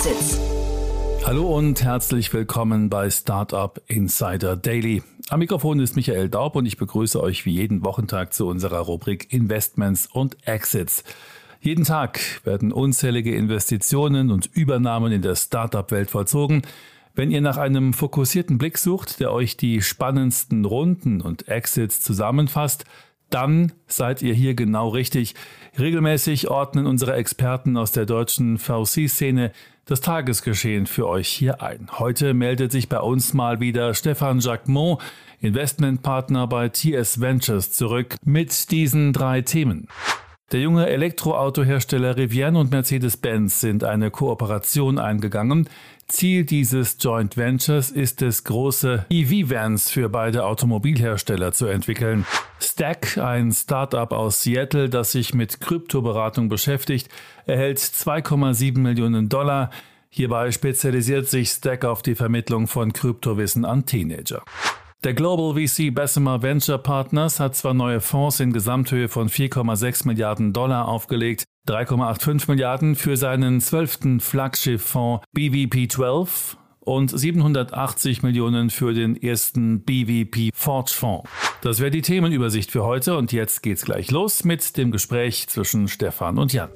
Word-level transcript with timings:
Exits. 0.00 0.40
Hallo 1.26 1.54
und 1.54 1.84
herzlich 1.84 2.32
willkommen 2.32 2.88
bei 2.88 3.10
Startup 3.10 3.78
Insider 3.86 4.56
Daily. 4.56 5.02
Am 5.28 5.40
Mikrofon 5.40 5.78
ist 5.78 5.94
Michael 5.94 6.30
Daub 6.30 6.56
und 6.56 6.64
ich 6.64 6.78
begrüße 6.78 7.22
euch 7.22 7.44
wie 7.44 7.50
jeden 7.50 7.84
Wochentag 7.84 8.32
zu 8.32 8.46
unserer 8.46 8.78
Rubrik 8.78 9.30
Investments 9.30 10.06
und 10.06 10.38
Exits. 10.48 11.04
Jeden 11.60 11.84
Tag 11.84 12.18
werden 12.44 12.72
unzählige 12.72 13.34
Investitionen 13.34 14.30
und 14.30 14.46
Übernahmen 14.46 15.12
in 15.12 15.20
der 15.20 15.36
Startup-Welt 15.36 16.10
vollzogen. 16.10 16.62
Wenn 17.14 17.30
ihr 17.30 17.42
nach 17.42 17.58
einem 17.58 17.92
fokussierten 17.92 18.56
Blick 18.56 18.78
sucht, 18.78 19.20
der 19.20 19.34
euch 19.34 19.58
die 19.58 19.82
spannendsten 19.82 20.64
Runden 20.64 21.20
und 21.20 21.46
Exits 21.48 22.00
zusammenfasst, 22.00 22.86
dann 23.28 23.72
seid 23.86 24.22
ihr 24.22 24.34
hier 24.34 24.54
genau 24.54 24.88
richtig. 24.88 25.34
Regelmäßig 25.78 26.48
ordnen 26.48 26.86
unsere 26.86 27.14
Experten 27.14 27.76
aus 27.76 27.92
der 27.92 28.06
deutschen 28.06 28.58
VC-Szene 28.58 29.52
das 29.90 30.00
Tagesgeschehen 30.00 30.86
für 30.86 31.08
euch 31.08 31.28
hier 31.28 31.62
ein. 31.62 31.88
Heute 31.98 32.32
meldet 32.32 32.70
sich 32.70 32.88
bei 32.88 33.00
uns 33.00 33.34
mal 33.34 33.58
wieder 33.58 33.92
Stefan 33.94 34.38
Jacquemont, 34.38 35.00
Investmentpartner 35.40 36.46
bei 36.46 36.68
TS 36.68 37.20
Ventures, 37.20 37.72
zurück 37.72 38.14
mit 38.24 38.70
diesen 38.70 39.12
drei 39.12 39.42
Themen. 39.42 39.88
Der 40.52 40.60
junge 40.60 40.86
Elektroautohersteller 40.86 42.16
Rivian 42.16 42.54
und 42.54 42.70
Mercedes-Benz 42.70 43.60
sind 43.60 43.82
eine 43.82 44.10
Kooperation 44.10 44.98
eingegangen. 44.98 45.68
Ziel 46.10 46.44
dieses 46.44 46.96
Joint 47.00 47.36
Ventures 47.36 47.90
ist 47.90 48.20
es, 48.20 48.44
große 48.44 49.06
EV-Vans 49.10 49.90
für 49.90 50.08
beide 50.08 50.44
Automobilhersteller 50.44 51.52
zu 51.52 51.66
entwickeln. 51.66 52.26
Stack, 52.60 53.16
ein 53.16 53.52
Startup 53.52 54.10
aus 54.12 54.42
Seattle, 54.42 54.88
das 54.88 55.12
sich 55.12 55.34
mit 55.34 55.60
Kryptoberatung 55.60 56.48
beschäftigt, 56.48 57.08
erhält 57.46 57.78
2,7 57.78 58.78
Millionen 58.78 59.28
Dollar. 59.28 59.70
Hierbei 60.10 60.50
spezialisiert 60.50 61.28
sich 61.28 61.50
Stack 61.50 61.84
auf 61.84 62.02
die 62.02 62.16
Vermittlung 62.16 62.66
von 62.66 62.92
Kryptowissen 62.92 63.64
an 63.64 63.86
Teenager. 63.86 64.42
Der 65.02 65.14
Global 65.14 65.54
VC 65.54 65.94
Bessemer 65.94 66.42
Venture 66.42 66.76
Partners 66.76 67.40
hat 67.40 67.56
zwar 67.56 67.72
neue 67.72 68.00
Fonds 68.00 68.38
in 68.40 68.52
Gesamthöhe 68.52 69.08
von 69.08 69.30
4,6 69.30 70.06
Milliarden 70.06 70.52
Dollar 70.52 70.88
aufgelegt, 70.88 71.44
3,85 71.68 72.48
Milliarden 72.48 72.94
für 72.96 73.16
seinen 73.16 73.60
zwölften 73.60 74.20
Flaggschifffonds 74.20 75.24
BVP 75.32 75.88
12 75.88 76.56
und 76.80 77.16
780 77.16 78.22
Millionen 78.22 78.70
für 78.70 78.94
den 78.94 79.20
ersten 79.20 79.82
BVP 79.82 80.50
Forge 80.54 80.92
Fonds. 80.92 81.28
Das 81.62 81.78
wäre 81.80 81.90
die 81.90 82.02
Themenübersicht 82.02 82.70
für 82.70 82.84
heute 82.84 83.16
und 83.16 83.32
jetzt 83.32 83.62
geht's 83.62 83.84
gleich 83.84 84.10
los 84.10 84.44
mit 84.44 84.76
dem 84.76 84.90
Gespräch 84.90 85.48
zwischen 85.48 85.88
Stefan 85.88 86.38
und 86.38 86.52
Jan. 86.52 86.70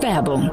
Werbung 0.00 0.50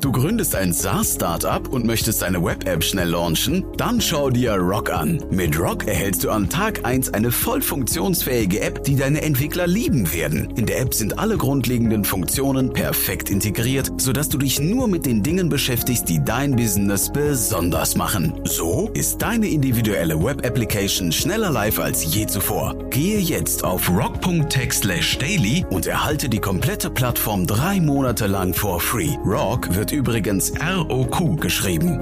Du 0.00 0.12
gründest 0.12 0.54
ein 0.54 0.72
SaaS-Startup 0.72 1.66
und 1.68 1.84
möchtest 1.84 2.22
deine 2.22 2.44
Web-App 2.44 2.84
schnell 2.84 3.08
launchen? 3.08 3.64
Dann 3.76 4.00
schau 4.00 4.30
dir 4.30 4.52
Rock 4.54 4.90
an. 4.90 5.20
Mit 5.28 5.58
Rock 5.58 5.88
erhältst 5.88 6.22
du 6.22 6.30
an 6.30 6.48
Tag 6.48 6.84
1 6.84 7.14
eine 7.14 7.32
voll 7.32 7.60
funktionsfähige 7.60 8.60
App, 8.60 8.84
die 8.84 8.94
deine 8.94 9.22
Entwickler 9.22 9.66
lieben 9.66 10.12
werden. 10.12 10.50
In 10.54 10.66
der 10.66 10.78
App 10.80 10.94
sind 10.94 11.18
alle 11.18 11.36
grundlegenden 11.36 12.04
Funktionen 12.04 12.72
perfekt 12.72 13.28
integriert, 13.28 13.90
sodass 13.96 14.28
du 14.28 14.38
dich 14.38 14.60
nur 14.60 14.86
mit 14.86 15.04
den 15.04 15.24
Dingen 15.24 15.48
beschäftigst, 15.48 16.08
die 16.08 16.24
dein 16.24 16.54
Business 16.54 17.10
besonders 17.12 17.96
machen. 17.96 18.40
So 18.44 18.90
ist 18.94 19.20
deine 19.20 19.48
individuelle 19.48 20.22
Web-Application 20.22 21.10
schneller 21.10 21.50
live 21.50 21.80
als 21.80 22.14
je 22.14 22.24
zuvor. 22.26 22.76
Gehe 22.90 23.18
jetzt 23.18 23.64
auf 23.64 23.90
rock.tech/daily 23.90 25.66
und 25.70 25.86
erhalte 25.88 26.28
die 26.28 26.38
komplette 26.38 26.88
Plattform 26.88 27.48
drei 27.48 27.80
Monate 27.80 28.28
lang 28.28 28.54
for 28.54 28.78
free. 28.78 29.16
Rock 29.26 29.74
wird 29.74 29.87
wird 29.88 29.92
übrigens 29.92 30.52
ROQ 30.60 31.40
geschrieben. 31.40 31.98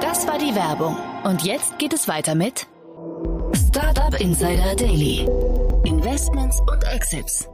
Das 0.00 0.26
war 0.26 0.38
die 0.38 0.54
Werbung. 0.54 0.96
Und 1.24 1.42
jetzt 1.42 1.78
geht 1.78 1.92
es 1.92 2.08
weiter 2.08 2.34
mit 2.34 2.66
Startup 3.68 4.18
Insider 4.20 4.74
Daily. 4.76 5.26
Investments 5.84 6.60
und 6.60 6.84
Exits. 6.92 7.48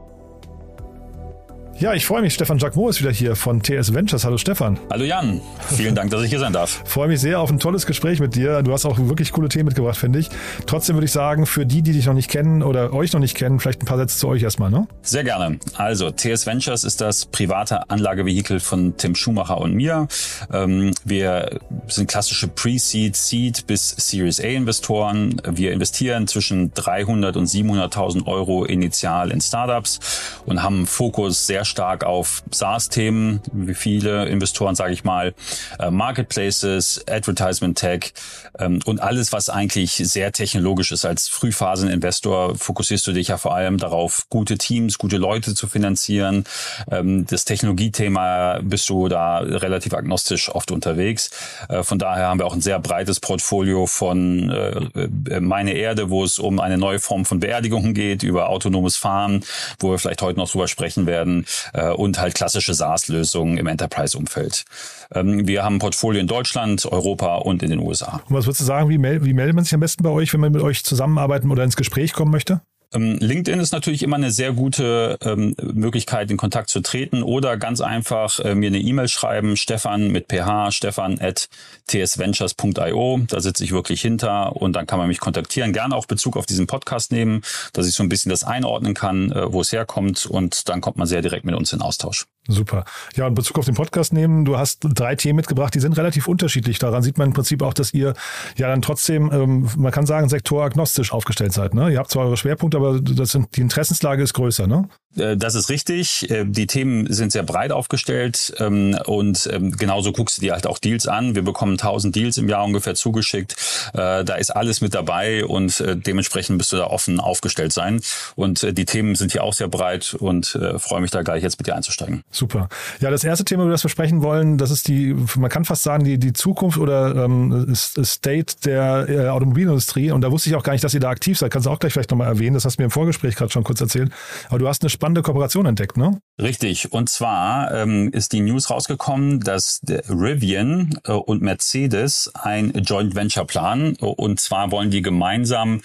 Ja, 1.79 1.93
ich 1.93 2.07
freue 2.07 2.23
mich. 2.23 2.33
Stefan 2.33 2.57
Jacquemot 2.57 2.89
ist 2.89 3.01
wieder 3.01 3.11
hier 3.11 3.35
von 3.35 3.61
TS 3.61 3.93
Ventures. 3.93 4.25
Hallo 4.25 4.39
Stefan. 4.39 4.79
Hallo 4.89 5.03
Jan. 5.03 5.39
Vielen 5.75 5.93
Dank, 5.93 6.09
dass 6.09 6.23
ich 6.23 6.31
hier 6.31 6.39
sein 6.39 6.51
darf. 6.51 6.81
freue 6.85 7.07
mich 7.07 7.19
sehr 7.19 7.39
auf 7.39 7.51
ein 7.51 7.59
tolles 7.59 7.85
Gespräch 7.85 8.19
mit 8.19 8.33
dir. 8.33 8.63
Du 8.63 8.73
hast 8.73 8.83
auch 8.87 8.97
wirklich 8.97 9.31
coole 9.31 9.47
Themen 9.47 9.65
mitgebracht, 9.65 9.95
finde 9.95 10.17
ich. 10.17 10.31
Trotzdem 10.65 10.95
würde 10.95 11.05
ich 11.05 11.11
sagen, 11.11 11.45
für 11.45 11.67
die, 11.67 11.83
die 11.83 11.91
dich 11.91 12.07
noch 12.07 12.15
nicht 12.15 12.31
kennen 12.31 12.63
oder 12.63 12.93
euch 12.93 13.13
noch 13.13 13.19
nicht 13.19 13.37
kennen, 13.37 13.59
vielleicht 13.59 13.83
ein 13.83 13.85
paar 13.85 13.99
Sätze 13.99 14.17
zu 14.17 14.27
euch 14.27 14.41
erstmal, 14.41 14.71
ne? 14.71 14.87
Sehr 15.03 15.23
gerne. 15.23 15.59
Also, 15.75 16.09
TS 16.09 16.47
Ventures 16.47 16.83
ist 16.83 16.99
das 16.99 17.27
private 17.27 17.87
Anlagevehikel 17.91 18.59
von 18.59 18.97
Tim 18.97 19.13
Schumacher 19.13 19.59
und 19.59 19.75
mir. 19.75 20.07
Ähm, 20.51 20.93
wir 21.05 21.59
sind 21.89 22.09
klassische 22.09 22.47
Pre-Seed, 22.47 23.15
Seed 23.15 23.67
bis 23.67 23.91
Series 23.91 24.39
A 24.39 24.47
Investoren. 24.47 25.39
Wir 25.47 25.73
investieren 25.73 26.25
zwischen 26.25 26.73
300 26.73 27.37
und 27.37 27.45
700.000 27.45 28.25
Euro 28.25 28.65
initial 28.65 29.29
in 29.29 29.41
Startups 29.41 29.99
und 30.47 30.63
haben 30.63 30.87
Fokus 30.87 31.45
sehr 31.45 31.66
stark 31.67 32.03
auf 32.03 32.43
SaaS-Themen, 32.51 33.41
wie 33.51 33.75
viele 33.75 34.25
Investoren, 34.25 34.75
sage 34.75 34.93
ich 34.93 35.03
mal, 35.03 35.33
äh, 35.79 35.91
Marketplaces, 35.91 37.03
Advertisement 37.07 37.77
Tech 37.77 38.13
ähm, 38.59 38.79
und 38.85 39.01
alles, 39.01 39.31
was 39.31 39.49
eigentlich 39.49 39.93
sehr 39.95 40.31
technologisch 40.31 40.91
ist. 40.91 41.05
Als 41.05 41.27
Frühphaseninvestor 41.27 42.55
fokussierst 42.55 43.05
du 43.07 43.13
dich 43.13 43.29
ja 43.29 43.37
vor 43.37 43.55
allem 43.55 43.77
darauf, 43.77 44.23
gute 44.29 44.57
Teams, 44.57 44.97
gute 44.97 45.17
Leute 45.17 45.55
zu 45.55 45.67
finanzieren. 45.67 46.45
Ähm, 46.91 47.25
das 47.27 47.45
Technologiethema 47.45 48.59
bist 48.63 48.89
du 48.89 49.07
da 49.07 49.39
relativ 49.39 49.93
agnostisch 49.93 50.49
oft 50.49 50.71
unterwegs. 50.71 51.29
Äh, 51.69 51.83
von 51.83 51.99
daher 51.99 52.27
haben 52.27 52.39
wir 52.39 52.45
auch 52.45 52.53
ein 52.53 52.61
sehr 52.61 52.79
breites 52.79 53.19
Portfolio 53.19 53.85
von 53.85 54.49
äh, 54.49 55.39
Meine 55.39 55.73
Erde, 55.73 56.09
wo 56.09 56.23
es 56.23 56.39
um 56.39 56.59
eine 56.59 56.77
neue 56.77 56.99
Form 56.99 57.25
von 57.25 57.39
Beerdigungen 57.39 57.93
geht, 57.93 58.23
über 58.23 58.49
autonomes 58.49 58.95
Fahren, 58.95 59.43
wo 59.79 59.91
wir 59.91 59.99
vielleicht 59.99 60.21
heute 60.21 60.39
noch 60.39 60.49
drüber 60.49 60.67
sprechen 60.67 61.05
werden, 61.05 61.45
äh, 61.73 61.89
und 61.89 62.19
halt 62.19 62.35
klassische 62.35 62.73
SaaS-Lösungen 62.73 63.57
im 63.57 63.67
Enterprise-Umfeld. 63.67 64.65
Ähm, 65.13 65.47
wir 65.47 65.63
haben 65.63 65.75
ein 65.75 65.79
Portfolio 65.79 66.21
in 66.21 66.27
Deutschland, 66.27 66.85
Europa 66.85 67.35
und 67.37 67.63
in 67.63 67.69
den 67.69 67.79
USA. 67.79 68.21
Und 68.27 68.35
was 68.35 68.45
würdest 68.45 68.61
du 68.61 68.65
sagen, 68.65 68.89
wie, 68.89 68.97
mel 68.97 69.23
wie 69.23 69.33
meldet 69.33 69.55
man 69.55 69.63
sich 69.63 69.73
am 69.73 69.79
besten 69.79 70.03
bei 70.03 70.09
euch, 70.09 70.33
wenn 70.33 70.39
man 70.39 70.51
mit 70.51 70.61
euch 70.61 70.83
zusammenarbeiten 70.83 71.51
oder 71.51 71.63
ins 71.63 71.75
Gespräch 71.75 72.13
kommen 72.13 72.31
möchte? 72.31 72.61
Ähm, 72.93 73.17
LinkedIn 73.19 73.59
ist 73.59 73.73
natürlich 73.73 74.03
immer 74.03 74.15
eine 74.15 74.31
sehr 74.31 74.53
gute 74.53 75.17
ähm, 75.21 75.55
Möglichkeit, 75.61 76.31
in 76.31 76.37
Kontakt 76.37 76.69
zu 76.69 76.81
treten 76.81 77.23
oder 77.23 77.57
ganz 77.57 77.81
einfach 77.81 78.39
äh, 78.39 78.55
mir 78.55 78.67
eine 78.67 78.79
E-Mail 78.79 79.07
schreiben, 79.07 79.57
Stefan 79.57 80.09
mit 80.09 80.27
ph, 80.29 80.71
stefan 80.71 81.19
at 81.19 81.49
tsventures.io. 81.87 83.19
Da 83.27 83.41
sitze 83.41 83.63
ich 83.63 83.71
wirklich 83.71 84.01
hinter 84.01 84.55
und 84.55 84.73
dann 84.73 84.87
kann 84.87 84.99
man 84.99 85.07
mich 85.07 85.19
kontaktieren. 85.19 85.73
Gerne 85.73 85.95
auch 85.95 86.05
Bezug 86.05 86.37
auf 86.37 86.45
diesen 86.45 86.67
Podcast 86.67 87.11
nehmen, 87.11 87.41
dass 87.73 87.87
ich 87.87 87.93
so 87.93 88.03
ein 88.03 88.09
bisschen 88.09 88.29
das 88.29 88.43
einordnen 88.43 88.93
kann, 88.93 89.31
äh, 89.31 89.51
wo 89.51 89.61
es 89.61 89.71
herkommt 89.71 90.25
und 90.25 90.69
dann 90.69 90.81
kommt 90.81 90.97
man 90.97 91.07
sehr 91.07 91.21
direkt 91.21 91.45
mit 91.45 91.55
uns 91.55 91.73
in 91.73 91.81
Austausch. 91.81 92.25
Super. 92.47 92.85
Ja, 93.15 93.27
in 93.27 93.33
Bezug 93.33 93.57
auf 93.59 93.65
den 93.65 93.75
Podcast 93.75 94.13
nehmen, 94.13 94.45
du 94.45 94.57
hast 94.57 94.79
drei 94.81 95.15
Themen 95.15 95.35
mitgebracht, 95.35 95.73
die 95.75 95.79
sind 95.79 95.97
relativ 95.97 96.27
unterschiedlich. 96.27 96.79
Daran 96.79 97.03
sieht 97.03 97.17
man 97.17 97.27
im 97.27 97.33
Prinzip 97.33 97.61
auch, 97.61 97.73
dass 97.73 97.93
ihr 97.93 98.13
ja 98.55 98.67
dann 98.67 98.81
trotzdem, 98.81 99.29
ähm, 99.33 99.69
man 99.77 99.91
kann 99.91 100.05
sagen, 100.05 100.29
sektoragnostisch 100.29 101.11
aufgestellt 101.11 101.53
seid. 101.53 101.73
Ne? 101.73 101.91
Ihr 101.91 101.99
habt 101.99 102.09
zwar 102.09 102.25
eure 102.25 102.37
Schwerpunkte, 102.37 102.77
aber 102.77 103.01
das 103.01 103.31
sind, 103.31 103.55
die 103.57 103.61
Interessenslage 103.61 104.23
ist 104.23 104.33
größer, 104.33 104.67
ne? 104.67 104.87
Äh, 105.15 105.37
das 105.37 105.55
ist 105.55 105.69
richtig. 105.69 106.29
Äh, 106.29 106.45
die 106.45 106.67
Themen 106.67 107.11
sind 107.11 107.31
sehr 107.31 107.43
breit 107.43 107.71
aufgestellt 107.71 108.53
ähm, 108.59 108.97
und 109.05 109.49
ähm, 109.51 109.71
genauso 109.71 110.11
guckst 110.11 110.37
du 110.37 110.41
dir 110.41 110.53
halt 110.53 110.67
auch 110.67 110.79
Deals 110.79 111.07
an. 111.07 111.35
Wir 111.35 111.43
bekommen 111.43 111.73
1000 111.73 112.15
Deals 112.15 112.37
im 112.37 112.49
Jahr 112.49 112.63
ungefähr 112.63 112.95
zugeschickt. 112.95 113.55
Äh, 113.93 114.23
da 114.23 114.35
ist 114.35 114.51
alles 114.51 114.81
mit 114.81 114.93
dabei 114.93 115.45
und 115.45 115.83
dementsprechend 115.87 116.57
bist 116.57 116.71
du 116.71 116.77
da 116.77 116.85
offen 116.85 117.19
aufgestellt 117.19 117.71
sein. 117.73 118.01
Und 118.35 118.77
die 118.77 118.85
Themen 118.85 119.15
sind 119.15 119.31
hier 119.31 119.43
auch 119.43 119.53
sehr 119.53 119.67
breit 119.67 120.15
und 120.19 120.57
freue 120.77 121.01
mich 121.01 121.11
da 121.11 121.21
gleich 121.21 121.43
jetzt 121.43 121.59
mit 121.59 121.67
dir 121.67 121.75
einzusteigen. 121.75 122.23
Super. 122.31 122.69
Ja, 122.99 123.09
das 123.09 123.23
erste 123.23 123.45
Thema, 123.45 123.63
über 123.63 123.71
das 123.71 123.83
wir 123.83 123.89
sprechen 123.89 124.21
wollen, 124.21 124.57
das 124.57 124.71
ist 124.71 124.87
die, 124.87 125.15
man 125.35 125.49
kann 125.49 125.65
fast 125.65 125.83
sagen, 125.83 126.03
die, 126.03 126.17
die 126.17 126.33
Zukunft 126.33 126.77
oder 126.77 127.15
ähm, 127.15 127.73
State 127.75 128.55
der 128.65 129.33
Automobilindustrie. 129.33 130.11
Und 130.11 130.21
da 130.21 130.31
wusste 130.31 130.49
ich 130.49 130.55
auch 130.55 130.63
gar 130.63 130.73
nicht, 130.73 130.83
dass 130.83 130.93
ihr 130.93 130.99
da 130.99 131.09
aktiv 131.09 131.37
seid. 131.37 131.51
Kannst 131.51 131.65
du 131.65 131.71
auch 131.71 131.79
gleich 131.79 131.93
vielleicht 131.93 132.11
nochmal 132.11 132.27
erwähnen. 132.27 132.53
Das 132.53 132.65
hast 132.65 132.77
du 132.77 132.81
mir 132.81 132.85
im 132.85 132.91
Vorgespräch 132.91 133.35
gerade 133.35 133.51
schon 133.51 133.63
kurz 133.63 133.81
erzählt. 133.81 134.11
Aber 134.49 134.59
du 134.59 134.67
hast 134.67 134.81
eine 134.81 134.89
spannende 135.07 135.21
Kooperation 135.21 135.65
entdeckt, 135.65 135.95
ne? 135.95 136.19
Richtig. 136.39 136.91
Und 136.91 137.09
zwar 137.09 137.73
ähm, 137.73 138.09
ist 138.11 138.31
die 138.31 138.41
News 138.41 138.69
rausgekommen, 138.69 139.39
dass 139.39 139.81
Rivian 140.07 140.99
äh, 141.05 141.13
und 141.13 141.41
Mercedes 141.41 142.29
ein 142.35 142.71
Joint 142.85 143.15
Venture 143.15 143.45
planen. 143.45 143.95
Und 143.95 144.39
zwar 144.39 144.71
wollen 144.71 144.91
die 144.91 145.01
gemeinsam 145.01 145.81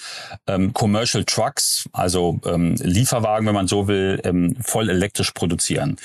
ähm, 0.47 0.75
Commercial 0.75 1.25
Trucks, 1.25 1.89
also 1.93 2.39
ähm, 2.45 2.75
Lieferwagen, 2.75 3.47
wenn 3.47 3.55
man 3.55 3.67
so 3.67 3.89
will, 3.89 4.21
ähm, 4.25 4.55
voll 4.61 4.91
elektrisch 4.91 5.31
produzieren. 5.31 5.97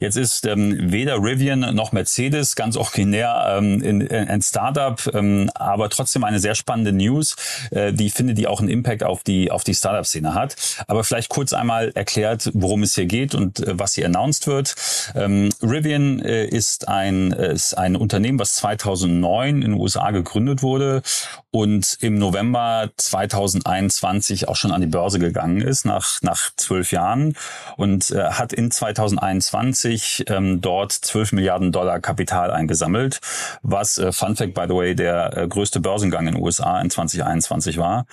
Jetzt 0.00 0.16
ist 0.16 0.44
ähm, 0.44 0.92
weder 0.92 1.22
Rivian 1.22 1.74
noch 1.74 1.92
Mercedes 1.92 2.56
ganz 2.56 2.76
originär 2.76 3.56
ähm, 3.56 3.80
in, 3.82 4.02
in 4.02 4.28
ein 4.28 4.42
Startup, 4.42 5.00
ähm, 5.14 5.50
aber 5.54 5.88
trotzdem 5.88 6.24
eine 6.24 6.40
sehr 6.40 6.54
spannende 6.54 6.92
News, 6.92 7.36
äh, 7.70 7.94
die 7.94 8.10
finde, 8.10 8.34
die 8.34 8.48
auch 8.48 8.60
einen 8.60 8.68
Impact 8.68 9.02
auf 9.02 9.22
die 9.22 9.50
auf 9.50 9.64
die 9.64 9.74
Startup-Szene 9.74 10.34
hat. 10.34 10.56
Aber 10.88 11.04
vielleicht 11.04 11.30
kurz 11.30 11.54
einmal 11.54 11.90
erklärt, 11.94 12.50
worum 12.54 12.82
es 12.82 12.94
hier 12.94 13.06
geht 13.06 13.34
und 13.34 13.60
äh, 13.60 13.78
was 13.78 13.94
hier 13.94 14.06
announced 14.06 14.46
wird. 14.46 14.74
Ähm, 15.14 15.50
Rivian 15.60 16.20
äh, 16.20 16.46
ist 16.46 16.88
ein, 16.88 17.32
äh, 17.32 17.52
ist 17.52 17.76
ein 17.76 17.96
Unternehmen, 17.96 18.38
was 18.38 18.54
2009 18.56 19.56
in 19.56 19.60
den 19.60 19.74
USA 19.74 20.10
gegründet 20.12 20.62
wurde 20.62 21.02
und 21.50 21.98
im 22.00 22.14
November 22.14 22.90
2021 22.96 24.48
auch 24.48 24.56
schon 24.56 24.72
an 24.72 24.80
die 24.80 24.86
Börse 24.86 25.18
gegangen 25.18 25.60
ist, 25.60 25.84
nach, 25.84 26.22
nach 26.22 26.50
zwölf 26.56 26.92
Jahren 26.92 27.36
und 27.76 28.10
äh, 28.10 28.30
hat 28.30 28.52
in 28.52 28.70
2021 28.70 30.24
ähm, 30.28 30.60
dort 30.60 30.92
12 30.92 31.32
Milliarden 31.32 31.72
Dollar 31.72 32.00
Kapital 32.00 32.50
eingesammelt, 32.50 33.20
was, 33.62 33.98
äh, 33.98 34.12
Fun 34.12 34.36
Fact 34.36 34.54
by 34.54 34.64
the 34.68 34.74
way, 34.74 34.94
der 34.94 35.36
äh, 35.36 35.48
größte 35.48 35.80
Börsengang 35.80 36.26
in 36.28 36.34
den 36.34 36.42
USA 36.42 36.80
in 36.80 36.90
2021 36.90 37.78
war. 37.78 38.06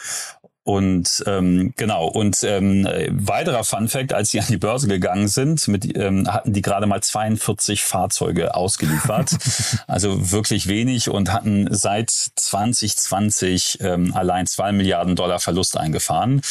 Und 0.63 1.23
ähm, 1.25 1.73
genau, 1.75 2.05
und 2.05 2.43
ähm, 2.43 2.87
weiterer 3.09 3.63
Fun 3.63 3.87
Fact, 3.87 4.13
als 4.13 4.29
sie 4.29 4.39
an 4.39 4.45
die 4.47 4.57
Börse 4.57 4.87
gegangen 4.87 5.27
sind, 5.27 5.67
mit, 5.67 5.97
ähm, 5.97 6.31
hatten 6.31 6.53
die 6.53 6.61
gerade 6.61 6.85
mal 6.85 7.01
42 7.01 7.83
Fahrzeuge 7.83 8.53
ausgeliefert. 8.53 9.31
also 9.87 10.31
wirklich 10.31 10.67
wenig 10.67 11.09
und 11.09 11.33
hatten 11.33 11.67
seit 11.71 12.11
2020 12.11 13.79
ähm, 13.81 14.13
allein 14.13 14.45
zwei 14.45 14.71
Milliarden 14.71 15.15
Dollar 15.15 15.39
Verlust 15.39 15.77
eingefahren. 15.77 16.41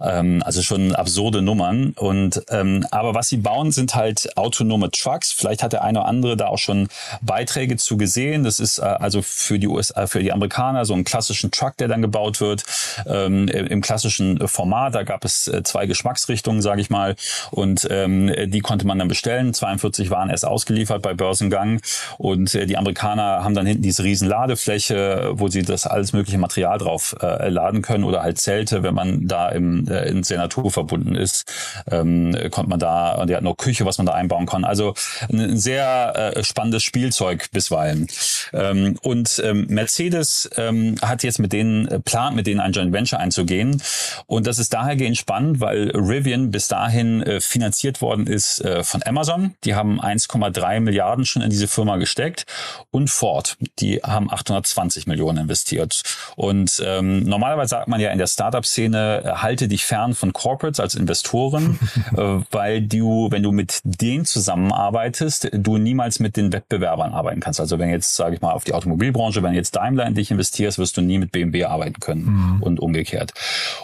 Ähm, 0.00 0.42
also 0.44 0.60
schon 0.62 0.92
absurde 0.96 1.40
Nummern. 1.40 1.92
Und 1.92 2.42
ähm, 2.50 2.84
aber 2.90 3.14
was 3.14 3.28
sie 3.28 3.36
bauen, 3.36 3.70
sind 3.70 3.94
halt 3.94 4.36
autonome 4.36 4.90
Trucks. 4.90 5.30
Vielleicht 5.30 5.62
hat 5.62 5.72
der 5.72 5.84
eine 5.84 6.00
oder 6.00 6.08
andere 6.08 6.36
da 6.36 6.48
auch 6.48 6.58
schon 6.58 6.88
Beiträge 7.20 7.76
zu 7.76 7.96
gesehen. 7.96 8.42
Das 8.42 8.58
ist 8.58 8.78
äh, 8.78 8.82
also 8.82 9.22
für 9.22 9.60
die 9.60 9.68
USA, 9.68 10.08
für 10.08 10.20
die 10.20 10.32
Amerikaner 10.32 10.84
so 10.84 10.94
einen 10.94 11.04
klassischen 11.04 11.52
Truck, 11.52 11.76
der 11.76 11.86
dann 11.86 12.02
gebaut 12.02 12.40
wird. 12.40 12.64
Ähm, 13.06 13.50
im 13.52 13.80
klassischen 13.80 14.46
Format. 14.48 14.94
Da 14.94 15.02
gab 15.02 15.24
es 15.24 15.48
äh, 15.48 15.62
zwei 15.62 15.86
Geschmacksrichtungen, 15.86 16.62
sage 16.62 16.80
ich 16.80 16.90
mal, 16.90 17.16
und 17.50 17.86
ähm, 17.90 18.32
die 18.46 18.60
konnte 18.60 18.86
man 18.86 18.98
dann 18.98 19.08
bestellen. 19.08 19.54
42 19.54 20.10
waren 20.10 20.30
erst 20.30 20.44
ausgeliefert 20.44 21.02
bei 21.02 21.14
Börsengang 21.14 21.80
und 22.18 22.54
äh, 22.54 22.66
die 22.66 22.76
Amerikaner 22.76 23.44
haben 23.44 23.54
dann 23.54 23.66
hinten 23.66 23.82
diese 23.82 24.04
riesen 24.04 24.28
Ladefläche, 24.28 25.32
wo 25.34 25.48
sie 25.48 25.62
das 25.62 25.86
alles 25.86 26.12
mögliche 26.12 26.38
Material 26.38 26.78
drauf 26.78 27.16
äh, 27.20 27.48
laden 27.48 27.82
können 27.82 28.04
oder 28.04 28.22
halt 28.22 28.38
Zelte, 28.38 28.82
wenn 28.82 28.94
man 28.94 29.28
da 29.28 29.48
im, 29.50 29.86
äh, 29.88 30.08
in 30.08 30.22
der 30.22 30.38
Natur 30.38 30.70
verbunden 30.70 31.14
ist, 31.14 31.44
ähm, 31.90 32.36
konnte 32.50 32.70
man 32.70 32.78
da, 32.78 33.12
und 33.14 33.28
die 33.28 33.36
hat 33.36 33.42
noch 33.42 33.56
Küche, 33.56 33.84
was 33.84 33.98
man 33.98 34.06
da 34.06 34.14
einbauen 34.14 34.46
kann. 34.46 34.64
Also 34.64 34.94
ein 35.30 35.58
sehr 35.58 36.34
äh, 36.36 36.44
spannendes 36.44 36.82
Spielzeug 36.82 37.50
bisweilen. 37.52 38.06
Ähm, 38.52 38.96
und 39.02 39.40
ähm, 39.44 39.66
Mercedes 39.68 40.50
ähm, 40.56 40.96
hat 41.02 41.22
jetzt 41.22 41.38
mit 41.38 41.52
denen 41.52 41.88
äh, 41.88 42.00
plant, 42.00 42.36
mit 42.36 42.46
denen 42.46 42.60
ein 42.60 42.72
Joint 42.72 42.92
Venture 42.92 43.18
einzugehen 43.18 43.41
einzugehen. 43.42 43.82
Und 44.26 44.46
das 44.46 44.58
ist 44.58 44.72
dahergehend 44.72 45.16
spannend, 45.16 45.60
weil 45.60 45.90
Rivian 45.94 46.50
bis 46.50 46.68
dahin 46.68 47.22
äh, 47.22 47.40
finanziert 47.40 48.00
worden 48.00 48.26
ist 48.26 48.60
äh, 48.64 48.82
von 48.84 49.02
Amazon. 49.04 49.54
Die 49.64 49.74
haben 49.74 50.00
1,3 50.00 50.80
Milliarden 50.80 51.24
schon 51.24 51.42
in 51.42 51.50
diese 51.50 51.68
Firma 51.68 51.96
gesteckt. 51.96 52.46
Und 52.90 53.10
Ford, 53.10 53.56
die 53.78 54.00
haben 54.02 54.30
820 54.30 55.06
Millionen 55.06 55.38
investiert. 55.38 56.02
Und 56.36 56.82
ähm, 56.84 57.24
normalerweise 57.24 57.70
sagt 57.70 57.88
man 57.88 58.00
ja 58.00 58.10
in 58.10 58.18
der 58.18 58.26
Startup-Szene, 58.26 59.22
äh, 59.24 59.28
halte 59.36 59.68
dich 59.68 59.84
fern 59.84 60.14
von 60.14 60.32
Corporates 60.32 60.80
als 60.80 60.94
Investoren, 60.94 61.78
äh, 62.16 62.38
weil 62.50 62.82
du, 62.82 63.30
wenn 63.30 63.42
du 63.42 63.52
mit 63.52 63.80
denen 63.84 64.24
zusammenarbeitest, 64.24 65.50
du 65.52 65.78
niemals 65.78 66.20
mit 66.20 66.36
den 66.36 66.52
Wettbewerbern 66.52 67.12
arbeiten 67.12 67.40
kannst. 67.40 67.60
Also 67.60 67.78
wenn 67.78 67.90
jetzt, 67.90 68.14
sage 68.14 68.36
ich 68.36 68.40
mal, 68.40 68.52
auf 68.52 68.64
die 68.64 68.74
Automobilbranche, 68.74 69.42
wenn 69.42 69.54
jetzt 69.54 69.76
Daimler 69.76 70.06
in 70.06 70.14
dich 70.14 70.30
investierst, 70.30 70.78
wirst 70.78 70.96
du 70.96 71.00
nie 71.00 71.18
mit 71.18 71.32
BMW 71.32 71.64
arbeiten 71.64 72.00
können 72.00 72.24
mhm. 72.24 72.62
und 72.62 72.80
umgekehrt. 72.80 73.31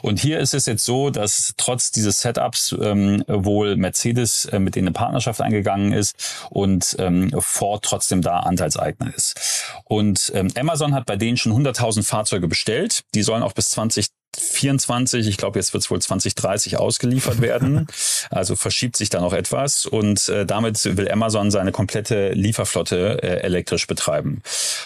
Und 0.03 0.21
hier 0.21 0.39
ist 0.39 0.55
es 0.55 0.67
jetzt 0.67 0.85
so, 0.85 1.11
dass 1.11 1.55
trotz 1.56 1.91
dieses 1.91 2.21
Setups 2.21 2.75
ähm, 2.81 3.25
wohl 3.27 3.77
Mercedes 3.77 4.45
äh, 4.47 4.59
mit 4.59 4.77
denen 4.77 4.89
eine 4.89 4.95
Partnerschaft 4.95 5.41
eingegangen 5.41 5.93
ist 5.93 6.47
und 6.50 6.97
ähm, 6.99 7.31
Ford 7.41 7.85
trotzdem 7.85 8.23
da 8.23 8.41
Anteilseigner 8.41 9.12
ist. 9.15 9.73
Und 9.85 10.33
ähm, 10.35 10.49
Amazon 10.56 10.95
hat 10.95 11.06
bei 11.06 11.17
denen 11.17 11.37
schon 11.37 11.53
100.000 11.53 12.05
Fahrzeuge 12.05 12.49
bestellt. 12.49 13.03
Die 13.15 13.23
sollen 13.23 13.43
auch 13.43 13.53
bis 13.53 13.71
20 13.71 14.09
24, 14.37 15.27
ich 15.27 15.37
glaube, 15.37 15.59
jetzt 15.59 15.73
wird 15.73 15.85
es 15.85 15.91
wohl 15.91 16.01
2030 16.01 16.79
ausgeliefert 16.79 17.41
werden. 17.41 17.87
Also 18.31 18.57
verschiebt 18.57 18.97
sich 18.97 19.09
da 19.09 19.21
noch 19.21 19.33
etwas 19.33 19.87
und 19.87 20.29
äh, 20.29 20.45
damit 20.45 20.97
will 20.97 21.11
Amazon 21.11 21.51
seine 21.51 21.73
komplette 21.73 22.31
Lieferflotte 22.33 23.23
äh, 23.23 23.41
elektrisch 23.41 23.87
betreiben. 23.87 24.43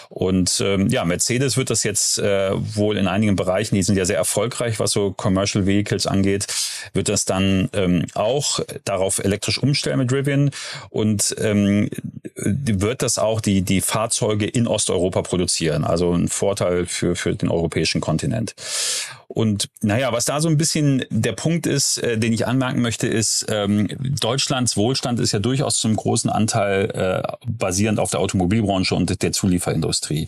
Und 0.09 0.61
ähm, 0.65 0.87
ja, 0.87 1.03
Mercedes 1.03 1.57
wird 1.57 1.69
das 1.69 1.83
jetzt 1.83 2.19
äh, 2.19 2.51
wohl 2.53 2.97
in 2.97 3.07
einigen 3.07 3.35
Bereichen, 3.35 3.75
die 3.75 3.83
sind 3.83 3.97
ja 3.97 4.05
sehr 4.05 4.17
erfolgreich, 4.17 4.79
was 4.79 4.91
so 4.91 5.11
Commercial 5.11 5.65
Vehicles 5.65 6.07
angeht, 6.07 6.47
wird 6.93 7.09
das 7.09 7.25
dann 7.25 7.69
ähm, 7.73 8.05
auch 8.13 8.61
darauf 8.85 9.19
elektrisch 9.19 9.57
umstellen 9.57 9.99
mit 9.99 10.11
Rivian 10.11 10.51
und 10.89 11.35
ähm, 11.39 11.89
wird 12.35 13.01
das 13.01 13.17
auch 13.17 13.41
die, 13.41 13.61
die 13.61 13.81
Fahrzeuge 13.81 14.45
in 14.45 14.67
Osteuropa 14.67 15.21
produzieren. 15.21 15.83
Also 15.83 16.13
ein 16.13 16.29
Vorteil 16.29 16.85
für, 16.85 17.15
für 17.15 17.35
den 17.35 17.49
europäischen 17.49 17.99
Kontinent. 17.99 18.55
Und 19.33 19.69
naja, 19.81 20.13
was 20.13 20.25
da 20.25 20.39
so 20.41 20.47
ein 20.47 20.57
bisschen 20.57 21.05
der 21.09 21.31
Punkt 21.31 21.65
ist, 21.65 21.97
äh, 21.97 22.19
den 22.19 22.33
ich 22.33 22.45
anmerken 22.45 22.81
möchte, 22.81 23.07
ist, 23.07 23.47
ähm, 23.49 23.87
Deutschlands 24.21 24.77
Wohlstand 24.77 25.19
ist 25.19 25.31
ja 25.31 25.39
durchaus 25.39 25.79
zum 25.79 25.95
großen 25.95 26.29
Anteil 26.29 26.91
äh, 26.91 27.47
basierend 27.47 27.99
auf 27.99 28.11
der 28.11 28.19
Automobilbranche 28.19 28.93
und 28.93 29.23
der 29.23 29.31
Zulieferindustrie. 29.31 30.27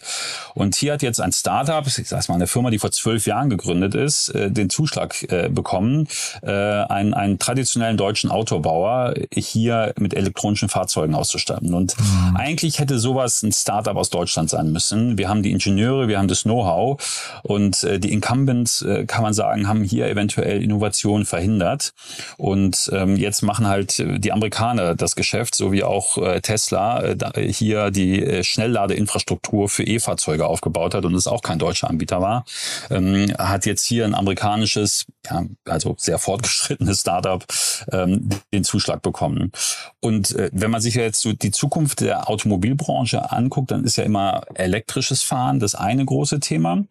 Und 0.55 0.75
hier 0.75 0.93
hat 0.93 1.03
jetzt 1.03 1.21
ein 1.21 1.31
Startup, 1.31 1.85
ich 1.85 2.07
sag 2.07 2.27
mal 2.29 2.35
eine 2.35 2.47
Firma, 2.47 2.71
die 2.71 2.79
vor 2.79 2.91
zwölf 2.91 3.27
Jahren 3.27 3.51
gegründet 3.51 3.93
ist, 3.93 4.29
äh, 4.29 4.49
den 4.49 4.71
Zuschlag 4.71 5.21
äh, 5.31 5.49
bekommen, 5.49 6.07
äh, 6.41 6.51
einen, 6.51 7.13
einen 7.13 7.37
traditionellen 7.37 7.97
deutschen 7.97 8.31
Autobauer 8.31 9.13
hier 9.31 9.93
mit 9.99 10.15
elektronischen 10.15 10.67
Fahrzeugen 10.67 11.13
auszustatten. 11.13 11.75
Und 11.75 11.95
mhm. 11.99 12.37
eigentlich 12.37 12.79
hätte 12.79 12.97
sowas 12.97 13.43
ein 13.43 13.51
Startup 13.51 13.95
aus 13.95 14.09
Deutschland 14.09 14.49
sein 14.49 14.71
müssen. 14.71 15.19
Wir 15.19 15.29
haben 15.29 15.43
die 15.43 15.51
Ingenieure, 15.51 16.07
wir 16.07 16.17
haben 16.17 16.27
das 16.27 16.41
Know-how 16.41 16.99
und 17.43 17.83
äh, 17.83 17.99
die 17.99 18.11
Incumbents 18.11 18.81
äh, 18.81 18.94
kann 19.05 19.23
man 19.23 19.33
sagen, 19.33 19.67
haben 19.67 19.83
hier 19.83 20.07
eventuell 20.07 20.63
Innovation 20.63 21.25
verhindert. 21.25 21.91
Und 22.37 22.89
ähm, 22.93 23.17
jetzt 23.17 23.41
machen 23.41 23.67
halt 23.67 24.03
die 24.23 24.31
Amerikaner 24.31 24.95
das 24.95 25.15
Geschäft, 25.15 25.55
so 25.55 25.71
wie 25.71 25.83
auch 25.83 26.17
äh, 26.17 26.41
Tesla 26.41 27.03
äh, 27.03 27.51
hier 27.51 27.91
die 27.91 28.23
äh, 28.23 28.43
Schnellladeinfrastruktur 28.43 29.69
für 29.69 29.83
E-Fahrzeuge 29.83 30.47
aufgebaut 30.47 30.93
hat 30.93 31.05
und 31.05 31.15
es 31.15 31.27
auch 31.27 31.41
kein 31.41 31.59
deutscher 31.59 31.89
Anbieter 31.89 32.21
war, 32.21 32.45
ähm, 32.89 33.33
hat 33.37 33.65
jetzt 33.65 33.85
hier 33.85 34.05
ein 34.05 34.15
amerikanisches, 34.15 35.05
ja, 35.29 35.45
also 35.65 35.95
sehr 35.97 36.19
fortgeschrittenes 36.19 37.01
Startup 37.01 37.43
ähm, 37.91 38.29
den 38.53 38.63
Zuschlag 38.63 39.01
bekommen. 39.01 39.51
Und 39.99 40.35
äh, 40.35 40.49
wenn 40.53 40.71
man 40.71 40.81
sich 40.81 40.95
jetzt 40.95 41.21
so 41.21 41.33
die 41.33 41.51
Zukunft 41.51 42.01
der 42.01 42.29
Automobilbranche 42.29 43.31
anguckt, 43.31 43.71
dann 43.71 43.83
ist 43.83 43.97
ja 43.97 44.03
immer 44.03 44.43
elektrisches 44.53 45.23
Fahren 45.23 45.59
das 45.59 45.75
eine 45.75 46.05
große 46.05 46.39
Thema. 46.39 46.83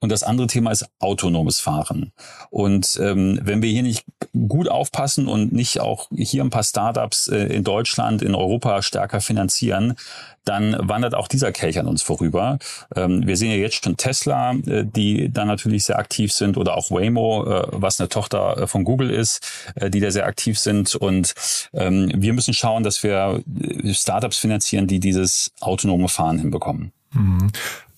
Und 0.00 0.12
das 0.12 0.22
andere 0.22 0.46
Thema 0.46 0.70
ist 0.70 0.86
autonomes 1.00 1.58
Fahren. 1.58 2.12
Und 2.50 2.98
ähm, 3.02 3.40
wenn 3.42 3.62
wir 3.62 3.70
hier 3.70 3.82
nicht 3.82 4.04
gut 4.48 4.68
aufpassen 4.68 5.26
und 5.26 5.52
nicht 5.52 5.80
auch 5.80 6.08
hier 6.14 6.44
ein 6.44 6.50
paar 6.50 6.62
Startups 6.62 7.28
äh, 7.28 7.46
in 7.46 7.64
Deutschland, 7.64 8.22
in 8.22 8.34
Europa 8.34 8.82
stärker 8.82 9.20
finanzieren, 9.20 9.96
dann 10.44 10.76
wandert 10.80 11.14
auch 11.14 11.28
dieser 11.28 11.52
Kelch 11.52 11.78
an 11.78 11.86
uns 11.86 12.02
vorüber. 12.02 12.58
Ähm, 12.94 13.26
wir 13.26 13.36
sehen 13.36 13.50
ja 13.50 13.56
jetzt 13.56 13.84
schon 13.84 13.96
Tesla, 13.96 14.52
äh, 14.52 14.84
die 14.84 15.30
da 15.32 15.44
natürlich 15.44 15.84
sehr 15.84 15.98
aktiv 15.98 16.32
sind, 16.32 16.56
oder 16.56 16.76
auch 16.76 16.90
Waymo, 16.90 17.44
äh, 17.44 17.66
was 17.72 18.00
eine 18.00 18.08
Tochter 18.08 18.56
äh, 18.56 18.66
von 18.66 18.84
Google 18.84 19.10
ist, 19.10 19.70
äh, 19.74 19.90
die 19.90 20.00
da 20.00 20.10
sehr 20.10 20.26
aktiv 20.26 20.58
sind. 20.58 20.94
Und 20.94 21.34
ähm, 21.74 22.10
wir 22.14 22.32
müssen 22.32 22.54
schauen, 22.54 22.82
dass 22.82 23.02
wir 23.02 23.42
äh, 23.60 23.92
Startups 23.92 24.38
finanzieren, 24.38 24.86
die 24.86 25.00
dieses 25.00 25.52
autonome 25.60 26.08
Fahren 26.08 26.38
hinbekommen. 26.38 26.92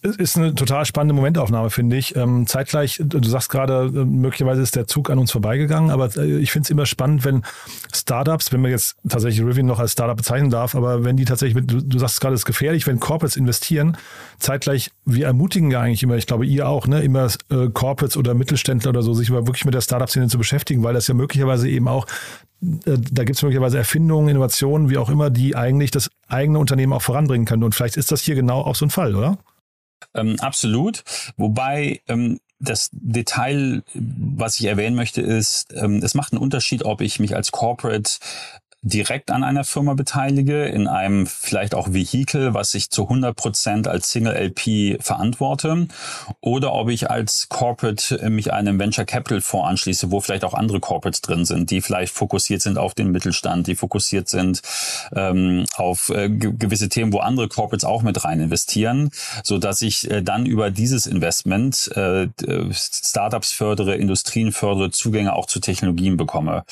Ist 0.03 0.39
eine 0.39 0.55
total 0.55 0.87
spannende 0.87 1.13
Momentaufnahme, 1.13 1.69
finde 1.69 1.97
ich. 1.97 2.17
Ähm, 2.17 2.47
zeitgleich, 2.47 3.03
du 3.05 3.23
sagst 3.29 3.51
gerade, 3.51 3.93
äh, 3.95 4.05
möglicherweise 4.07 4.63
ist 4.63 4.75
der 4.75 4.87
Zug 4.87 5.11
an 5.11 5.19
uns 5.19 5.31
vorbeigegangen, 5.31 5.91
aber 5.91 6.09
äh, 6.17 6.39
ich 6.39 6.53
finde 6.53 6.65
es 6.65 6.71
immer 6.71 6.87
spannend, 6.87 7.23
wenn 7.27 7.43
Startups, 7.93 8.51
wenn 8.51 8.63
man 8.63 8.71
jetzt 8.71 8.97
tatsächlich 9.07 9.45
Rivian 9.45 9.67
noch 9.67 9.79
als 9.79 9.93
Startup 9.93 10.17
bezeichnen 10.17 10.49
darf, 10.49 10.75
aber 10.75 11.05
wenn 11.05 11.19
die 11.19 11.27
tatsächlich, 11.27 11.67
du, 11.67 11.83
du 11.83 11.99
sagst 11.99 12.19
gerade, 12.23 12.35
es 12.35 12.41
ist 12.41 12.47
gefährlich, 12.47 12.87
wenn 12.87 12.99
Corporates 12.99 13.37
investieren, 13.37 13.99
zeitgleich, 14.39 14.91
wir 15.05 15.27
ermutigen 15.27 15.71
ja 15.71 15.83
eigentlich 15.83 16.03
immer, 16.03 16.17
ich 16.17 16.27
glaube 16.27 16.47
ihr 16.47 16.67
auch, 16.67 16.87
ne, 16.87 17.03
immer 17.03 17.29
äh, 17.51 17.69
Corporates 17.69 18.17
oder 18.17 18.33
Mittelständler 18.33 18.91
oder 18.91 19.03
so, 19.03 19.13
sich 19.13 19.31
wirklich 19.31 19.67
mit 19.67 19.75
der 19.75 19.83
Startup-Szene 19.83 20.29
zu 20.29 20.39
beschäftigen, 20.39 20.83
weil 20.83 20.95
das 20.95 21.09
ja 21.09 21.15
möglicherweise 21.15 21.69
eben 21.69 21.89
auch 21.89 22.07
da 22.63 23.25
gibt 23.25 23.37
es 23.37 23.43
möglicherweise 23.43 23.79
Erfindungen, 23.79 24.29
Innovationen, 24.29 24.91
wie 24.91 24.99
auch 24.99 25.09
immer, 25.09 25.31
die 25.31 25.57
eigentlich 25.57 25.91
das 25.91 26.11
eigene 26.29 26.59
Unternehmen 26.59 26.93
auch 26.93 27.01
voranbringen 27.01 27.47
können. 27.47 27.65
Und 27.65 27.75
vielleicht 27.75 27.97
ist 27.97 28.13
das 28.13 28.21
hier 28.21 28.35
genau 28.35 28.61
auch 28.61 28.75
so 28.75 28.85
ein 28.85 28.91
Fall, 28.91 29.17
oder? 29.17 29.39
Ähm, 30.15 30.37
absolut. 30.41 31.05
Wobei 31.37 32.01
ähm, 32.09 32.41
das 32.59 32.91
Detail, 32.93 33.83
was 33.95 34.61
ich 34.61 34.67
erwähnen 34.67 34.97
möchte, 34.97 35.23
ist, 35.23 35.73
ähm, 35.75 36.03
es 36.03 36.15
macht 36.15 36.33
einen 36.33 36.43
Unterschied, 36.43 36.85
ob 36.85 37.01
ich 37.01 37.19
mich 37.19 37.35
als 37.35 37.53
Corporate 37.53 38.11
direkt 38.83 39.31
an 39.31 39.45
einer 39.45 39.65
Firma 39.65 39.95
beteilige, 39.95 40.65
in 40.65 40.89
einem 40.89 41.27
vielleicht 41.27 41.75
auch 41.75 41.93
Vehikel, 41.93 42.55
was 42.55 42.73
ich 42.75 42.91
zu 42.91 43.03
100 43.03 43.37
Prozent 43.37 43.89
als 43.89 44.11
Single 44.11 44.35
LP 44.35 45.03
verantworte, 45.03 45.89
oder 46.41 46.73
ob 46.73 46.89
ich 46.89 47.11
als 47.11 47.49
Corporate 47.51 48.31
mich 48.31 48.53
einem 48.53 48.79
Venture 48.79 49.05
Capital 49.05 49.43
Fonds 49.43 49.69
anschließe, 49.69 50.11
wo 50.11 50.21
vielleicht 50.21 50.45
auch 50.45 50.55
andere 50.55 50.81
Corporates 50.81 51.21
drin 51.21 51.45
sind, 51.45 51.71
die 51.71 51.83
vielleicht 51.83 52.15
fokussiert 52.15 52.63
sind 52.63 52.79
auf 52.79 52.95
den 52.95 53.11
Mittelstand, 53.11 53.67
die 53.67 53.75
fokussiert 53.75 54.29
sind 54.29 54.63
ähm, 55.15 55.67
auf 55.77 56.09
äh, 56.09 56.31
gewisse 56.31 56.89
Themen, 56.89 57.13
wo 57.13 57.19
andere 57.19 57.49
Corporates 57.49 57.85
auch 57.85 58.03
mit 58.03 58.25
rein 58.25 58.41
investieren, 58.41 59.11
so 59.45 59.59
dass 59.59 59.83
ich 59.83 60.11
äh, 60.11 60.23
dann 60.23 60.47
über 60.47 60.71
dieses 60.71 61.07
Investment 61.07 61.91
äh, 61.97 62.29
Startups 62.73 63.53
fördere, 63.53 63.97
Industrien 63.97 64.53
fördere, 64.53 64.91
Zugänge 64.91 65.35
auch 65.35 65.47
zu 65.47 65.61
Technologien 65.61 66.17
bekomme. 66.17 66.65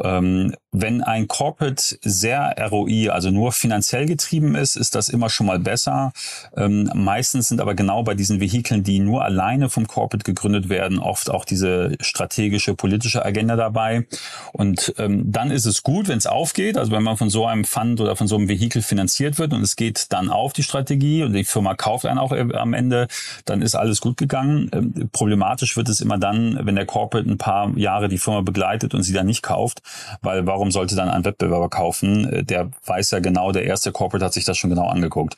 Ähm, 0.00 0.54
wenn 0.70 1.02
ein 1.02 1.28
Corporate 1.28 1.98
sehr 2.02 2.54
ROI, 2.70 3.10
also 3.10 3.30
nur 3.30 3.52
finanziell 3.52 4.06
getrieben 4.06 4.54
ist, 4.54 4.76
ist 4.76 4.94
das 4.94 5.08
immer 5.08 5.30
schon 5.30 5.46
mal 5.46 5.58
besser. 5.58 6.12
Ähm, 6.56 6.90
meistens 6.94 7.48
sind 7.48 7.60
aber 7.60 7.74
genau 7.74 8.02
bei 8.02 8.14
diesen 8.14 8.40
Vehikeln, 8.40 8.82
die 8.84 9.00
nur 9.00 9.24
alleine 9.24 9.70
vom 9.70 9.86
Corporate 9.86 10.24
gegründet 10.24 10.68
werden, 10.68 10.98
oft 10.98 11.30
auch 11.30 11.44
diese 11.44 11.96
strategische 12.00 12.74
politische 12.74 13.24
Agenda 13.24 13.56
dabei. 13.56 14.06
Und 14.52 14.94
ähm, 14.98 15.30
dann 15.30 15.50
ist 15.50 15.64
es 15.64 15.82
gut, 15.82 16.08
wenn 16.08 16.18
es 16.18 16.26
aufgeht. 16.26 16.76
Also 16.76 16.92
wenn 16.92 17.02
man 17.02 17.16
von 17.16 17.30
so 17.30 17.46
einem 17.46 17.64
Fund 17.64 18.00
oder 18.00 18.14
von 18.14 18.28
so 18.28 18.36
einem 18.36 18.48
Vehikel 18.48 18.82
finanziert 18.82 19.38
wird 19.38 19.52
und 19.52 19.62
es 19.62 19.76
geht 19.76 20.12
dann 20.12 20.30
auf 20.30 20.52
die 20.52 20.62
Strategie 20.62 21.22
und 21.22 21.32
die 21.32 21.44
Firma 21.44 21.74
kauft 21.74 22.06
einen 22.06 22.18
auch 22.18 22.32
äh, 22.32 22.46
am 22.54 22.74
Ende, 22.74 23.08
dann 23.44 23.62
ist 23.62 23.74
alles 23.74 24.00
gut 24.00 24.16
gegangen. 24.16 24.70
Ähm, 24.72 25.08
problematisch 25.12 25.76
wird 25.76 25.88
es 25.88 26.00
immer 26.00 26.18
dann, 26.18 26.58
wenn 26.62 26.76
der 26.76 26.86
Corporate 26.86 27.28
ein 27.28 27.38
paar 27.38 27.76
Jahre 27.76 28.08
die 28.08 28.18
Firma 28.18 28.42
begleitet 28.42 28.94
und 28.94 29.02
sie 29.02 29.12
dann 29.12 29.26
nicht 29.26 29.42
kauft 29.42 29.82
weil 30.22 30.46
warum 30.46 30.57
sollte 30.70 30.96
dann 30.96 31.08
ein 31.08 31.24
Wettbewerber 31.24 31.68
kaufen? 31.68 32.32
Äh, 32.32 32.44
der 32.44 32.70
weiß 32.86 33.10
ja 33.12 33.20
genau, 33.20 33.52
der 33.52 33.64
erste 33.64 33.92
Corporate 33.92 34.24
hat 34.24 34.32
sich 34.32 34.44
das 34.44 34.58
schon 34.58 34.70
genau 34.70 34.88
angeguckt. 34.88 35.36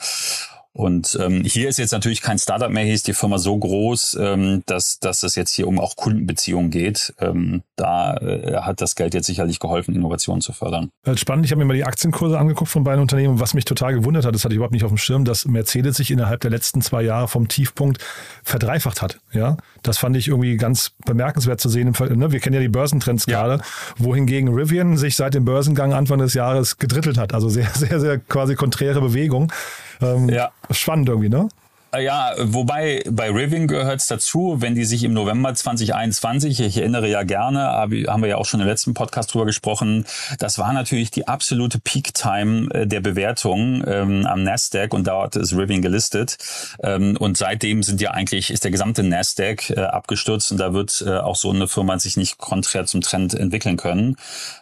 Und 0.72 1.18
ähm, 1.20 1.42
hier 1.44 1.68
ist 1.68 1.78
jetzt 1.78 1.90
natürlich 1.90 2.22
kein 2.22 2.38
Startup 2.38 2.70
mehr, 2.70 2.84
hier 2.84 2.94
ist 2.94 3.08
die 3.08 3.12
Firma 3.12 3.38
so 3.38 3.58
groß, 3.58 4.16
ähm, 4.20 4.62
dass, 4.66 5.00
dass 5.00 5.24
es 5.24 5.34
jetzt 5.34 5.52
hier 5.52 5.66
um 5.66 5.80
auch 5.80 5.96
Kundenbeziehungen 5.96 6.70
geht. 6.70 7.12
Ähm, 7.18 7.62
da 7.74 8.16
äh, 8.18 8.60
hat 8.60 8.80
das 8.80 8.94
Geld 8.94 9.14
jetzt 9.14 9.26
sicherlich 9.26 9.58
geholfen, 9.58 9.94
Innovationen 9.96 10.40
zu 10.40 10.52
fördern. 10.52 10.90
Spannend, 11.16 11.44
ich 11.44 11.50
habe 11.50 11.58
mir 11.58 11.64
mal 11.64 11.74
die 11.74 11.84
Aktienkurse 11.84 12.38
angeguckt 12.38 12.70
von 12.70 12.84
beiden 12.84 13.00
Unternehmen. 13.00 13.40
Was 13.40 13.52
mich 13.52 13.64
total 13.64 13.94
gewundert 13.94 14.24
hat, 14.24 14.34
das 14.34 14.44
hatte 14.44 14.54
ich 14.54 14.56
überhaupt 14.56 14.72
nicht 14.72 14.84
auf 14.84 14.92
dem 14.92 14.98
Schirm, 14.98 15.24
dass 15.24 15.44
Mercedes 15.44 15.96
sich 15.96 16.12
innerhalb 16.12 16.40
der 16.40 16.52
letzten 16.52 16.82
zwei 16.82 17.02
Jahre 17.02 17.26
vom 17.26 17.48
Tiefpunkt 17.48 17.98
verdreifacht 18.44 19.02
hat. 19.02 19.18
Ja, 19.32 19.56
das 19.82 19.98
fand 19.98 20.16
ich 20.16 20.28
irgendwie 20.28 20.56
ganz 20.56 20.92
bemerkenswert 21.04 21.60
zu 21.60 21.68
sehen. 21.68 21.92
Ne? 21.98 22.30
Wir 22.30 22.38
kennen 22.38 22.54
ja 22.54 22.60
die 22.60 22.68
Börsentrends 22.68 23.26
ja. 23.26 23.40
gerade, 23.42 23.62
wohingegen 23.98 24.54
Rivian 24.54 24.96
sich 24.96 25.16
seit 25.16 25.34
dem 25.34 25.44
Börsengang 25.44 25.94
Anfang 25.94 26.20
des 26.20 26.34
Jahres 26.34 26.78
gedrittelt 26.78 27.18
hat. 27.18 27.34
Also 27.34 27.48
sehr, 27.48 27.68
sehr, 27.74 27.98
sehr 27.98 28.18
quasi 28.18 28.54
konträre 28.54 29.00
Bewegung. 29.00 29.52
Ähm, 30.02 30.28
ja. 30.28 30.52
Spannend 30.70 31.08
irgendwie, 31.08 31.28
ne? 31.28 31.48
Äh, 31.92 32.04
ja, 32.04 32.34
wobei 32.38 33.02
bei 33.10 33.30
Rivian 33.30 33.66
gehört 33.66 34.00
es 34.00 34.06
dazu, 34.06 34.56
wenn 34.58 34.74
die 34.74 34.84
sich 34.84 35.02
im 35.04 35.12
November 35.12 35.54
2021, 35.54 36.60
ich 36.60 36.76
erinnere 36.76 37.08
ja 37.08 37.22
gerne, 37.22 37.60
haben 37.60 38.22
wir 38.22 38.28
ja 38.28 38.36
auch 38.36 38.46
schon 38.46 38.60
im 38.60 38.66
letzten 38.66 38.94
Podcast 38.94 39.34
drüber 39.34 39.46
gesprochen, 39.46 40.06
das 40.38 40.58
war 40.58 40.72
natürlich 40.72 41.10
die 41.10 41.26
absolute 41.26 41.78
Peak-Time 41.80 42.72
äh, 42.72 42.86
der 42.86 43.00
Bewertung 43.00 43.82
ähm, 43.86 44.26
am 44.26 44.42
Nasdaq 44.44 44.94
und 44.94 45.06
dort 45.06 45.36
ist 45.36 45.56
Rivian 45.56 45.82
gelistet. 45.82 46.38
Ähm, 46.82 47.16
und 47.18 47.36
seitdem 47.36 47.82
sind 47.82 48.00
ja 48.00 48.12
eigentlich, 48.12 48.50
ist 48.50 48.64
der 48.64 48.70
gesamte 48.70 49.02
Nasdaq 49.02 49.70
äh, 49.70 49.80
abgestürzt 49.80 50.52
und 50.52 50.58
da 50.58 50.72
wird 50.72 51.02
äh, 51.06 51.18
auch 51.18 51.36
so 51.36 51.50
eine 51.50 51.66
Firma 51.66 51.98
sich 51.98 52.16
nicht 52.16 52.38
konträr 52.38 52.86
zum 52.86 53.00
Trend 53.00 53.34
entwickeln 53.34 53.76
können. 53.76 54.16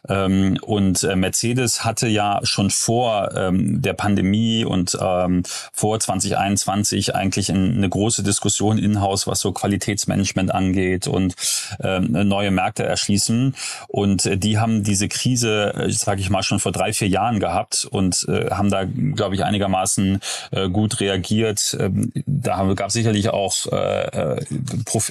Ähm, 0.08 0.58
und 0.62 1.02
äh, 1.02 1.14
Mercedes 1.14 1.85
hatte 1.85 2.08
ja 2.08 2.40
schon 2.42 2.70
vor 2.70 3.30
ähm, 3.35 3.82
der 3.82 3.92
Pandemie 3.92 4.64
und 4.64 4.97
ähm, 5.00 5.42
vor 5.73 6.00
2021 6.00 7.17
eigentlich 7.18 7.50
eine 7.50 7.88
große 7.88 8.22
Diskussion 8.22 8.78
in-house, 8.78 9.26
was 9.26 9.40
so 9.40 9.52
Qualitätsmanagement 9.52 10.52
angeht 10.52 11.06
und 11.06 11.34
äh, 11.80 12.00
neue 12.00 12.50
Märkte 12.50 12.84
erschließen. 12.84 13.54
Und 13.88 14.26
äh, 14.26 14.37
die 14.37 14.58
haben 14.58 14.82
diese 14.82 15.08
Krise, 15.08 15.75
äh, 15.75 15.90
sage 15.90 16.20
ich 16.20 16.30
mal, 16.30 16.42
schon 16.42 16.60
vor 16.60 16.72
drei, 16.72 16.92
vier 16.92 17.08
Jahren 17.08 17.40
gehabt 17.40 17.87
und 17.90 18.26
äh, 18.28 18.50
haben 18.50 18.70
da, 18.70 18.84
glaube 18.84 19.34
ich, 19.34 19.44
einigermaßen 19.44 20.20
äh, 20.52 20.68
gut 20.68 21.00
reagiert. 21.00 21.76
Ähm, 21.78 22.12
da 22.26 22.72
gab 22.75 22.90
sicherlich 22.90 23.30
auch, 23.30 23.66
äh, 23.72 24.37
äh 24.37 24.46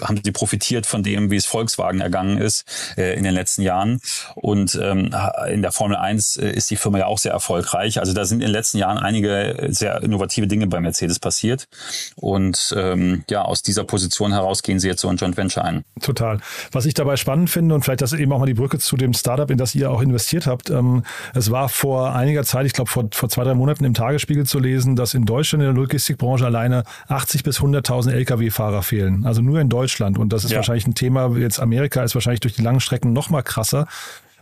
haben 0.02 0.20
sie 0.24 0.32
profitiert 0.32 0.86
von 0.86 1.04
dem, 1.04 1.32
wie 1.32 1.36
es 1.36 1.46
Volkswagen 1.46 2.02
ergangen 2.02 2.38
ist 2.38 2.66
äh, 2.98 3.18
in 3.18 3.24
den 3.24 3.34
letzten 3.34 3.62
Jahren. 3.62 4.00
Und 4.36 4.80
ähm, 4.82 5.16
in 5.52 5.62
der 5.62 5.72
Formel 5.72 5.98
1 5.98 6.38
äh, 6.38 6.50
ist 6.52 6.70
die 6.70 6.76
Firma 6.76 7.00
ja 7.00 7.06
auch 7.06 7.18
sehr 7.18 7.32
erfolgreich. 7.32 8.00
Also 8.00 8.14
da 8.14 8.26
sind 8.26 8.40
in 8.40 8.48
den 8.48 8.54
letzten 8.54 8.78
Jahren 8.78 8.98
einige 8.98 9.68
sehr 9.70 10.02
innovative 10.02 10.48
Dinge 10.48 10.68
bei 10.68 10.80
Mercedes 10.80 11.20
passiert. 11.20 11.68
Und 12.16 12.74
ähm, 12.78 13.24
ja, 13.30 13.44
aus 13.44 13.62
dieser 13.62 13.84
Position 13.84 14.32
heraus 14.32 14.64
gehen 14.64 14.80
sie 14.80 14.88
jetzt 14.88 15.02
so 15.02 15.08
ein 15.08 15.18
Joint 15.18 15.38
Venture 15.38 15.64
ein. 15.64 15.84
Total. 16.02 16.40
Was 16.72 16.86
ich 16.86 16.94
dabei 16.94 17.16
spannend 17.18 17.50
finde 17.50 17.76
und 17.76 17.84
vielleicht 17.84 18.02
das 18.02 18.14
eben 18.14 18.32
auch 18.32 18.40
mal 18.40 18.46
die 18.46 18.54
Brücke 18.54 18.80
zu 18.80 18.98
dem 18.98 19.14
Startup, 19.14 19.50
in 19.50 19.58
das 19.58 19.76
ihr 19.76 19.92
auch 19.92 20.02
investiert 20.02 20.48
habt. 20.48 20.70
Ähm, 20.70 21.04
es 21.34 21.52
war 21.52 21.70
vor 21.70 22.14
einiger 22.14 22.44
Zeit, 22.44 22.66
ich 22.66 22.74
glaube 22.74 22.90
vor, 22.90 23.06
vor 23.12 23.30
zwei, 23.30 23.44
drei 23.44 23.54
Monaten 23.54 23.86
im 23.86 23.94
Tagesspiegel 23.94 24.46
zu 24.46 24.60
lesen, 24.60 24.96
dass 24.96 25.14
in 25.14 25.26
Deutschland 25.26 25.64
in 25.64 25.74
der 25.74 25.76
Logistikbranche 25.76 26.46
alleine 26.46 26.84
80 27.08 27.44
bis 27.44 27.60
100.000 27.60 28.12
Lkw-Fahrer 28.12 28.84
fehlen. 28.84 29.26
Also 29.26 29.42
nur 29.42 29.60
in 29.60 29.70
Deutschland. 29.70 30.18
Und 30.18 30.34
das 30.34 30.44
ist 30.44 30.52
ja. 30.52 30.58
wahrscheinlich 30.58 30.88
ein 30.88 30.96
Thema, 30.96 31.36
jetzt 31.38 31.60
Amerika 31.60 32.04
ist 32.04 32.16
wahrscheinlich 32.16 32.42
durch 32.42 32.56
die 32.56 32.62
langen 32.62 32.80
Strecken 32.80 33.14
noch 33.14 33.30
mal 33.30 33.44
krasser. 33.44 33.88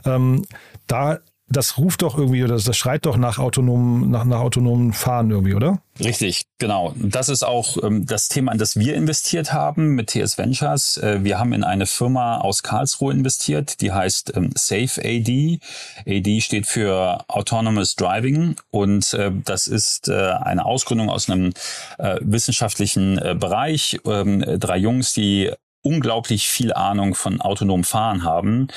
Ähm, 0.05 0.45
da 0.87 1.19
das 1.47 1.77
ruft 1.77 2.01
doch 2.01 2.17
irgendwie 2.17 2.43
oder 2.43 2.55
das 2.55 2.75
schreit 2.75 3.05
doch 3.05 3.17
nach 3.17 3.37
autonomen, 3.37 4.09
nach, 4.09 4.25
nach 4.25 4.39
autonomen 4.39 4.93
Fahren 4.93 5.29
irgendwie, 5.29 5.53
oder? 5.53 5.79
Richtig, 5.99 6.47
genau. 6.57 6.93
Das 6.97 7.29
ist 7.29 7.43
auch 7.43 7.77
ähm, 7.83 8.05
das 8.05 8.27
Thema, 8.29 8.51
in 8.51 8.57
das 8.57 8.77
wir 8.77 8.95
investiert 8.95 9.53
haben 9.53 9.89
mit 9.89 10.07
TS 10.07 10.37
Ventures. 10.39 10.97
Äh, 10.97 11.23
wir 11.23 11.37
haben 11.37 11.53
in 11.53 11.63
eine 11.63 11.85
Firma 11.85 12.39
aus 12.39 12.63
Karlsruhe 12.63 13.13
investiert, 13.13 13.79
die 13.81 13.91
heißt 13.91 14.35
ähm, 14.35 14.49
Safe 14.55 14.99
AD. 15.03 15.59
AD 16.07 16.41
steht 16.41 16.65
für 16.65 17.23
Autonomous 17.27 17.95
Driving 17.95 18.55
und 18.71 19.13
äh, 19.13 19.31
das 19.45 19.67
ist 19.67 20.09
äh, 20.09 20.13
eine 20.13 20.65
Ausgründung 20.65 21.09
aus 21.09 21.29
einem 21.29 21.53
äh, 21.99 22.17
wissenschaftlichen 22.21 23.19
äh, 23.19 23.35
Bereich. 23.39 23.99
Ähm, 24.05 24.43
drei 24.59 24.77
Jungs, 24.77 25.13
die 25.13 25.51
unglaublich 25.85 26.47
viel 26.47 26.73
Ahnung 26.73 27.15
von 27.15 27.39
autonom 27.39 27.83
Fahren 27.83 28.23
haben 28.23 28.67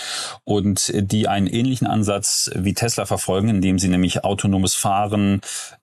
und 0.44 0.92
die 0.94 1.26
einen 1.26 1.46
ähnlichen 1.46 1.86
Ansatz 1.86 2.50
wie 2.54 2.74
Tesla 2.74 3.06
verfolgen, 3.06 3.48
indem 3.48 3.78
sie 3.78 3.88
nämlich 3.88 4.24
autonomes 4.24 4.74
Fahren 4.74 5.40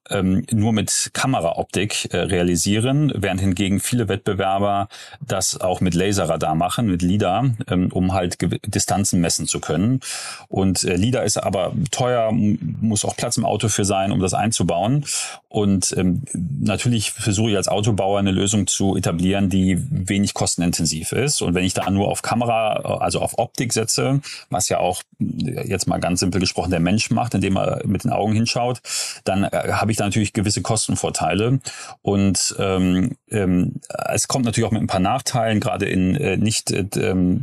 ähm, 0.10 0.46
nur 0.52 0.74
mit 0.74 1.12
Kameraoptik 1.14 2.14
äh, 2.14 2.18
realisieren, 2.18 3.12
während 3.16 3.42
hingegen 3.42 3.80
viele 3.80 4.08
Wettbewerber 4.08 4.88
das 5.20 5.60
auch 5.60 5.82
mit 5.82 5.94
Laserradar 5.94 6.56
machen, 6.56 6.88
mit 6.88 7.02
LIDAR, 7.02 7.52
ähm, 7.68 7.92
um 7.92 8.14
halt 8.14 8.38
Distanzen 8.66 9.22
messen 9.22 9.48
zu 9.48 9.60
können. 9.60 10.02
Und 10.48 10.84
äh, 10.84 10.96
LIDAR 10.96 11.24
ist 11.24 11.38
aber 11.38 11.74
teuer, 11.92 12.32
muss 12.32 13.06
auch 13.06 13.16
Platz 13.16 13.38
im 13.38 13.46
Auto 13.46 13.70
für 13.70 13.86
sein, 13.86 14.12
um 14.12 14.20
das 14.20 14.34
einzubauen. 14.34 15.06
Und 15.50 15.96
ähm, 15.98 16.24
natürlich 16.34 17.12
versuche 17.12 17.52
ich 17.52 17.56
als 17.56 17.70
Autobauer 17.70 18.20
eine 18.20 18.32
Lösung 18.32 18.68
zu 18.68 18.98
etablieren, 18.98 19.50
die 19.50 19.78
wenig 19.90 20.34
kostenintensiv 20.34 21.14
ist. 21.14 21.42
Und 21.42 21.56
wenn 21.56 21.64
ich 21.64 21.74
da 21.74 21.90
nur 21.90 22.10
auf 22.10 22.22
Kamera, 22.22 22.74
also 23.00 23.22
auf 23.22 23.38
Optik 23.38 23.72
setze, 23.72 24.20
was 24.50 24.68
ja 24.68 24.80
auch 24.80 25.02
jetzt 25.20 25.88
mal 25.88 26.00
ganz 26.00 26.20
simpel 26.20 26.42
gesprochen 26.42 26.72
der 26.72 26.82
Mensch 26.82 27.10
macht, 27.10 27.34
indem 27.36 27.58
er 27.58 27.82
mit 27.86 28.04
den 28.04 28.12
Augen 28.12 28.34
hinschaut, 28.34 28.82
dann 29.24 29.46
äh, 29.46 29.72
habe 29.72 29.92
ich 29.92 29.95
ich 29.96 29.98
da 29.98 30.06
natürlich 30.06 30.34
gewisse 30.34 30.62
Kostenvorteile. 30.62 31.60
Und 32.02 32.56
ähm, 32.60 33.16
ähm, 33.32 33.76
es 34.10 34.28
kommt 34.28 34.46
natürlich 34.46 34.68
auch 34.68 34.72
mit 34.72 34.82
ein 34.82 34.88
paar 34.88 35.00
Nachteilen, 35.00 35.60
gerade 35.60 35.86
in 35.86 36.16
äh, 36.16 36.38
nicht, 36.38 36.72
äh, 36.72 36.86
ähm, 36.98 37.42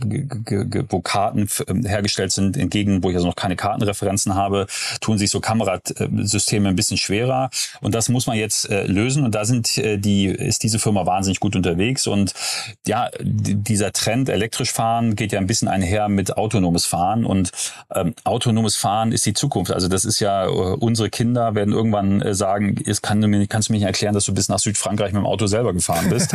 wo 0.88 1.00
Karten 1.00 1.48
ähm, 1.68 1.84
hergestellt 1.84 2.32
sind, 2.32 2.56
in 2.56 2.70
wo 3.02 3.10
ich 3.10 3.16
also 3.16 3.26
noch 3.26 3.36
keine 3.36 3.56
Kartenreferenzen 3.56 4.34
habe, 4.34 4.66
tun 5.00 5.18
sich 5.18 5.30
so 5.30 5.40
Kamerasysteme 5.40 6.68
ein 6.68 6.76
bisschen 6.76 6.96
schwerer. 6.96 7.50
Und 7.80 7.94
das 7.94 8.08
muss 8.08 8.26
man 8.26 8.36
jetzt 8.36 8.68
äh, 8.70 8.86
lösen. 8.86 9.24
Und 9.24 9.34
da 9.34 9.44
sind 9.44 9.76
äh, 9.78 9.98
die, 9.98 10.26
ist 10.26 10.62
diese 10.62 10.78
Firma 10.78 11.06
wahnsinnig 11.06 11.40
gut 11.40 11.56
unterwegs. 11.56 12.06
Und 12.06 12.34
ja, 12.86 13.10
dieser 13.20 13.92
Trend 13.92 14.28
elektrisch 14.28 14.72
fahren 14.72 15.16
geht 15.16 15.32
ja 15.32 15.38
ein 15.38 15.46
bisschen 15.46 15.68
einher 15.68 16.08
mit 16.08 16.36
autonomes 16.36 16.86
Fahren. 16.86 17.24
Und 17.24 17.52
ähm, 17.94 18.14
autonomes 18.24 18.76
Fahren 18.76 19.12
ist 19.12 19.26
die 19.26 19.34
Zukunft. 19.34 19.72
Also 19.72 19.88
das 19.88 20.04
ist 20.04 20.20
ja, 20.20 20.46
äh, 20.46 20.48
unsere 20.48 21.10
Kinder 21.10 21.54
werden 21.54 21.72
irgendwann 21.72 22.20
äh, 22.22 22.34
sagen, 22.42 22.74
es 22.86 23.02
kann, 23.02 23.20
kannst 23.48 23.68
du 23.68 23.72
mir 23.72 23.78
nicht 23.78 23.86
erklären, 23.86 24.14
dass 24.14 24.24
du 24.24 24.34
bis 24.34 24.48
nach 24.48 24.58
Südfrankreich 24.58 25.12
mit 25.12 25.22
dem 25.22 25.26
Auto 25.26 25.46
selber 25.46 25.72
gefahren 25.72 26.10
bist. 26.10 26.34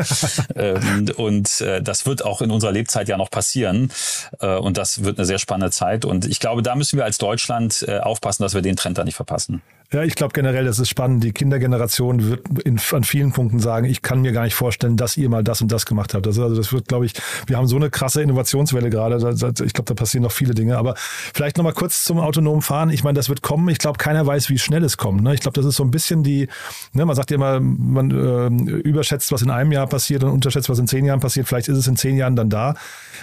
ähm, 0.55 1.07
und 1.17 1.59
äh, 1.59 1.81
das 1.81 2.05
wird 2.05 2.23
auch 2.23 2.41
in 2.41 2.49
unserer 2.49 2.71
Lebzeit 2.71 3.09
ja 3.09 3.17
noch 3.17 3.29
passieren. 3.29 3.91
Äh, 4.39 4.55
und 4.55 4.77
das 4.77 5.03
wird 5.03 5.17
eine 5.17 5.25
sehr 5.25 5.37
spannende 5.37 5.71
Zeit. 5.71 6.05
Und 6.05 6.25
ich 6.25 6.39
glaube, 6.39 6.63
da 6.63 6.75
müssen 6.75 6.95
wir 6.95 7.03
als 7.03 7.17
Deutschland 7.17 7.83
äh, 7.85 7.99
aufpassen, 7.99 8.43
dass 8.43 8.53
wir 8.53 8.61
den 8.61 8.77
Trend 8.77 8.97
da 8.97 9.03
nicht 9.03 9.15
verpassen. 9.15 9.61
Ja, 9.93 10.03
ich 10.03 10.15
glaube 10.15 10.33
generell, 10.33 10.65
das 10.65 10.79
ist 10.79 10.89
spannend. 10.89 11.23
Die 11.23 11.31
Kindergeneration 11.31 12.29
wird 12.29 12.41
in, 12.65 12.77
an 12.91 13.05
vielen 13.05 13.31
Punkten 13.31 13.59
sagen, 13.59 13.85
ich 13.85 14.01
kann 14.01 14.21
mir 14.21 14.33
gar 14.33 14.43
nicht 14.43 14.53
vorstellen, 14.53 14.97
dass 14.97 15.15
ihr 15.15 15.29
mal 15.29 15.45
das 15.45 15.61
und 15.61 15.71
das 15.71 15.85
gemacht 15.85 16.13
habt. 16.13 16.25
Das, 16.25 16.37
also 16.37 16.57
das 16.57 16.73
wird, 16.73 16.89
glaube 16.89 17.05
ich, 17.05 17.13
wir 17.45 17.55
haben 17.55 17.67
so 17.67 17.77
eine 17.77 17.89
krasse 17.89 18.21
Innovationswelle 18.21 18.89
gerade. 18.89 19.15
Ich 19.15 19.73
glaube, 19.73 19.85
da 19.85 19.93
passieren 19.93 20.23
noch 20.23 20.33
viele 20.33 20.53
Dinge. 20.53 20.77
Aber 20.77 20.95
vielleicht 20.97 21.55
nochmal 21.55 21.71
kurz 21.71 22.03
zum 22.03 22.19
autonomen 22.19 22.61
Fahren. 22.61 22.89
Ich 22.89 23.05
meine, 23.05 23.15
das 23.15 23.29
wird 23.29 23.41
kommen. 23.41 23.69
Ich 23.69 23.77
glaube, 23.77 23.97
keiner 23.97 24.27
weiß, 24.27 24.49
wie 24.49 24.59
schnell 24.59 24.83
es 24.83 24.97
kommt. 24.97 25.23
Ne? 25.23 25.33
Ich 25.33 25.39
glaube, 25.39 25.55
das 25.55 25.65
ist 25.65 25.77
so 25.77 25.85
ein 25.85 25.91
bisschen 25.91 26.21
die, 26.21 26.49
ne, 26.91 27.05
man 27.05 27.15
sagt 27.15 27.31
ja 27.31 27.35
immer, 27.35 27.61
man 27.61 28.11
äh, 28.11 28.73
überschätzt, 28.79 29.31
was 29.31 29.41
in 29.41 29.49
einem 29.49 29.71
Jahr 29.71 29.87
passiert 29.87 30.21
und 30.25 30.31
unterschätzt, 30.31 30.67
was 30.67 30.79
in 30.79 30.87
zehn 30.87 31.05
Jahren 31.05 31.21
passiert. 31.21 31.47
Vielleicht 31.47 31.69
ist 31.69 31.77
es 31.77 31.87
in 31.87 31.95
zehn 31.95 32.17
Jahren 32.17 32.35
dann 32.35 32.49
da. 32.49 32.75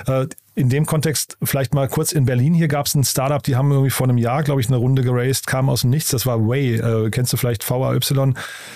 Äh, 0.06 0.28
in 0.54 0.68
dem 0.68 0.86
Kontext 0.86 1.36
vielleicht 1.42 1.74
mal 1.74 1.88
kurz 1.88 2.12
in 2.12 2.26
Berlin. 2.26 2.54
Hier 2.54 2.68
gab 2.68 2.86
es 2.86 2.94
ein 2.94 3.04
Startup, 3.04 3.42
die 3.42 3.56
haben 3.56 3.70
irgendwie 3.72 3.90
vor 3.90 4.06
einem 4.06 4.18
Jahr, 4.18 4.42
glaube 4.42 4.60
ich, 4.60 4.68
eine 4.68 4.76
Runde 4.76 5.02
geraced, 5.02 5.46
kam 5.46 5.68
aus 5.68 5.80
dem 5.80 5.90
Nichts. 5.90 6.10
Das 6.10 6.26
war 6.26 6.46
Way. 6.46 6.76
Äh, 6.76 7.10
kennst 7.10 7.32
du 7.32 7.36
vielleicht 7.36 7.68
VAY? 7.68 7.98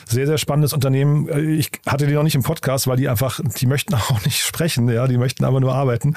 Sehr, 0.09 0.27
sehr 0.27 0.39
spannendes 0.39 0.73
Unternehmen. 0.73 1.29
Äh, 1.29 1.41
ich 1.41 1.71
hatte 1.87 2.07
die 2.07 2.15
noch 2.15 2.25
nicht 2.25 2.35
im 2.35 2.43
Podcast, 2.43 2.89
weil 2.89 2.97
die 2.97 3.09
einfach, 3.09 3.41
die 3.61 3.67
möchten 3.67 3.95
auch 3.95 4.25
nicht 4.25 4.43
sprechen. 4.43 4.89
Ja, 4.89 5.07
die 5.07 5.19
möchten 5.19 5.45
aber 5.45 5.61
nur 5.61 5.75
arbeiten. 5.75 6.15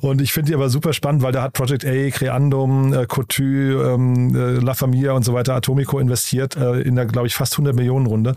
Und 0.00 0.20
ich 0.20 0.32
finde 0.32 0.48
die 0.48 0.54
aber 0.54 0.68
super 0.68 0.92
spannend, 0.92 1.22
weil 1.22 1.32
da 1.32 1.42
hat 1.42 1.52
Project 1.52 1.84
A, 1.84 2.10
Creandum, 2.10 2.92
äh, 2.92 3.06
Cotu, 3.06 3.42
ähm, 3.42 4.34
äh, 4.34 4.60
La 4.60 4.74
Familia 4.74 5.12
und 5.12 5.24
so 5.24 5.34
weiter, 5.34 5.54
Atomico 5.54 5.98
investiert 5.98 6.56
äh, 6.56 6.80
in 6.80 6.94
der, 6.94 7.06
glaube 7.06 7.26
ich, 7.26 7.34
fast 7.34 7.54
100 7.54 7.74
Millionen 7.74 8.06
Runde. 8.06 8.34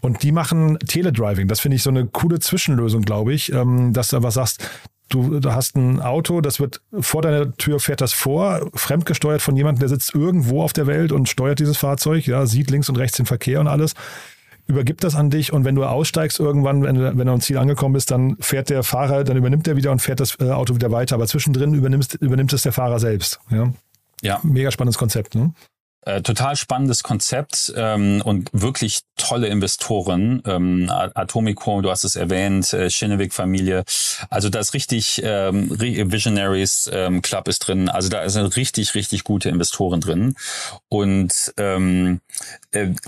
Und 0.00 0.22
die 0.22 0.32
machen 0.32 0.78
Teledriving. 0.80 1.48
Das 1.48 1.60
finde 1.60 1.76
ich 1.76 1.82
so 1.82 1.90
eine 1.90 2.06
coole 2.06 2.40
Zwischenlösung, 2.40 3.02
glaube 3.02 3.32
ich, 3.32 3.52
ähm, 3.52 3.92
dass 3.92 4.08
du 4.08 4.16
einfach 4.16 4.32
sagst, 4.32 4.68
Du, 5.10 5.38
hast 5.44 5.76
ein 5.76 6.00
Auto, 6.00 6.40
das 6.40 6.60
wird 6.60 6.80
vor 6.98 7.22
deiner 7.22 7.54
Tür 7.56 7.78
fährt 7.78 8.00
das 8.00 8.12
vor, 8.12 8.70
fremdgesteuert 8.74 9.42
von 9.42 9.54
jemandem, 9.54 9.80
der 9.80 9.88
sitzt 9.90 10.14
irgendwo 10.14 10.62
auf 10.62 10.72
der 10.72 10.86
Welt 10.86 11.12
und 11.12 11.28
steuert 11.28 11.60
dieses 11.60 11.76
Fahrzeug, 11.76 12.26
ja, 12.26 12.46
sieht 12.46 12.70
links 12.70 12.88
und 12.88 12.96
rechts 12.96 13.18
den 13.18 13.26
Verkehr 13.26 13.60
und 13.60 13.68
alles 13.68 13.94
übergibt 14.66 15.04
das 15.04 15.14
an 15.14 15.30
dich 15.30 15.52
und 15.52 15.64
wenn 15.64 15.74
du 15.74 15.84
aussteigst 15.84 16.40
irgendwann, 16.40 16.82
wenn 16.82 16.94
du, 16.94 17.16
wenn 17.16 17.26
du 17.26 17.32
am 17.32 17.40
Ziel 17.40 17.58
angekommen 17.58 17.92
bist, 17.92 18.10
dann 18.10 18.36
fährt 18.40 18.70
der 18.70 18.82
Fahrer, 18.82 19.24
dann 19.24 19.36
übernimmt 19.36 19.68
er 19.68 19.76
wieder 19.76 19.92
und 19.92 20.00
fährt 20.00 20.20
das 20.20 20.38
äh, 20.40 20.50
Auto 20.50 20.74
wieder 20.74 20.90
weiter. 20.90 21.16
Aber 21.16 21.26
zwischendrin 21.26 21.74
übernimmt, 21.74 22.14
übernimmt 22.14 22.52
es 22.52 22.62
der 22.62 22.72
Fahrer 22.72 22.98
selbst. 22.98 23.40
Ja. 23.50 23.72
ja. 24.22 24.40
Mega 24.42 24.70
spannendes 24.70 24.98
Konzept. 24.98 25.34
Ne? 25.34 25.52
Äh, 26.06 26.22
total 26.22 26.54
spannendes 26.56 27.02
Konzept 27.02 27.72
ähm, 27.76 28.20
und 28.24 28.50
wirklich 28.52 29.00
tolle 29.16 29.46
Investoren. 29.46 30.42
Ähm, 30.46 30.90
Atomico, 30.90 31.80
du 31.80 31.90
hast 31.90 32.04
es 32.04 32.14
erwähnt, 32.14 32.72
äh, 32.74 32.90
Schinnewick-Familie. 32.90 33.84
Also 34.28 34.50
da 34.50 34.58
ist 34.58 34.74
richtig 34.74 35.22
ähm, 35.24 35.70
Visionaries 35.80 36.90
ähm, 36.92 37.22
Club 37.22 37.48
ist 37.48 37.60
drin. 37.60 37.88
Also 37.88 38.10
da 38.10 38.28
sind 38.28 38.56
richtig, 38.56 38.94
richtig 38.94 39.24
gute 39.24 39.48
Investoren 39.48 40.00
drin. 40.00 40.34
Und 40.88 41.54
ähm, 41.56 42.20
äh, 42.23 42.23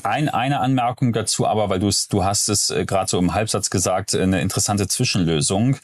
ein, 0.03 0.29
eine 0.29 0.61
Anmerkung 0.61 1.13
dazu, 1.13 1.47
aber 1.47 1.69
weil 1.69 1.81
du 1.81 1.91
du 2.11 2.25
hast 2.25 2.49
es 2.49 2.71
äh, 2.71 2.85
gerade 2.85 3.09
so 3.09 3.19
im 3.19 3.35
Halbsatz 3.35 3.71
gesagt, 3.71 4.15
eine 4.15 4.41
interessante 4.41 4.89
Zwischenlösung. 4.89 5.77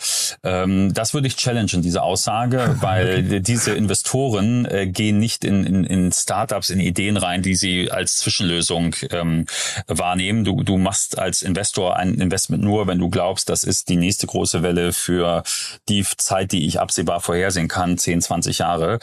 Ähm, 0.43 0.93
das 0.95 1.15
würde 1.15 1.27
ich 1.27 1.37
challengen, 1.37 1.83
diese 1.83 2.03
Aussage, 2.03 2.77
weil 2.81 3.41
diese 3.41 3.73
Investoren 3.73 4.67
äh, 4.67 4.87
gehen 4.87 5.19
nicht 5.19 5.45
in, 5.45 5.65
in, 5.65 5.85
in 5.85 6.13
Startups, 6.13 6.71
in 6.71 6.81
Ideen 6.81 7.17
rein, 7.17 7.43
die 7.43 7.55
sie 7.55 7.91
als 7.91 8.17
Zwischenlösung 8.17 8.95
ähm, 9.11 9.47
wahrnehmen. 9.87 10.45
Du, 10.45 10.63
du 10.63 10.79
machst 10.79 11.19
als 11.19 11.43
Investor 11.43 11.97
ein 11.97 12.15
Investment 12.15 12.63
nur, 12.63 12.87
wenn 12.87 12.99
du 12.99 13.11
glaubst, 13.11 13.49
das 13.49 13.65
ist 13.65 13.89
die 13.89 13.97
nächste 13.97 14.27
große 14.27 14.63
Welle 14.63 14.93
für 14.93 15.43
die 15.89 16.05
Zeit, 16.17 16.53
die 16.53 16.67
ich 16.67 16.81
absehbar 16.81 17.21
vorhersehen 17.21 17.69
kann, 17.69 17.99
10, 17.99 18.23
20 18.23 18.59
Jahre. 18.59 18.99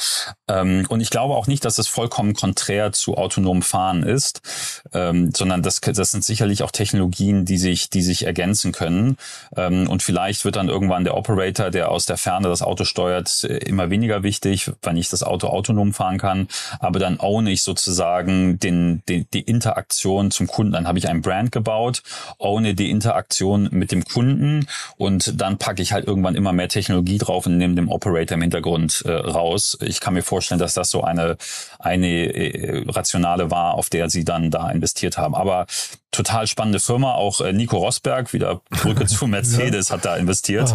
Ähm, 0.48 0.86
und 0.90 1.02
ich 1.02 1.10
glaube 1.10 1.36
auch 1.36 1.48
nicht, 1.48 1.66
dass 1.66 1.78
es 1.78 1.88
vollkommen 1.88 2.34
konträr 2.34 2.92
zu 2.92 3.18
autonomem 3.18 3.62
Fahren 3.62 4.04
ist 4.04 4.29
ähm, 4.94 5.32
sondern 5.36 5.64
das, 5.64 5.82
das 5.82 6.12
sind 6.12 6.24
sicherlich 6.24 6.64
auch 6.64 6.72
Technologien, 6.72 7.46
die 7.46 7.58
sich, 7.58 7.90
die 7.90 8.02
sich 8.02 8.26
ergänzen 8.26 8.72
können. 8.72 9.18
Ähm, 9.56 9.90
und 9.90 10.04
vielleicht 10.04 10.46
wird 10.46 10.56
dann 10.56 10.70
irgendwann 10.70 11.04
der 11.04 11.16
Operator, 11.16 11.70
der 11.70 11.92
aus 11.92 12.06
der 12.06 12.18
Ferne 12.18 12.48
das 12.48 12.62
Auto 12.62 12.84
steuert, 12.84 13.44
immer 13.44 13.90
weniger 13.90 14.24
wichtig, 14.24 14.72
wenn 14.82 14.98
ich 14.98 15.10
das 15.10 15.24
Auto 15.24 15.48
autonom 15.48 15.94
fahren 15.94 16.18
kann. 16.18 16.48
Aber 16.80 17.00
dann 17.00 17.20
own 17.20 17.48
ich 17.48 17.64
sozusagen 17.64 18.60
den, 18.60 19.02
den, 19.08 19.28
die 19.34 19.42
Interaktion 19.42 20.32
zum 20.32 20.48
Kunden. 20.48 20.74
Dann 20.74 20.88
habe 20.88 21.00
ich 21.00 21.08
ein 21.08 21.22
Brand 21.22 21.52
gebaut, 21.52 22.04
ohne 22.38 22.74
die 22.74 22.90
Interaktion 22.90 23.70
mit 23.72 23.92
dem 23.92 24.04
Kunden 24.06 24.68
und 24.98 25.40
dann 25.40 25.58
packe 25.58 25.82
ich 25.82 25.94
halt 25.94 26.06
irgendwann 26.08 26.36
immer 26.36 26.54
mehr 26.54 26.70
Technologie 26.70 27.18
drauf 27.18 27.46
und 27.46 27.58
nehme 27.58 27.76
dem 27.76 27.90
Operator 27.90 28.36
im 28.36 28.42
Hintergrund 28.42 29.04
äh, 29.06 29.12
raus. 29.12 29.78
Ich 29.82 30.00
kann 30.00 30.14
mir 30.14 30.24
vorstellen, 30.24 30.60
dass 30.60 30.74
das 30.74 30.90
so 30.90 31.04
eine, 31.04 31.38
eine 31.80 32.08
äh, 32.08 32.84
rationale 32.88 33.52
war, 33.52 33.76
auf 33.76 33.90
der 33.90 34.10
sie 34.10 34.19
dann 34.26 34.52
da 34.52 34.70
investiert 34.70 35.18
haben. 35.18 35.36
Aber 35.36 35.66
total 36.12 36.48
spannende 36.48 36.80
Firma. 36.80 37.14
Auch 37.14 37.42
äh, 37.42 37.54
Nico 37.54 37.78
Rosberg, 37.78 38.34
wieder 38.34 38.62
Brücke 38.70 39.06
zu 39.06 39.28
Mercedes, 39.28 39.90
ja. 39.90 39.96
hat 39.96 40.06
da 40.06 40.16
investiert. 40.16 40.74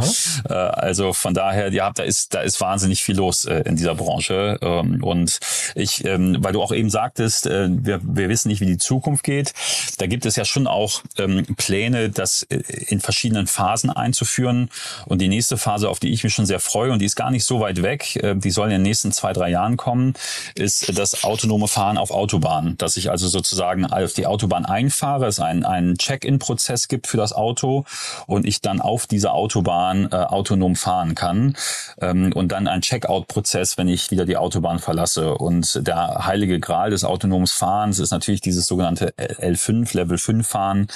Äh, 0.48 0.52
also 0.52 1.12
von 1.12 1.35
daher, 1.35 1.72
ja, 1.72 1.90
da 1.92 2.02
ist, 2.02 2.35
da 2.35 2.40
ist 2.40 2.61
wahnsinnig 2.61 3.02
viel 3.02 3.16
los 3.16 3.44
äh, 3.44 3.62
in 3.66 3.76
dieser 3.76 3.94
Branche. 3.94 4.59
Ähm, 4.62 5.02
und 5.02 5.40
ich, 5.74 6.04
ähm, 6.04 6.37
weil 6.40 6.52
du 6.52 6.62
auch 6.62 6.72
eben 6.72 6.90
sagtest, 6.90 7.46
wir, 7.46 8.00
wir 8.02 8.28
wissen 8.28 8.48
nicht, 8.48 8.61
wie 8.61 8.66
die 8.66 8.78
Zukunft 8.78 9.24
geht. 9.24 9.52
Da 9.98 10.07
gibt 10.07 10.26
es 10.26 10.37
ja 10.37 10.44
schon 10.44 10.66
auch 10.66 11.02
ähm, 11.18 11.44
Pläne, 11.57 12.11
das 12.11 12.42
in 12.42 13.00
verschiedenen 13.00 13.46
Phasen 13.46 13.90
einzuführen. 13.90 14.70
Und 15.07 15.20
die 15.20 15.28
nächste 15.28 15.57
Phase, 15.57 15.88
auf 15.88 15.98
die 15.98 16.12
ich 16.12 16.24
mich 16.24 16.33
schon 16.33 16.46
sehr 16.46 16.61
freue, 16.61 16.92
und 16.92 17.00
die 17.00 17.07
ist 17.07 17.16
gar 17.16 17.30
nicht 17.30 17.44
so 17.44 17.61
weit 17.61 17.83
weg, 17.83 18.20
die 18.37 18.50
soll 18.50 18.66
in 18.66 18.72
den 18.72 18.83
nächsten 18.83 19.12
zwei, 19.12 19.33
drei 19.33 19.50
Jahren 19.50 19.76
kommen, 19.76 20.14
ist 20.54 20.96
das 20.98 21.24
autonome 21.24 21.68
Fahren 21.68 21.98
auf 21.98 22.11
Autobahnen. 22.11 22.78
Dass 22.78 22.96
ich 22.96 23.11
also 23.11 23.28
sozusagen 23.35 23.85
auf 23.85 24.14
die 24.14 24.27
Autobahn 24.27 24.64
einfahre, 24.64 25.27
es 25.27 25.40
einen, 25.40 25.64
einen 25.64 25.99
Check-in-Prozess 25.99 26.88
gibt 26.88 27.07
für 27.07 27.18
das 27.18 27.33
Auto 27.33 27.85
und 28.27 28.47
ich 28.47 28.62
dann 28.62 28.81
auf 28.81 29.07
dieser 29.07 29.35
Autobahn 29.35 30.09
äh, 30.11 30.16
autonom 30.16 30.77
fahren 30.77 31.14
kann 31.14 31.57
ähm, 32.01 32.33
und 32.33 32.53
dann 32.53 32.68
ein 32.68 32.81
Check-out-Prozess, 32.81 33.77
wenn 33.77 33.88
ich 33.88 34.11
wieder 34.11 34.25
die 34.25 34.37
Autobahn 34.37 34.79
verlasse. 34.79 35.35
Und 35.35 35.87
der 35.87 36.25
heilige 36.25 36.61
Gral 36.61 36.90
des 36.90 37.05
autonomen 37.05 37.47
Fahrens 37.47 37.99
ist 37.99 38.11
natürlich 38.11 38.40
dieses 38.40 38.66
sogenannte 38.66 39.12
L5, 39.18 39.94
Level 39.94 40.16
5 40.16 40.47
Fahren, 40.47 40.87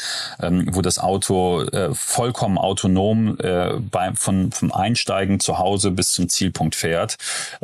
ähm, 0.40 0.68
wo 0.72 0.80
das 0.80 0.98
Auto 0.98 1.62
äh, 1.62 1.92
vollkommen 1.92 2.58
autonom 2.58 3.36
äh, 3.40 3.74
bei, 3.80 4.12
von, 4.14 4.52
vom 4.52 4.72
Einsteigen 4.72 5.40
zu 5.40 5.58
Hause 5.58 5.90
bis 5.90 6.12
zum 6.12 6.28
Zielpunkt 6.28 6.76
fährt. 6.76 7.16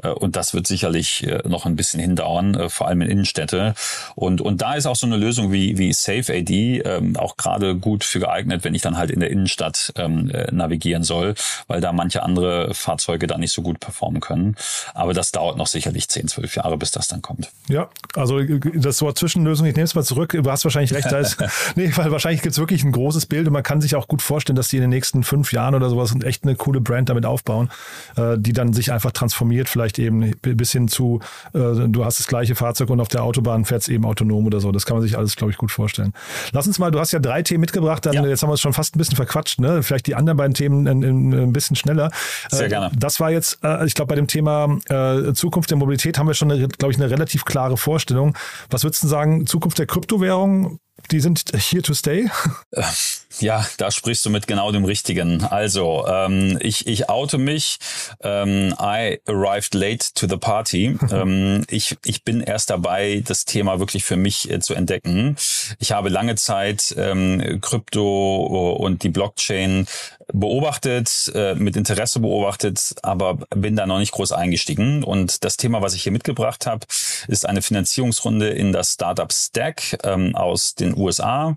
Äh, 0.03 0.09
und 0.09 0.35
das 0.37 0.55
wird 0.55 0.67
sicherlich 0.67 1.25
äh, 1.27 1.43
noch 1.47 1.67
ein 1.67 1.77
bisschen 1.77 2.01
hindauern, 2.01 2.55
äh, 2.55 2.69
vor 2.69 2.89
allem 2.89 3.03
in 3.03 3.11
Innenstädte. 3.11 3.75
Und, 4.17 4.41
und 4.41 4.63
da 4.65 4.77
ist 4.77 4.87
auch 4.87 4.97
so 4.97 5.07
eine 5.07 5.19
Lösung 5.19 5.53
wie, 5.53 5.77
wie 5.77 5.93
Safe 5.93 6.33
AD, 6.33 6.79
ähm, 6.87 7.17
auch 7.17 7.37
gerade 7.37 7.77
gut 7.77 8.03
für 8.03 8.19
geeignet, 8.19 8.65
wenn 8.65 8.75
ich 8.75 8.81
dann 8.81 8.97
halt 8.97 9.11
in 9.11 9.21
der 9.21 9.31
Innenstadt 9.31 9.93
ähm, 9.97 10.31
äh, 10.31 10.51
navigieren 10.53 11.03
soll, 11.03 11.35
weil 11.67 11.83
da 11.83 11.93
manche 11.93 12.23
andere 12.23 12.73
Fahrzeuge 12.73 13.27
dann 13.27 13.41
nicht 13.41 13.53
so 13.53 13.61
gut 13.61 13.79
performen 13.79 14.23
können. 14.23 14.57
Aber 14.95 15.13
das 15.13 15.33
dauert 15.33 15.59
noch 15.59 15.67
sicherlich 15.67 16.09
10, 16.09 16.29
12 16.29 16.57
Jahre, 16.57 16.79
bis 16.79 16.93
das 16.93 17.09
dann 17.09 17.21
kommt. 17.21 17.51
Ja, 17.69 17.91
also 18.15 18.41
das 18.43 19.03
Wort 19.03 19.19
Zwischenlösung, 19.19 19.67
ich 19.67 19.77
nehme 19.77 19.85
es 19.85 19.95
mal 19.95 20.03
zurück, 20.03 20.31
du 20.33 20.51
hast 20.51 20.65
wahrscheinlich 20.65 20.95
recht, 20.95 21.13
da 21.13 21.19
ist, 21.19 21.37
nee, 21.77 21.93
weil 21.97 22.11
wahrscheinlich 22.11 22.41
gibt 22.41 22.53
es 22.53 22.59
wirklich 22.59 22.85
ein 22.85 22.93
großes 22.93 23.27
Bild 23.27 23.47
und 23.47 23.53
man 23.53 23.63
kann 23.63 23.83
sich 23.83 23.97
auch 23.97 24.09
gut 24.09 24.23
vorstellen, 24.23 24.57
dass 24.57 24.69
die 24.69 24.77
in 24.77 24.83
den 24.83 24.91
nächsten 24.91 25.25
fünf 25.25 25.53
Jahren 25.53 25.75
oder 25.75 25.91
sowas 25.91 26.15
echt 26.25 26.45
eine 26.45 26.57
coole 26.57 26.81
Brand 26.81 27.11
damit 27.11 27.27
aufbauen, 27.27 27.69
äh, 28.17 28.39
die 28.39 28.55
dann 28.55 28.73
sich 28.73 28.93
einfach 28.93 29.13
transformiert, 29.13 29.69
vielleicht 29.69 29.99
eben 29.99 30.31
bis 30.41 30.73
hin 30.73 30.89
zu, 30.89 31.21
äh, 31.53 31.59
du 31.87 32.07
hast 32.07 32.19
das 32.19 32.29
gleiche 32.29 32.55
Fahrzeug 32.55 32.89
und 32.89 33.01
auf 33.01 33.09
der 33.09 33.25
Autobahn 33.25 33.67
fährt 33.67 33.83
es 33.83 33.89
eben 33.89 34.07
autonom 34.07 34.54
oder 34.55 34.61
so. 34.61 34.73
Das 34.73 34.87
kann 34.87 34.97
man 34.97 35.03
sich 35.03 35.19
alles, 35.19 35.37
glaube 35.37 35.51
ich, 35.51 35.59
gut 35.59 35.71
vorstellen. 35.71 36.13
Lass 36.53 36.67
uns 36.67 36.79
mal, 36.79 36.91
du 36.91 37.01
hast 37.01 37.13
ja 37.13 37.19
drei 37.19 37.43
Themen 37.43 37.61
mitgebracht, 37.61 38.07
dann 38.07 38.15
ja. 38.15 38.27
jetzt 38.27 38.43
haben 38.43 38.51
wir 38.51 38.55
es 38.55 38.61
schon 38.61 38.73
fast 38.73 38.95
ein 38.95 38.99
bisschen 38.99 39.17
verquatscht, 39.17 39.61
ne? 39.61 39.83
Vielleicht 39.83 40.07
die 40.07 40.15
anderen 40.15 40.37
beiden 40.37 40.55
Themen 40.55 40.87
ein, 40.87 41.03
ein 41.33 41.53
bisschen 41.53 41.77
schneller. 41.77 42.11
Sehr 42.51 42.69
gerne. 42.69 42.91
Das 42.97 43.21
war 43.21 43.31
jetzt, 43.31 43.59
äh, 43.63 43.85
ich 43.87 43.95
glaube, 43.95 44.09
bei 44.09 44.15
dem 44.15 44.27
Thema 44.27 44.79
äh, 44.89 45.33
Zukunft 45.33 45.71
der 45.71 45.79
Mobilität 45.79 46.19
haben 46.19 46.27
wir 46.27 46.35
schon, 46.35 46.49
glaube 46.49 46.93
ich, 46.93 47.01
eine 47.01 47.11
relativ 47.11 47.45
klare 47.45 47.77
Vorstellung. 47.77 48.37
Was 48.71 48.85
würdest 48.85 49.03
du 49.03 49.09
sagen, 49.09 49.47
Zukunft 49.47 49.79
der 49.79 49.87
Kryptowährung? 49.87 50.79
Die 51.11 51.21
sind 51.21 51.43
here 51.55 51.83
to 51.83 51.93
stay? 51.95 52.31
Ja, 53.41 53.67
da 53.79 53.91
sprichst 53.91 54.25
du 54.25 54.31
mit 54.31 54.47
genau 54.47 54.71
dem 54.73 54.85
Richtigen. 54.85 55.45
Also, 55.45 56.07
ähm, 56.07 56.59
ich, 56.61 56.87
ich 56.87 57.09
oute 57.09 57.39
mich. 57.39 57.79
Ähm, 58.23 58.75
I 58.81 59.21
arrived 59.27 59.75
late 59.75 60.07
to 60.15 60.27
the 60.29 60.37
party. 60.37 60.97
ähm, 61.11 61.65
ich, 61.69 61.97
ich 62.05 62.25
bin 62.25 62.41
erst 62.41 62.71
dabei, 62.71 63.23
das 63.27 63.45
Thema 63.45 63.79
wirklich 63.79 64.05
für 64.05 64.17
mich 64.17 64.51
äh, 64.51 64.61
zu 64.61 64.75
entdecken. 64.75 65.37
Ich 65.79 65.93
habe 65.93 66.09
lange 66.09 66.37
Zeit 66.37 66.95
ähm, 66.97 67.61
Krypto 67.61 68.73
und 68.79 69.03
die 69.03 69.09
Blockchain 69.09 69.87
beobachtet, 70.33 71.31
äh, 71.35 71.55
mit 71.55 71.77
Interesse 71.77 72.21
beobachtet, 72.21 72.95
aber 73.03 73.39
bin 73.55 73.77
da 73.77 73.87
noch 73.87 73.99
nicht 73.99 74.13
groß 74.13 74.33
eingestiegen. 74.33 75.05
Und 75.05 75.45
das 75.45 75.57
Thema, 75.57 75.83
was 75.83 75.95
ich 75.95 76.03
hier 76.03 76.13
mitgebracht 76.13 76.67
habe, 76.67 76.87
ist 77.29 77.47
eine 77.47 77.63
Finanzierungsrunde 77.63 78.49
in 78.49 78.73
das 78.73 78.93
Startup 78.93 79.33
Stack 79.33 79.99
ähm, 80.03 80.35
aus 80.35 80.75
den 80.75 80.97
USA. 80.97 81.55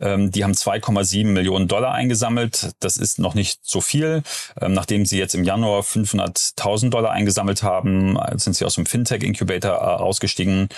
Ähm, 0.00 0.30
die 0.30 0.44
haben 0.44 0.52
2,7 0.52 1.26
Millionen 1.26 1.68
Dollar 1.68 1.92
eingesammelt. 1.92 2.70
Das 2.80 2.96
ist 2.96 3.18
noch 3.18 3.34
nicht 3.34 3.60
so 3.62 3.80
viel. 3.80 4.22
Ähm, 4.60 4.72
nachdem 4.72 5.06
sie 5.06 5.18
jetzt 5.18 5.34
im 5.34 5.44
Januar 5.44 5.82
500.000 5.82 6.90
Dollar 6.90 7.12
eingesammelt 7.12 7.62
haben, 7.62 8.18
sind 8.34 8.54
sie 8.54 8.64
aus 8.64 8.74
dem 8.74 8.86
Fintech 8.86 9.22
Incubator 9.22 9.72
äh, 9.72 10.02
ausgestiegen. 10.02 10.68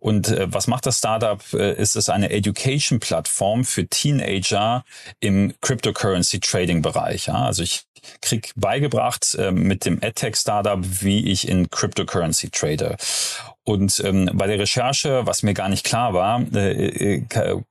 Und 0.00 0.28
äh, 0.28 0.52
was 0.52 0.66
macht 0.66 0.86
das 0.86 0.98
Startup? 0.98 1.42
Ist 1.52 1.96
es 1.96 2.08
eine 2.08 2.30
Education-Plattform 2.30 3.64
für 3.64 3.86
Teenager 3.86 4.84
im 5.20 5.54
Cryptocurrency 5.60 6.40
Trading 6.40 6.82
Bereich. 6.92 7.26
Ja? 7.26 7.46
Also 7.46 7.62
ich 7.62 7.84
krieg 8.20 8.52
beigebracht 8.56 9.34
äh, 9.34 9.50
mit 9.50 9.84
dem 9.84 9.98
AdTech 10.02 10.36
Startup, 10.36 10.78
wie 10.82 11.30
ich 11.30 11.48
in 11.48 11.70
Cryptocurrency 11.70 12.50
trade. 12.50 12.96
Und 13.68 14.00
ähm, 14.02 14.30
bei 14.32 14.46
der 14.46 14.58
Recherche, 14.58 15.26
was 15.26 15.42
mir 15.42 15.52
gar 15.52 15.68
nicht 15.68 15.84
klar 15.84 16.14
war, 16.14 16.40
äh, 16.54 17.16
äh, 17.16 17.22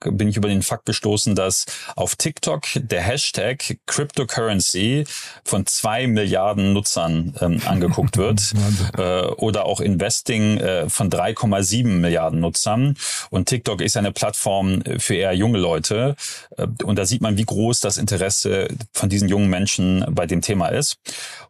bin 0.06 0.28
ich 0.28 0.38
über 0.38 0.48
den 0.48 0.62
Fakt 0.62 0.86
gestoßen, 0.86 1.34
dass 1.34 1.66
auf 1.96 2.16
TikTok 2.16 2.66
der 2.76 3.02
Hashtag 3.02 3.80
Cryptocurrency 3.88 5.06
von 5.44 5.66
zwei 5.66 6.06
Milliarden 6.06 6.74
Nutzern 6.74 7.34
ähm, 7.42 7.64
angeguckt 7.66 8.18
wird 8.18 8.54
äh, 8.96 9.24
oder 9.38 9.66
auch 9.66 9.82
Investing 9.82 10.60
äh, 10.60 10.88
von 10.88 11.10
3,7 11.10 11.88
Milliarden 11.88 12.42
Nutzern. 12.42 12.96
Und 13.32 13.50
TikTok 13.50 13.82
ist 13.82 13.98
eine 13.98 14.12
Plattform 14.12 14.84
für 15.00 15.16
eher 15.16 15.34
junge 15.34 15.58
Leute. 15.58 16.16
Äh, 16.58 16.68
und 16.84 17.00
da 17.00 17.08
sieht 17.08 17.24
man, 17.24 17.38
wie 17.38 17.46
groß 17.46 17.80
das 17.80 17.98
Interesse 17.98 18.68
von 18.94 19.10
diesen 19.10 19.30
jungen 19.30 19.50
Menschen 19.50 20.06
bei 20.12 20.28
dem 20.28 20.44
Thema 20.44 20.68
ist. 20.68 21.00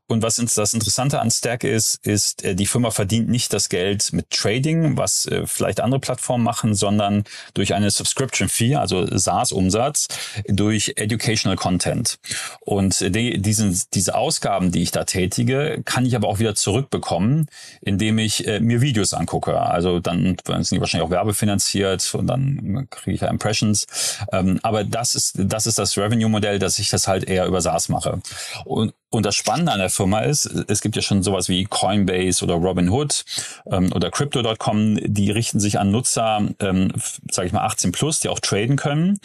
Und 0.08 0.24
was 0.24 0.38
das 0.38 0.74
Interessante 0.74 1.20
an 1.20 1.30
Stack 1.30 1.66
ist, 1.66 2.06
ist, 2.06 2.44
äh, 2.44 2.56
die 2.56 2.66
Firma 2.66 2.92
verdient 2.92 3.28
nicht 3.28 3.52
das 3.52 3.68
Geld 3.68 4.14
mit 4.14 4.30
Trading, 4.30 4.98
was 4.98 5.26
äh, 5.26 5.46
vielleicht 5.46 5.82
andere 5.82 6.00
Plattformen 6.00 6.46
machen, 6.46 6.76
sondern 6.76 7.26
durch 7.54 7.74
eine 7.74 7.92
Subscription 7.92 8.48
Fee, 8.48 8.76
also 8.76 9.06
SaaS-Umsatz, 9.06 10.08
durch 10.48 10.94
Educational 10.96 11.58
Content. 11.58 12.20
Und 12.62 13.02
die, 13.02 13.42
diesen, 13.42 13.78
diese 13.94 14.16
Ausgaben, 14.16 14.72
die 14.72 14.82
ich 14.82 14.92
da 14.92 15.04
tätige, 15.04 15.82
kann 15.84 16.06
ich 16.06 16.16
aber 16.16 16.30
auch 16.30 16.40
wieder 16.40 16.56
zurückbekommen, 16.56 17.48
indem 17.82 18.18
ich 18.20 18.48
äh, 18.48 18.62
mir 18.62 18.80
Videos 18.80 19.14
angucke. 19.14 19.60
Also 19.60 20.00
dann 20.00 20.38
sind 20.46 20.72
die 20.72 20.80
wahrscheinlich 20.80 21.06
auch 21.06 21.12
werbefinanziert 21.12 22.16
und 22.16 22.28
dann 22.28 22.88
kriege 22.90 23.16
ich 23.16 23.22
ja 23.22 23.28
Impressions. 23.28 23.88
Ähm, 24.32 24.60
aber 24.64 24.86
das 24.86 25.16
ist, 25.16 25.36
das 25.38 25.68
ist 25.68 25.78
das 25.78 25.98
Revenue-Modell, 25.98 26.60
dass 26.60 26.80
ich 26.80 26.90
das 26.90 27.10
halt 27.10 27.26
eher 27.26 27.46
über 27.46 27.60
SaaS 27.60 27.90
mache. 27.90 28.22
Und 28.64 28.94
und 29.10 29.26
das 29.26 29.36
Spannende 29.36 29.72
an 29.72 29.80
der 29.80 29.90
Firma 29.98 30.20
ist, 30.22 30.46
es 30.68 30.82
gibt 30.82 30.96
ja 30.96 31.02
schon 31.02 31.24
sowas 31.24 31.50
wie 31.50 31.66
Coinbase 31.66 32.44
oder 32.44 32.54
Robinhood 32.54 33.26
ähm, 33.72 33.92
oder 33.94 34.12
Crypto.com, 34.12 35.00
die 35.04 35.32
richten 35.32 35.60
sich 35.60 35.80
an 35.80 35.92
Nutzer, 35.92 36.42
ähm, 36.60 36.94
sage 37.30 37.48
ich 37.48 37.54
mal 37.54 37.66
18 37.66 37.92
plus, 37.92 38.20
die 38.20 38.30
auch 38.30 38.40
traden 38.40 38.78
können. 38.78 39.20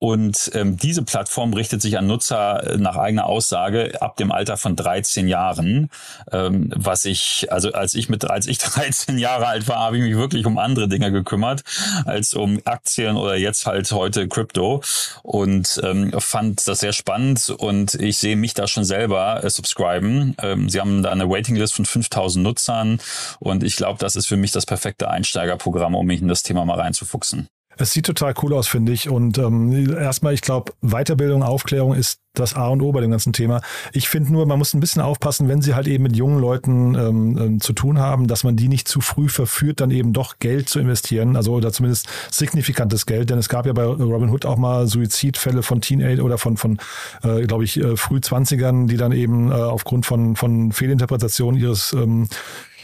Und 0.00 0.50
ähm, 0.54 0.78
diese 0.78 1.02
Plattform 1.02 1.52
richtet 1.52 1.82
sich 1.82 1.98
an 1.98 2.06
Nutzer 2.06 2.66
äh, 2.66 2.76
nach 2.78 2.96
eigener 2.96 3.26
Aussage 3.26 4.00
ab 4.00 4.16
dem 4.16 4.32
Alter 4.32 4.56
von 4.56 4.74
13 4.74 5.28
Jahren. 5.28 5.90
Ähm, 6.32 6.72
was 6.74 7.04
ich, 7.04 7.52
also 7.52 7.70
als 7.72 7.92
ich 7.92 8.08
mit, 8.08 8.24
als 8.24 8.46
ich 8.46 8.56
13 8.58 9.18
Jahre 9.18 9.46
alt 9.46 9.68
war, 9.68 9.80
habe 9.80 9.98
ich 9.98 10.02
mich 10.02 10.16
wirklich 10.16 10.46
um 10.46 10.56
andere 10.56 10.88
Dinge 10.88 11.12
gekümmert, 11.12 11.64
als 12.06 12.32
um 12.32 12.60
Aktien 12.64 13.18
oder 13.18 13.36
jetzt 13.36 13.66
halt 13.66 13.92
heute 13.92 14.26
Crypto. 14.26 14.82
Und 15.22 15.78
ähm, 15.84 16.14
fand 16.18 16.66
das 16.66 16.80
sehr 16.80 16.94
spannend 16.94 17.50
und 17.50 17.94
ich 17.94 18.16
sehe 18.16 18.36
mich 18.36 18.54
da 18.54 18.66
schon 18.66 18.84
selber 18.84 19.44
äh, 19.44 19.50
subscriben. 19.50 20.34
Ähm, 20.40 20.70
sie 20.70 20.80
haben 20.80 21.02
da 21.02 21.10
eine 21.12 21.28
Waitinglist 21.28 21.74
von 21.74 21.84
5000 21.84 22.42
Nutzern 22.42 23.00
und 23.38 23.62
ich 23.62 23.76
glaube, 23.76 23.98
das 23.98 24.16
ist 24.16 24.28
für 24.28 24.38
mich 24.38 24.52
das 24.52 24.64
perfekte 24.64 25.10
Einsteigerprogramm, 25.10 25.94
um 25.94 26.06
mich 26.06 26.22
in 26.22 26.28
das 26.28 26.42
Thema 26.42 26.64
mal 26.64 26.80
reinzufuchsen. 26.80 27.50
Es 27.80 27.92
sieht 27.92 28.04
total 28.04 28.34
cool 28.42 28.52
aus, 28.52 28.68
finde 28.68 28.92
ich. 28.92 29.08
Und 29.08 29.38
ähm, 29.38 29.96
erstmal, 29.96 30.34
ich 30.34 30.42
glaube, 30.42 30.72
Weiterbildung, 30.82 31.42
Aufklärung 31.42 31.94
ist 31.94 32.20
das 32.34 32.54
A 32.54 32.68
und 32.68 32.82
O 32.82 32.92
bei 32.92 33.00
dem 33.00 33.10
ganzen 33.10 33.32
Thema. 33.32 33.62
Ich 33.92 34.08
finde 34.08 34.32
nur, 34.32 34.46
man 34.46 34.58
muss 34.58 34.74
ein 34.74 34.80
bisschen 34.80 35.02
aufpassen, 35.02 35.48
wenn 35.48 35.62
sie 35.62 35.74
halt 35.74 35.88
eben 35.88 36.04
mit 36.04 36.14
jungen 36.14 36.38
Leuten 36.38 36.94
ähm, 36.94 37.38
ähm, 37.38 37.60
zu 37.60 37.72
tun 37.72 37.98
haben, 37.98 38.28
dass 38.28 38.44
man 38.44 38.54
die 38.54 38.68
nicht 38.68 38.86
zu 38.86 39.00
früh 39.00 39.28
verführt, 39.28 39.80
dann 39.80 39.90
eben 39.90 40.12
doch 40.12 40.38
Geld 40.38 40.68
zu 40.68 40.78
investieren, 40.78 41.36
also 41.36 41.54
oder 41.54 41.72
zumindest 41.72 42.06
signifikantes 42.30 43.06
Geld. 43.06 43.30
Denn 43.30 43.38
es 43.38 43.48
gab 43.48 43.64
ja 43.64 43.72
bei 43.72 43.84
Robin 43.84 44.28
Hood 44.28 44.44
auch 44.44 44.58
mal 44.58 44.86
Suizidfälle 44.86 45.62
von 45.62 45.80
Teenager 45.80 46.22
oder 46.22 46.36
von, 46.38 46.58
von 46.58 46.78
äh, 47.22 47.46
glaube 47.46 47.64
ich, 47.64 47.78
äh, 47.78 47.96
Frühzwanzigern, 47.96 48.86
die 48.88 48.98
dann 48.98 49.12
eben 49.12 49.50
äh, 49.50 49.54
aufgrund 49.54 50.04
von, 50.06 50.36
von 50.36 50.70
Fehlinterpretation 50.70 51.56
ihres 51.56 51.94
ähm, 51.94 52.28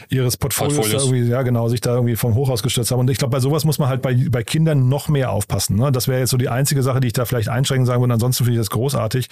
ihres 0.09 0.37
Portfolios, 0.37 0.75
Portfolios. 0.75 1.05
irgendwie, 1.05 1.29
ja 1.29 1.41
genau, 1.41 1.67
sich 1.69 1.81
da 1.81 1.93
irgendwie 1.93 2.15
vom 2.15 2.35
Hochhaus 2.35 2.63
gestürzt 2.63 2.91
haben. 2.91 2.99
Und 2.99 3.09
ich 3.09 3.17
glaube, 3.17 3.31
bei 3.31 3.39
sowas 3.39 3.65
muss 3.65 3.79
man 3.79 3.89
halt 3.89 4.01
bei, 4.01 4.15
bei 4.29 4.43
Kindern 4.43 4.89
noch 4.89 5.07
mehr 5.09 5.31
aufpassen. 5.31 5.77
Ne? 5.77 5.91
Das 5.91 6.07
wäre 6.07 6.19
jetzt 6.19 6.29
so 6.29 6.37
die 6.37 6.49
einzige 6.49 6.83
Sache, 6.83 6.99
die 6.99 7.07
ich 7.07 7.13
da 7.13 7.25
vielleicht 7.25 7.49
einschränken 7.49 7.85
sagen 7.85 8.01
würde. 8.01 8.13
Ansonsten 8.13 8.45
finde 8.45 8.59
ich 8.59 8.65
das 8.65 8.69
großartig. 8.69 9.27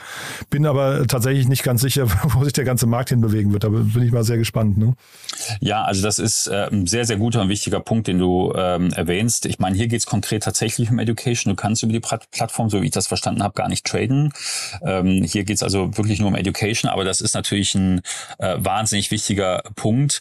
Bin 0.50 0.66
aber 0.66 1.08
tatsächlich 1.08 1.48
nicht 1.48 1.64
ganz 1.64 1.82
sicher, 1.82 2.08
wo 2.34 2.44
sich 2.44 2.54
der 2.54 2.66
ganze 2.66 2.88
Markt 2.88 3.10
hinbewegen 3.10 3.54
wird. 3.54 3.64
Da 3.64 3.70
bin 3.70 4.04
ich 4.04 4.12
mal 4.12 4.24
sehr 4.24 4.38
gespannt. 4.38 4.78
Ne? 4.78 4.96
Ja, 5.60 5.84
also 5.84 6.02
das 6.02 6.20
ist 6.20 6.48
äh, 6.48 6.68
ein 6.72 6.88
sehr, 6.88 7.06
sehr 7.06 7.18
guter 7.18 7.42
und 7.42 7.50
wichtiger 7.50 7.80
Punkt, 7.80 8.08
den 8.08 8.20
du 8.20 8.54
ähm, 8.56 8.92
erwähnst. 8.94 9.46
Ich 9.46 9.60
meine, 9.60 9.76
hier 9.76 9.88
geht 9.88 10.00
es 10.00 10.06
konkret 10.06 10.44
tatsächlich 10.44 10.90
um 10.90 11.00
Education. 11.00 11.52
Du 11.52 11.56
kannst 11.56 11.84
über 11.84 11.94
die 11.94 12.00
Plattform, 12.00 12.70
so 12.70 12.82
wie 12.82 12.86
ich 12.86 12.92
das 12.92 13.08
verstanden 13.08 13.44
habe, 13.44 13.54
gar 13.54 13.70
nicht 13.70 13.86
traden. 13.86 14.34
Ähm, 14.84 15.24
hier 15.24 15.44
geht 15.44 15.58
es 15.58 15.64
also 15.64 15.98
wirklich 15.98 16.20
nur 16.20 16.30
um 16.30 16.36
Education, 16.36 16.90
aber 16.90 17.04
das 17.04 17.22
ist 17.22 17.34
natürlich 17.34 17.76
ein 17.76 18.02
äh, 18.40 18.56
wahnsinnig 18.58 19.12
wichtiger 19.12 19.64
Punkt. 19.76 20.20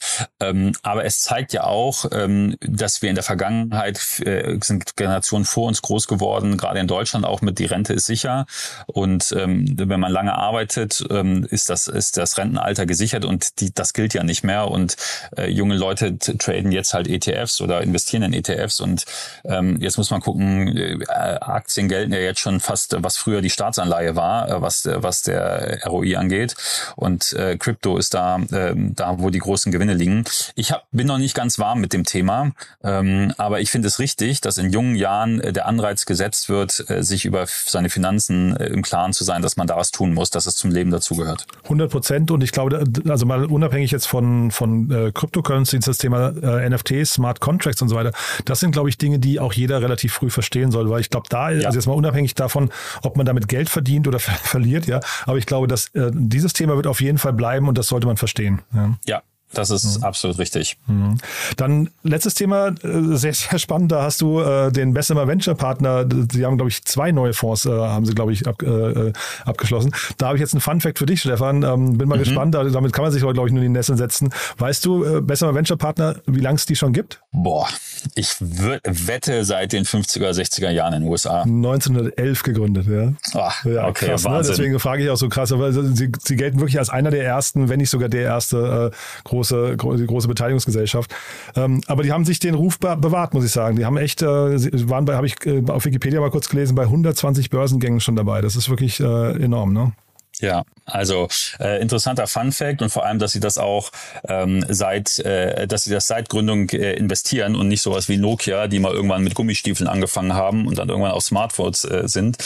Ähm, 0.50 0.72
aber 0.82 1.04
es 1.04 1.20
zeigt 1.20 1.52
ja 1.52 1.64
auch, 1.64 2.06
ähm, 2.12 2.56
dass 2.60 3.02
wir 3.02 3.08
in 3.08 3.14
der 3.14 3.24
Vergangenheit 3.24 4.20
äh, 4.20 4.58
sind 4.62 4.96
Generationen 4.96 5.44
vor 5.44 5.68
uns 5.68 5.82
groß 5.82 6.06
geworden, 6.08 6.56
gerade 6.56 6.80
in 6.80 6.86
Deutschland 6.86 7.24
auch 7.24 7.40
mit 7.40 7.58
die 7.58 7.64
Rente 7.64 7.92
ist 7.92 8.06
sicher. 8.06 8.46
Und 8.86 9.34
ähm, 9.36 9.74
wenn 9.76 10.00
man 10.00 10.12
lange 10.12 10.34
arbeitet, 10.34 11.04
ähm, 11.10 11.46
ist 11.50 11.68
das 11.70 11.86
ist 11.86 12.16
das 12.16 12.36
Rentenalter 12.38 12.86
gesichert 12.86 13.24
und 13.24 13.60
die, 13.60 13.72
das 13.72 13.92
gilt 13.92 14.14
ja 14.14 14.22
nicht 14.22 14.44
mehr. 14.44 14.70
Und 14.70 14.96
äh, 15.36 15.48
junge 15.48 15.76
Leute 15.76 16.18
traden 16.18 16.72
jetzt 16.72 16.94
halt 16.94 17.08
ETFs 17.08 17.60
oder 17.60 17.80
investieren 17.82 18.22
in 18.22 18.32
ETFs. 18.32 18.80
Und 18.80 19.04
ähm, 19.44 19.80
jetzt 19.80 19.98
muss 19.98 20.10
man 20.10 20.20
gucken, 20.20 20.76
äh, 20.76 21.04
Aktien 21.40 21.88
gelten 21.88 22.12
ja 22.12 22.20
jetzt 22.20 22.40
schon 22.40 22.60
fast, 22.60 22.96
was 22.98 23.16
früher 23.16 23.40
die 23.40 23.50
Staatsanleihe 23.50 24.16
war, 24.16 24.48
äh, 24.48 24.62
was 24.62 24.84
was 24.86 25.22
der 25.22 25.80
ROI 25.86 26.16
angeht. 26.16 26.54
Und 26.96 27.32
äh, 27.34 27.56
Crypto 27.56 27.96
ist 27.96 28.14
da 28.14 28.38
äh, 28.50 28.74
da, 28.76 29.18
wo 29.18 29.30
die 29.30 29.38
großen 29.38 29.72
Gewinne 29.72 29.94
liegen. 29.94 30.24
Ich 30.54 30.72
hab, 30.72 30.86
bin 30.92 31.06
noch 31.06 31.18
nicht 31.18 31.34
ganz 31.34 31.58
warm 31.58 31.80
mit 31.80 31.92
dem 31.92 32.04
Thema, 32.04 32.52
ähm, 32.82 33.32
aber 33.38 33.60
ich 33.60 33.70
finde 33.70 33.88
es 33.88 33.98
richtig, 33.98 34.40
dass 34.40 34.58
in 34.58 34.70
jungen 34.70 34.96
Jahren 34.96 35.40
äh, 35.40 35.52
der 35.52 35.66
Anreiz 35.66 36.06
gesetzt 36.06 36.48
wird, 36.48 36.88
äh, 36.88 37.02
sich 37.02 37.24
über 37.24 37.46
seine 37.46 37.90
Finanzen 37.90 38.56
äh, 38.56 38.66
im 38.66 38.82
Klaren 38.82 39.12
zu 39.12 39.24
sein, 39.24 39.42
dass 39.42 39.56
man 39.56 39.66
da 39.66 39.76
was 39.76 39.90
tun 39.90 40.14
muss, 40.14 40.30
dass 40.30 40.46
es 40.46 40.56
zum 40.56 40.70
Leben 40.70 40.90
dazugehört. 40.90 41.46
100 41.64 41.90
Prozent 41.90 42.30
und 42.30 42.42
ich 42.42 42.52
glaube, 42.52 42.84
also 43.08 43.26
mal 43.26 43.44
unabhängig 43.44 43.90
jetzt 43.90 44.06
von, 44.06 44.50
von 44.50 44.90
äh, 44.90 45.12
Cryptocurrencies, 45.12 45.84
das 45.84 45.98
Thema 45.98 46.28
äh, 46.42 46.68
NFTs, 46.68 47.14
Smart 47.14 47.40
Contracts 47.40 47.82
und 47.82 47.88
so 47.88 47.96
weiter, 47.96 48.12
das 48.44 48.60
sind, 48.60 48.72
glaube 48.72 48.88
ich, 48.88 48.98
Dinge, 48.98 49.18
die 49.18 49.40
auch 49.40 49.52
jeder 49.52 49.82
relativ 49.82 50.14
früh 50.14 50.30
verstehen 50.30 50.70
soll, 50.70 50.90
weil 50.90 51.00
ich 51.00 51.10
glaube, 51.10 51.26
da, 51.28 51.50
ja. 51.50 51.66
also 51.66 51.78
jetzt 51.78 51.86
mal 51.86 51.94
unabhängig 51.94 52.34
davon, 52.34 52.70
ob 53.02 53.16
man 53.16 53.26
damit 53.26 53.48
Geld 53.48 53.68
verdient 53.68 54.08
oder 54.08 54.18
ver 54.18 54.34
verliert, 54.42 54.86
ja, 54.86 55.00
aber 55.26 55.38
ich 55.38 55.46
glaube, 55.46 55.66
dass 55.66 55.88
äh, 55.94 56.10
dieses 56.12 56.52
Thema 56.52 56.76
wird 56.76 56.86
auf 56.86 57.00
jeden 57.00 57.18
Fall 57.18 57.32
bleiben 57.32 57.68
und 57.68 57.78
das 57.78 57.88
sollte 57.88 58.06
man 58.06 58.16
verstehen. 58.16 58.62
Ja, 58.74 58.94
ja 59.06 59.22
das 59.58 59.70
ist 59.70 59.98
mhm. 59.98 60.04
absolut 60.04 60.38
richtig. 60.38 60.76
Mhm. 60.86 61.18
Dann 61.56 61.90
letztes 62.02 62.34
Thema, 62.34 62.68
äh, 62.68 63.16
sehr, 63.16 63.34
sehr 63.34 63.58
spannend. 63.58 63.92
Da 63.92 64.02
hast 64.02 64.20
du 64.20 64.40
äh, 64.40 64.70
den 64.70 64.94
Bessemer 64.94 65.26
Venture 65.26 65.54
Partner. 65.54 66.06
Sie 66.32 66.44
haben, 66.44 66.56
glaube 66.56 66.70
ich, 66.70 66.84
zwei 66.84 67.12
neue 67.12 67.32
Fonds, 67.32 67.66
äh, 67.66 67.70
haben 67.70 68.06
sie, 68.06 68.14
glaube 68.14 68.32
ich, 68.32 68.46
ab, 68.46 68.62
äh, 68.62 69.12
abgeschlossen. 69.44 69.94
Da 70.18 70.26
habe 70.26 70.36
ich 70.36 70.40
jetzt 70.40 70.54
einen 70.54 70.60
Fun 70.60 70.80
Fact 70.80 70.98
für 70.98 71.06
dich, 71.06 71.20
Stefan. 71.20 71.62
Ähm, 71.62 71.98
bin 71.98 72.08
mal 72.08 72.16
mhm. 72.16 72.20
gespannt. 72.24 72.54
Damit 72.54 72.92
kann 72.92 73.04
man 73.04 73.12
sich, 73.12 73.22
glaube 73.22 73.48
ich, 73.48 73.52
nur 73.52 73.62
in 73.62 73.68
die 73.72 73.78
Nesseln 73.78 73.98
setzen. 73.98 74.30
Weißt 74.58 74.84
du, 74.84 75.04
äh, 75.04 75.20
Bessemer 75.20 75.54
Venture 75.54 75.76
Partner, 75.76 76.16
wie 76.26 76.40
lange 76.40 76.56
es 76.56 76.66
die 76.66 76.76
schon 76.76 76.92
gibt? 76.92 77.20
Boah, 77.32 77.68
ich 78.14 78.36
wette 78.38 79.44
seit 79.44 79.72
den 79.72 79.84
50er, 79.84 80.30
60er 80.30 80.70
Jahren 80.70 80.94
in 80.94 81.02
den 81.02 81.10
USA. 81.10 81.42
1911 81.42 82.42
gegründet, 82.42 82.86
ja. 82.86 83.12
Ach, 83.34 83.64
ja, 83.64 83.88
okay, 83.88 84.06
krass, 84.06 84.24
ne? 84.24 84.42
Deswegen 84.46 84.78
frage 84.78 85.02
ich 85.02 85.10
auch 85.10 85.16
so 85.16 85.28
krass, 85.28 85.52
aber 85.52 85.72
sie, 85.72 86.12
sie 86.22 86.36
gelten 86.36 86.60
wirklich 86.60 86.78
als 86.78 86.90
einer 86.90 87.10
der 87.10 87.24
ersten, 87.24 87.68
wenn 87.68 87.78
nicht 87.78 87.90
sogar 87.90 88.08
der 88.08 88.22
erste 88.22 88.92
äh, 88.92 88.96
große, 89.24 89.43
große, 89.50 90.06
große 90.06 90.28
Beteiligungsgesellschaft. 90.28 91.14
Ähm, 91.56 91.80
aber 91.86 92.02
die 92.02 92.12
haben 92.12 92.24
sich 92.24 92.38
den 92.38 92.54
Ruf 92.54 92.78
be 92.78 92.96
bewahrt, 92.96 93.34
muss 93.34 93.44
ich 93.44 93.52
sagen. 93.52 93.76
Die 93.76 93.84
haben 93.84 93.96
echt, 93.96 94.22
äh, 94.22 94.26
waren 94.26 95.04
bei, 95.04 95.16
habe 95.16 95.26
ich 95.26 95.34
äh, 95.46 95.62
auf 95.68 95.84
Wikipedia 95.84 96.20
mal 96.20 96.30
kurz 96.30 96.48
gelesen, 96.48 96.74
bei 96.74 96.84
120 96.84 97.50
Börsengängen 97.50 98.00
schon 98.00 98.16
dabei. 98.16 98.40
Das 98.40 98.56
ist 98.56 98.68
wirklich 98.68 99.00
äh, 99.00 99.42
enorm, 99.42 99.72
ne? 99.72 99.92
Ja, 100.40 100.64
also 100.84 101.28
äh, 101.60 101.80
interessanter 101.80 102.26
Fun 102.26 102.50
Fact 102.50 102.82
und 102.82 102.90
vor 102.90 103.06
allem, 103.06 103.18
dass 103.18 103.32
sie 103.32 103.40
das 103.40 103.56
auch 103.56 103.90
ähm, 104.28 104.64
seit, 104.68 105.20
äh, 105.20 105.66
dass 105.68 105.84
sie 105.84 105.90
das 105.90 106.08
seit 106.08 106.28
Gründung 106.28 106.68
äh, 106.70 106.94
investieren 106.94 107.54
und 107.54 107.68
nicht 107.68 107.82
sowas 107.82 108.08
wie 108.08 108.16
Nokia, 108.16 108.66
die 108.66 108.80
mal 108.80 108.92
irgendwann 108.92 109.22
mit 109.22 109.34
Gummistiefeln 109.34 109.88
angefangen 109.88 110.34
haben 110.34 110.66
und 110.66 110.76
dann 110.76 110.88
irgendwann 110.88 111.12
auf 111.12 111.22
Smartphones 111.22 111.84
äh, 111.84 112.02
sind. 112.08 112.38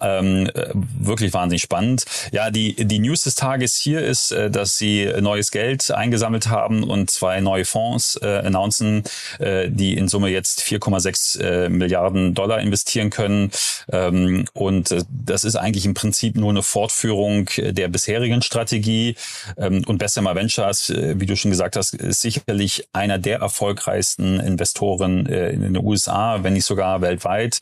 Ähm, 0.00 0.48
äh, 0.54 0.70
wirklich 0.72 1.34
wahnsinnig 1.34 1.62
spannend. 1.62 2.04
Ja, 2.30 2.50
die 2.50 2.76
die 2.76 3.00
News 3.00 3.24
des 3.24 3.34
Tages 3.34 3.76
hier 3.76 4.02
ist, 4.02 4.30
äh, 4.30 4.48
dass 4.48 4.78
sie 4.78 5.12
neues 5.20 5.50
Geld 5.50 5.90
eingesammelt 5.90 6.48
haben 6.48 6.84
und 6.84 7.10
zwei 7.10 7.40
neue 7.40 7.64
Fonds 7.64 8.18
äh, 8.22 8.42
announcen, 8.44 9.02
äh, 9.40 9.68
die 9.68 9.94
in 9.96 10.06
Summe 10.06 10.28
jetzt 10.28 10.62
4,6 10.62 11.40
äh, 11.40 11.68
Milliarden 11.68 12.34
Dollar 12.34 12.60
investieren 12.60 13.10
können. 13.10 13.50
Ähm, 13.90 14.44
und 14.54 14.92
äh, 14.92 15.02
das 15.10 15.44
ist 15.44 15.56
eigentlich 15.56 15.84
im 15.84 15.94
Prinzip 15.94 16.36
nur 16.36 16.50
eine 16.50 16.62
Fortführung 16.62 17.31
Fortführung 17.32 17.74
der 17.74 17.88
bisherigen 17.88 18.42
Strategie. 18.42 19.16
Ähm, 19.56 19.82
und 19.86 19.98
Bessemer 19.98 20.34
Ventures, 20.34 20.90
äh, 20.90 21.14
wie 21.18 21.26
du 21.26 21.36
schon 21.36 21.50
gesagt 21.50 21.76
hast, 21.76 21.94
ist 21.94 22.20
sicherlich 22.20 22.88
einer 22.92 23.18
der 23.18 23.38
erfolgreichsten 23.38 24.40
Investoren 24.40 25.26
äh, 25.26 25.50
in 25.50 25.62
den 25.62 25.76
USA, 25.76 26.42
wenn 26.42 26.54
nicht 26.54 26.64
sogar 26.64 27.00
weltweit. 27.00 27.60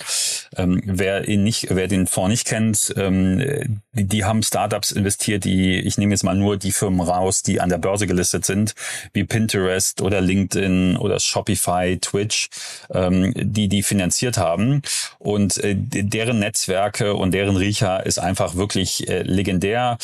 Ähm, 0.56 0.82
wer 0.84 1.28
ihn 1.28 1.42
nicht, 1.42 1.68
wer 1.70 1.88
den 1.88 2.06
Fonds 2.06 2.30
nicht 2.30 2.46
kennt, 2.46 2.92
ähm, 2.96 3.80
die, 3.92 4.24
haben 4.24 4.42
Startups 4.42 4.90
investiert, 4.90 5.44
die, 5.44 5.80
ich 5.80 5.98
nehme 5.98 6.12
jetzt 6.12 6.22
mal 6.22 6.36
nur 6.36 6.56
die 6.56 6.72
Firmen 6.72 7.00
raus, 7.00 7.42
die 7.42 7.60
an 7.60 7.68
der 7.68 7.78
Börse 7.78 8.06
gelistet 8.06 8.44
sind, 8.44 8.74
wie 9.12 9.24
Pinterest 9.24 10.00
oder 10.00 10.20
LinkedIn 10.20 10.96
oder 10.96 11.18
Shopify, 11.18 11.98
Twitch, 12.00 12.48
die 12.92 13.68
die 13.68 13.82
finanziert 13.82 14.36
haben. 14.36 14.82
Und 15.18 15.58
äh, 15.58 15.74
deren 15.76 16.38
Netzwerke 16.38 17.14
und 17.14 17.32
deren 17.32 17.56
Riecher 17.56 18.04
ist 18.06 18.18
einfach 18.18 18.54
wirklich 18.56 19.06
legendär 19.08 19.59
legendär. 19.60 19.98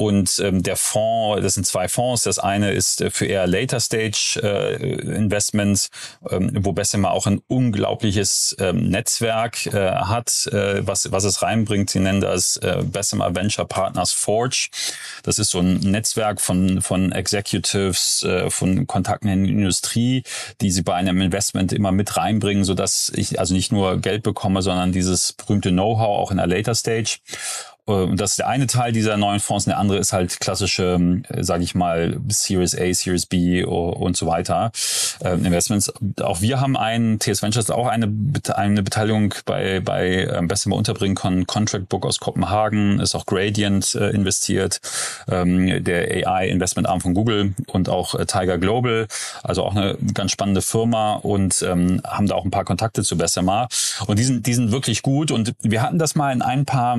Und 0.00 0.38
ähm, 0.38 0.62
der 0.62 0.76
Fonds, 0.76 1.42
das 1.42 1.54
sind 1.54 1.66
zwei 1.66 1.88
Fonds. 1.88 2.22
Das 2.22 2.38
eine 2.38 2.70
ist 2.70 3.00
äh, 3.00 3.10
für 3.10 3.26
eher 3.26 3.48
Later 3.48 3.80
Stage 3.80 4.38
äh, 4.40 4.76
Investments, 5.00 5.90
ähm, 6.30 6.52
wo 6.60 6.72
Bessemer 6.72 7.10
auch 7.10 7.26
ein 7.26 7.42
unglaubliches 7.48 8.54
ähm, 8.60 8.90
Netzwerk 8.90 9.66
äh, 9.66 9.90
hat, 9.90 10.46
äh, 10.52 10.86
was, 10.86 11.10
was 11.10 11.24
es 11.24 11.42
reinbringt. 11.42 11.90
Sie 11.90 11.98
nennen 11.98 12.20
das 12.20 12.58
äh, 12.58 12.84
Bessemer 12.84 13.34
Venture 13.34 13.66
Partners 13.66 14.12
Forge. 14.12 14.68
Das 15.24 15.40
ist 15.40 15.50
so 15.50 15.58
ein 15.58 15.80
Netzwerk 15.80 16.40
von, 16.40 16.80
von 16.80 17.10
Executives, 17.10 18.22
äh, 18.22 18.50
von 18.50 18.86
Kontakten 18.86 19.28
in 19.28 19.42
die 19.42 19.50
Industrie, 19.50 20.22
die 20.60 20.70
sie 20.70 20.82
bei 20.82 20.94
einem 20.94 21.20
Investment 21.20 21.72
immer 21.72 21.90
mit 21.90 22.16
reinbringen, 22.16 22.62
so 22.62 22.74
dass 22.74 23.10
ich 23.16 23.40
also 23.40 23.52
nicht 23.52 23.72
nur 23.72 23.98
Geld 23.98 24.22
bekomme, 24.22 24.62
sondern 24.62 24.92
dieses 24.92 25.32
berühmte 25.32 25.70
Know-how 25.70 26.20
auch 26.20 26.30
in 26.30 26.36
der 26.36 26.46
Later 26.46 26.76
Stage. 26.76 27.18
Und 27.88 28.20
das 28.20 28.30
ist 28.32 28.38
der 28.40 28.48
eine 28.48 28.66
Teil 28.66 28.92
dieser 28.92 29.16
neuen 29.16 29.40
Fonds. 29.40 29.66
Und 29.66 29.70
der 29.70 29.78
andere 29.78 29.98
ist 29.98 30.12
halt 30.12 30.40
klassische, 30.40 31.22
äh, 31.28 31.42
sage 31.42 31.64
ich 31.64 31.74
mal, 31.74 32.18
Series 32.28 32.76
A, 32.76 32.92
Series 32.92 33.26
B 33.26 33.64
und 33.64 34.16
so 34.16 34.26
weiter 34.26 34.70
äh, 35.24 35.32
Investments. 35.32 35.92
Auch 36.20 36.40
wir 36.42 36.60
haben 36.60 36.76
einen, 36.76 37.18
TS 37.18 37.42
Ventures 37.42 37.70
auch 37.70 37.86
eine, 37.86 38.12
eine 38.54 38.82
Beteiligung 38.82 39.34
bei, 39.46 39.80
bei 39.80 40.26
ähm, 40.26 40.48
Bessemer 40.48 40.76
unterbringen 40.76 41.14
können. 41.14 41.46
Contract 41.46 41.88
Book 41.88 42.04
aus 42.04 42.20
Kopenhagen, 42.20 43.00
ist 43.00 43.14
auch 43.14 43.24
Gradient 43.24 43.94
äh, 43.94 44.10
investiert, 44.10 44.80
ähm, 45.28 45.82
der 45.82 46.28
AI 46.28 46.48
Investment 46.48 46.88
Arm 46.88 47.00
von 47.00 47.14
Google 47.14 47.54
und 47.68 47.88
auch 47.88 48.14
äh, 48.14 48.26
Tiger 48.26 48.58
Global. 48.58 49.06
Also 49.42 49.64
auch 49.64 49.74
eine 49.74 49.96
ganz 50.12 50.32
spannende 50.32 50.60
Firma 50.60 51.14
und 51.14 51.62
ähm, 51.62 52.02
haben 52.06 52.26
da 52.26 52.34
auch 52.34 52.44
ein 52.44 52.50
paar 52.50 52.64
Kontakte 52.64 53.02
zu 53.02 53.16
Bessemer. 53.16 53.68
Und 54.06 54.18
die 54.18 54.24
sind, 54.24 54.46
die 54.46 54.54
sind 54.54 54.72
wirklich 54.72 55.00
gut. 55.00 55.30
Und 55.30 55.54
wir 55.60 55.80
hatten 55.80 55.98
das 55.98 56.14
mal 56.14 56.32
in 56.32 56.42
ein 56.42 56.66
paar 56.66 56.98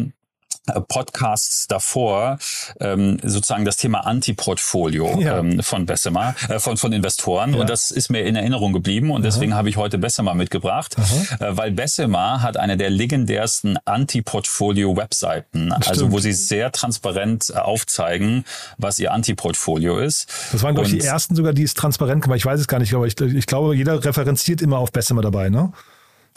Podcasts 0.88 1.68
davor 1.68 2.38
ähm, 2.80 3.18
sozusagen 3.24 3.66
das 3.66 3.78
Thema 3.78 4.06
Anti-Portfolio 4.06 5.20
ja. 5.20 5.40
ähm, 5.40 5.62
von 5.62 5.86
Bessemer, 5.86 6.36
äh, 6.48 6.60
von, 6.60 6.78
von 6.78 6.94
Investoren. 6.94 7.54
Ja. 7.54 7.62
Und 7.62 7.70
das 7.70 7.92
ist 7.92 8.10
mir 8.10 8.24
in 8.24 8.36
Erinnerung 8.36 8.74
geblieben 8.74 9.12
und 9.12 9.22
Aha. 9.22 9.24
deswegen 9.24 9.54
habe 9.56 9.70
ich 9.70 9.78
heute 9.78 9.98
Bessemer 9.98 10.34
mitgebracht, 10.34 10.96
äh, 11.40 11.46
weil 11.50 11.72
Bessemer 11.72 12.42
hat 12.42 12.58
eine 12.58 12.78
der 12.78 12.90
legendärsten 12.90 13.78
Anti-Portfolio-Webseiten, 13.86 15.72
also 15.72 16.12
wo 16.12 16.20
sie 16.20 16.34
sehr 16.34 16.72
transparent 16.72 17.50
äh, 17.50 17.60
aufzeigen, 17.60 18.46
was 18.78 19.00
ihr 19.00 19.12
Anti-Portfolio 19.12 20.00
ist. 20.00 20.30
Das 20.52 20.64
waren, 20.64 20.76
glaube 20.76 20.90
ich, 20.90 20.98
die 20.98 21.06
ersten 21.06 21.36
sogar, 21.36 21.54
die 21.54 21.64
es 21.64 21.74
transparent 21.74 22.24
gemacht 22.24 22.38
Ich 22.38 22.46
weiß 22.46 22.60
es 22.60 22.68
gar 22.68 22.80
nicht, 22.80 22.94
aber 22.94 23.08
ich, 23.08 23.20
ich 23.20 23.46
glaube, 23.46 23.76
jeder 23.76 24.04
referenziert 24.04 24.62
immer 24.62 24.78
auf 24.78 24.92
Bessemer 24.92 25.22
dabei, 25.22 25.50
ne? 25.50 25.72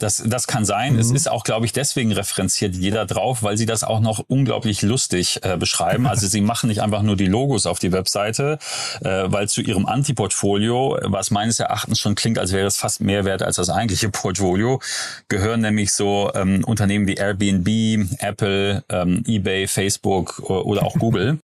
Das, 0.03 0.21
das 0.25 0.47
kann 0.47 0.65
sein. 0.65 0.93
Mhm. 0.93 0.99
Es 0.99 1.11
ist 1.11 1.31
auch, 1.31 1.45
glaube 1.45 1.65
ich, 1.65 1.71
deswegen 1.71 2.11
referenziert 2.11 2.75
jeder 2.75 3.05
drauf, 3.05 3.41
weil 3.41 3.57
sie 3.57 3.65
das 3.65 3.85
auch 3.85 4.01
noch 4.01 4.19
unglaublich 4.27 4.81
lustig 4.81 5.39
äh, 5.43 5.55
beschreiben. 5.55 6.07
Also 6.07 6.27
sie 6.27 6.41
machen 6.41 6.67
nicht 6.67 6.81
einfach 6.81 7.03
nur 7.03 7.15
die 7.15 7.25
Logos 7.25 7.65
auf 7.65 7.79
die 7.79 7.93
Webseite, 7.93 8.59
äh, 9.01 9.23
weil 9.27 9.47
zu 9.47 9.61
ihrem 9.61 9.85
Anti-Portfolio, 9.85 10.99
was 11.03 11.31
meines 11.31 11.59
Erachtens 11.59 11.99
schon 11.99 12.15
klingt, 12.15 12.37
als 12.37 12.51
wäre 12.51 12.67
es 12.67 12.75
fast 12.75 12.99
mehr 12.99 13.23
wert 13.23 13.43
als 13.43 13.55
das 13.55 13.69
eigentliche 13.69 14.09
Portfolio, 14.09 14.81
gehören 15.29 15.61
nämlich 15.61 15.93
so 15.93 16.29
ähm, 16.35 16.65
Unternehmen 16.65 17.07
wie 17.07 17.15
Airbnb, 17.15 18.19
Apple, 18.19 18.83
ähm, 18.89 19.23
eBay, 19.25 19.67
Facebook 19.67 20.39
oder 20.39 20.83
auch 20.83 20.95
Google. 20.95 21.39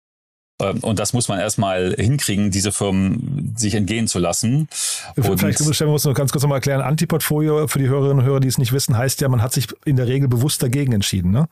Ähm, 0.60 0.80
und 0.82 1.00
das 1.00 1.13
muss 1.13 1.28
man 1.28 1.39
erstmal 1.39 1.93
hinkriegen, 1.98 2.52
diese 2.52 2.72
Firmen 2.72 3.54
sich 3.58 3.76
entgehen 3.76 4.08
zu 4.08 4.19
lassen. 4.19 4.67
Und 5.15 5.39
Vielleicht 5.39 5.60
stellen 5.60 5.89
wir 5.89 5.93
uns 5.93 6.06
noch 6.06 6.13
ganz 6.13 6.32
kurz 6.32 6.43
nochmal 6.43 6.58
erklären. 6.58 6.82
Antiportfolio 6.82 7.67
für 7.67 7.80
die 7.80 7.88
Hörerinnen 7.88 8.19
und 8.19 8.26
Hörer, 8.26 8.39
die 8.39 8.48
es 8.48 8.58
nicht 8.58 8.74
wissen, 8.74 8.98
heißt 8.98 9.22
ja, 9.22 9.30
man 9.30 9.41
hat 9.41 9.54
sich 9.54 9.67
in 9.86 9.95
der 9.95 10.08
Regel 10.08 10.28
bewusst 10.28 10.62
dagegen 10.62 10.93
entschieden, 10.93 11.32
ne? 11.32 11.48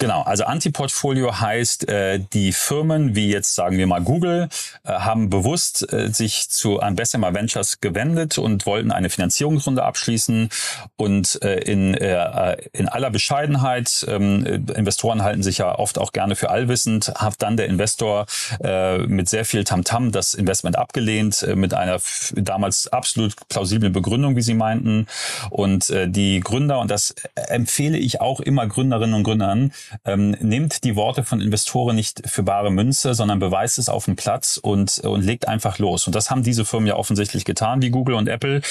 Genau, 0.00 0.22
also 0.22 0.44
Antiportfolio 0.44 1.40
heißt, 1.40 1.88
äh, 1.88 2.20
die 2.32 2.52
Firmen, 2.52 3.16
wie 3.16 3.30
jetzt 3.30 3.56
sagen 3.56 3.78
wir 3.78 3.86
mal 3.88 4.00
Google, 4.00 4.48
äh, 4.84 4.92
haben 4.92 5.28
bewusst 5.28 5.92
äh, 5.92 6.12
sich 6.12 6.50
zu 6.50 6.80
Bessemer 6.92 7.34
Ventures 7.34 7.80
gewendet 7.80 8.38
und 8.38 8.64
wollten 8.64 8.92
eine 8.92 9.10
Finanzierungsrunde 9.10 9.82
abschließen. 9.82 10.50
Und 10.96 11.42
äh, 11.42 11.58
in, 11.62 11.94
äh, 11.94 12.56
in 12.72 12.88
aller 12.88 13.10
Bescheidenheit, 13.10 14.06
ähm, 14.08 14.46
Investoren 14.76 15.24
halten 15.24 15.42
sich 15.42 15.58
ja 15.58 15.76
oft 15.76 15.98
auch 15.98 16.12
gerne 16.12 16.36
für 16.36 16.50
allwissend, 16.50 17.12
hat 17.16 17.34
dann 17.42 17.56
der 17.56 17.66
Investor 17.66 18.26
äh, 18.62 18.98
mit 18.98 19.28
sehr 19.28 19.44
viel 19.44 19.64
Tamtam 19.64 20.08
-Tam 20.08 20.12
das 20.12 20.34
Investment 20.34 20.78
abgelehnt, 20.78 21.42
äh, 21.42 21.56
mit 21.56 21.74
einer 21.74 21.98
damals 22.34 22.86
absolut 22.86 23.34
plausiblen 23.48 23.92
Begründung, 23.92 24.36
wie 24.36 24.42
sie 24.42 24.54
meinten. 24.54 25.08
Und 25.50 25.90
äh, 25.90 26.08
die 26.08 26.38
Gründer, 26.38 26.78
und 26.78 26.88
das 26.88 27.16
empfehle 27.34 27.98
ich 27.98 28.20
auch 28.20 28.38
immer 28.38 28.68
Gründerinnen 28.68 29.14
und 29.14 29.24
Gründern, 29.24 29.72
ähm, 30.04 30.30
nehmt 30.40 30.84
die 30.84 30.96
Worte 30.96 31.24
von 31.24 31.40
Investoren 31.40 31.96
nicht 31.96 32.22
für 32.28 32.42
bare 32.42 32.70
Münze, 32.70 33.14
sondern 33.14 33.38
beweist 33.38 33.78
es 33.78 33.88
auf 33.88 34.04
dem 34.04 34.16
Platz 34.16 34.56
und, 34.56 34.98
und 34.98 35.24
legt 35.24 35.48
einfach 35.48 35.78
los. 35.78 36.06
Und 36.06 36.14
das 36.14 36.30
haben 36.30 36.42
diese 36.42 36.64
Firmen 36.64 36.86
ja 36.86 36.96
offensichtlich 36.96 37.44
getan, 37.44 37.82
wie 37.82 37.90
Google 37.90 38.14
und 38.14 38.28
Apple, 38.28 38.62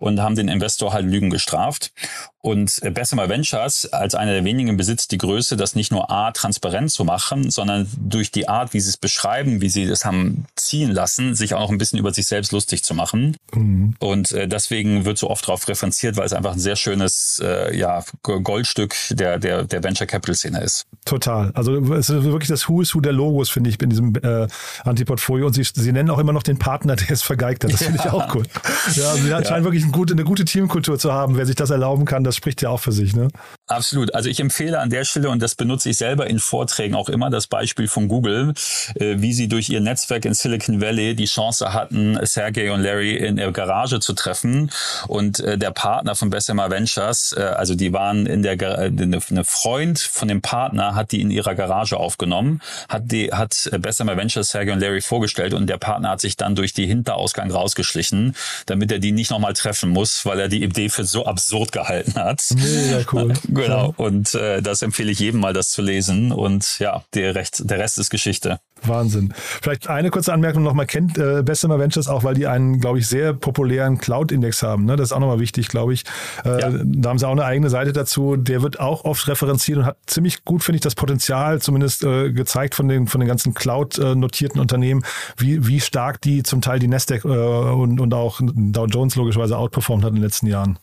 und 0.00 0.20
haben 0.20 0.34
den 0.34 0.48
Investor 0.48 0.92
halt 0.92 1.06
Lügen 1.06 1.30
gestraft. 1.30 1.92
Und 2.44 2.82
äh, 2.82 2.90
Bessemer 2.90 3.30
Ventures 3.30 3.90
als 3.90 4.14
einer 4.14 4.32
der 4.32 4.44
wenigen 4.44 4.76
besitzt 4.76 5.12
die 5.12 5.18
Größe, 5.18 5.56
das 5.56 5.74
nicht 5.74 5.90
nur 5.90 6.10
A, 6.10 6.30
transparent 6.30 6.90
zu 6.90 7.02
machen, 7.02 7.50
sondern 7.50 7.88
durch 7.96 8.30
die 8.32 8.48
Art, 8.48 8.74
wie 8.74 8.80
sie 8.80 8.90
es 8.90 8.98
beschreiben, 8.98 9.62
wie 9.62 9.70
sie 9.70 9.86
das 9.86 10.04
haben 10.04 10.44
ziehen 10.54 10.90
lassen, 10.90 11.34
sich 11.34 11.54
auch 11.54 11.60
noch 11.60 11.70
ein 11.70 11.78
bisschen 11.78 11.98
über 11.98 12.12
sich 12.12 12.26
selbst 12.26 12.52
lustig 12.52 12.84
zu 12.84 12.92
machen. 12.92 13.38
Mhm. 13.54 13.94
Und 13.98 14.32
äh, 14.32 14.46
deswegen 14.46 15.06
wird 15.06 15.16
so 15.16 15.30
oft 15.30 15.48
darauf 15.48 15.66
referenziert, 15.68 16.18
weil 16.18 16.26
es 16.26 16.34
einfach 16.34 16.52
ein 16.52 16.58
sehr 16.58 16.76
schönes 16.76 17.40
äh, 17.42 17.74
ja, 17.74 18.04
Goldstück 18.22 18.94
der, 19.08 19.38
der, 19.38 19.64
der 19.64 19.82
Venture 19.82 20.06
Capital 20.06 20.34
Szene 20.34 20.60
ist. 20.60 20.84
Total. 21.06 21.50
Also 21.54 21.78
es 21.94 22.10
ist 22.10 22.24
wirklich 22.24 22.48
das 22.48 22.68
Who 22.68 22.82
is 22.82 22.94
Who 22.94 23.00
der 23.00 23.14
Logos, 23.14 23.48
finde 23.48 23.70
ich, 23.70 23.80
in 23.80 23.88
diesem 23.88 24.14
äh, 24.16 24.48
Antiportfolio. 24.84 25.46
Und 25.46 25.54
sie, 25.54 25.64
sie 25.64 25.92
nennen 25.92 26.10
auch 26.10 26.18
immer 26.18 26.34
noch 26.34 26.42
den 26.42 26.58
Partner, 26.58 26.94
der 26.96 27.10
es 27.10 27.22
vergeigt 27.22 27.64
hat. 27.64 27.72
Das 27.72 27.82
finde 27.82 27.98
ja. 28.04 28.04
ich 28.04 28.12
auch 28.12 28.34
cool. 28.34 28.42
Ja, 28.96 29.12
also 29.12 29.22
sie 29.22 29.30
ja. 29.30 29.42
scheinen 29.42 29.64
wirklich 29.64 29.84
eine 29.84 29.92
gute, 29.92 30.12
eine 30.12 30.24
gute 30.24 30.44
Teamkultur 30.44 30.98
zu 30.98 31.10
haben. 31.10 31.38
Wer 31.38 31.46
sich 31.46 31.56
das 31.56 31.70
erlauben 31.70 32.04
kann, 32.04 32.22
das 32.22 32.33
das 32.34 32.38
spricht 32.38 32.62
ja 32.62 32.70
auch 32.70 32.80
für 32.80 32.90
sich, 32.90 33.14
ne? 33.14 33.28
Absolut. 33.68 34.14
Also 34.14 34.28
ich 34.28 34.40
empfehle 34.40 34.80
an 34.80 34.90
der 34.90 35.04
Stelle, 35.04 35.30
und 35.30 35.40
das 35.40 35.54
benutze 35.54 35.88
ich 35.88 35.96
selber 35.96 36.26
in 36.26 36.40
Vorträgen 36.40 36.94
auch 36.94 37.08
immer, 37.08 37.30
das 37.30 37.46
Beispiel 37.46 37.86
von 37.86 38.08
Google, 38.08 38.52
äh, 38.96 39.14
wie 39.18 39.32
sie 39.32 39.48
durch 39.48 39.70
ihr 39.70 39.80
Netzwerk 39.80 40.24
in 40.24 40.34
Silicon 40.34 40.80
Valley 40.80 41.14
die 41.14 41.26
Chance 41.26 41.72
hatten, 41.72 42.18
Sergey 42.26 42.70
und 42.70 42.82
Larry 42.82 43.16
in 43.16 43.36
der 43.36 43.52
Garage 43.52 44.00
zu 44.00 44.14
treffen. 44.14 44.70
Und 45.06 45.40
äh, 45.40 45.56
der 45.56 45.70
Partner 45.70 46.16
von 46.16 46.28
Bessemer 46.28 46.70
Ventures, 46.70 47.34
äh, 47.36 47.40
also 47.40 47.74
die 47.74 47.92
waren 47.92 48.26
in 48.26 48.42
der, 48.42 48.54
eine 48.78 49.44
Freund 49.44 50.00
von 50.00 50.28
dem 50.28 50.42
Partner 50.42 50.94
hat 50.94 51.12
die 51.12 51.20
in 51.20 51.30
ihrer 51.30 51.54
Garage 51.54 51.96
aufgenommen, 51.96 52.60
hat 52.88 53.12
die, 53.12 53.32
hat 53.32 53.70
Bessemer 53.78 54.16
Ventures 54.16 54.50
Sergey 54.50 54.72
und 54.72 54.80
Larry 54.80 55.00
vorgestellt 55.00 55.54
und 55.54 55.68
der 55.68 55.78
Partner 55.78 56.10
hat 56.10 56.20
sich 56.20 56.36
dann 56.36 56.56
durch 56.56 56.72
die 56.72 56.86
Hinterausgang 56.86 57.50
rausgeschlichen, 57.50 58.34
damit 58.66 58.90
er 58.90 58.98
die 58.98 59.12
nicht 59.12 59.30
nochmal 59.30 59.54
treffen 59.54 59.90
muss, 59.90 60.26
weil 60.26 60.40
er 60.40 60.48
die 60.48 60.64
Idee 60.64 60.88
für 60.88 61.04
so 61.04 61.24
absurd 61.24 61.70
gehalten 61.70 62.16
hat. 62.16 62.23
Mega 62.52 63.04
cool. 63.12 63.32
Genau. 63.48 63.94
Und 63.96 64.34
äh, 64.34 64.62
das 64.62 64.82
empfehle 64.82 65.12
ich 65.12 65.18
jedem 65.18 65.40
mal, 65.40 65.52
das 65.52 65.70
zu 65.70 65.82
lesen. 65.82 66.32
Und 66.32 66.78
ja, 66.78 67.04
der, 67.14 67.34
Recht, 67.34 67.68
der 67.68 67.78
Rest 67.78 67.98
ist 67.98 68.10
Geschichte. 68.10 68.58
Wahnsinn. 68.82 69.32
Vielleicht 69.36 69.88
eine 69.88 70.10
kurze 70.10 70.32
Anmerkung 70.32 70.62
nochmal, 70.62 70.86
kennt 70.86 71.18
äh, 71.18 71.42
Bessemer 71.42 71.78
Ventures 71.78 72.08
auch, 72.08 72.24
weil 72.24 72.34
die 72.34 72.46
einen, 72.46 72.80
glaube 72.80 72.98
ich, 72.98 73.06
sehr 73.06 73.32
populären 73.32 73.98
Cloud-Index 73.98 74.62
haben. 74.62 74.84
Ne? 74.84 74.96
Das 74.96 75.08
ist 75.08 75.12
auch 75.12 75.20
nochmal 75.20 75.40
wichtig, 75.40 75.68
glaube 75.68 75.94
ich. 75.94 76.04
Äh, 76.44 76.60
ja. 76.60 76.70
Da 76.82 77.08
haben 77.08 77.18
sie 77.18 77.26
auch 77.26 77.32
eine 77.32 77.44
eigene 77.44 77.70
Seite 77.70 77.92
dazu. 77.92 78.36
Der 78.36 78.62
wird 78.62 78.80
auch 78.80 79.04
oft 79.04 79.26
referenziert 79.28 79.78
und 79.78 79.86
hat 79.86 79.96
ziemlich 80.06 80.44
gut, 80.44 80.62
finde 80.62 80.76
ich, 80.76 80.82
das 80.82 80.94
Potenzial 80.94 81.60
zumindest 81.60 82.04
äh, 82.04 82.32
gezeigt 82.32 82.74
von 82.74 82.88
den, 82.88 83.06
von 83.06 83.20
den 83.20 83.28
ganzen 83.28 83.54
Cloud-notierten 83.54 84.60
Unternehmen, 84.60 85.04
wie, 85.36 85.66
wie 85.66 85.80
stark 85.80 86.20
die 86.20 86.42
zum 86.42 86.60
Teil 86.60 86.78
die 86.78 86.88
Nasdaq 86.88 87.24
äh, 87.24 87.28
und, 87.28 88.00
und 88.00 88.14
auch 88.14 88.40
Dow 88.42 88.86
Jones 88.86 89.16
logischerweise 89.16 89.56
outperformt 89.56 90.04
hat 90.04 90.10
in 90.10 90.16
den 90.16 90.24
letzten 90.24 90.46
Jahren. 90.46 90.78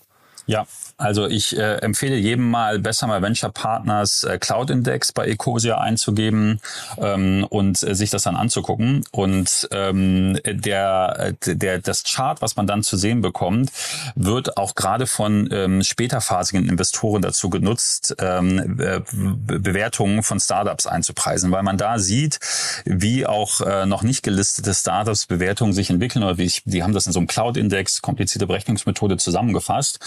Ja, 0.48 0.66
also 1.02 1.28
ich 1.28 1.58
äh, 1.58 1.78
empfehle 1.78 2.16
jedem 2.16 2.50
mal 2.52 2.78
besser 2.78 3.08
mal 3.08 3.24
Venture 3.24 3.52
Partners 3.52 4.24
äh, 4.24 4.38
Cloud 4.38 4.70
Index 4.70 5.12
bei 5.12 5.26
Ecosia 5.26 5.80
einzugeben 5.80 6.60
ähm, 7.00 7.46
und 7.50 7.82
äh, 7.82 7.96
sich 7.96 8.12
das 8.12 8.22
dann 8.24 8.36
anzugucken. 8.36 9.04
Und 9.12 9.68
ähm, 9.72 10.38
der, 10.46 11.34
äh, 11.42 11.56
der, 11.56 11.80
das 11.80 12.04
Chart, 12.04 12.40
was 12.44 12.56
man 12.56 12.68
dann 12.68 12.84
zu 12.84 12.98
sehen 12.98 13.22
bekommt, 13.22 13.72
wird 14.14 14.58
auch 14.58 14.76
gerade 14.76 15.08
von 15.08 15.50
ähm, 15.52 15.82
späterphasigen 15.82 16.70
Investoren 16.70 17.24
dazu 17.24 17.50
genutzt, 17.50 18.16
ähm, 18.20 18.80
äh, 18.80 19.02
Bewertungen 19.12 20.22
von 20.22 20.40
Startups 20.40 20.86
einzupreisen, 20.86 21.52
weil 21.52 21.64
man 21.64 21.78
da 21.78 21.98
sieht, 21.98 22.40
wie 22.86 23.26
auch 23.26 23.62
äh, 23.62 23.88
noch 23.88 24.04
nicht 24.04 24.22
gelistete 24.22 24.76
Startups 24.76 25.26
Bewertungen 25.26 25.74
sich 25.74 25.90
entwickeln 25.90 26.24
oder 26.24 26.38
wie 26.38 26.44
ich, 26.44 26.62
die 26.66 26.84
haben 26.84 26.94
das 26.94 27.08
in 27.08 27.12
so 27.12 27.20
einem 27.20 27.28
Cloud 27.28 27.58
Index, 27.58 28.04
komplizierte 28.04 28.46
Berechnungsmethode 28.46 29.18
zusammengefasst. 29.18 30.00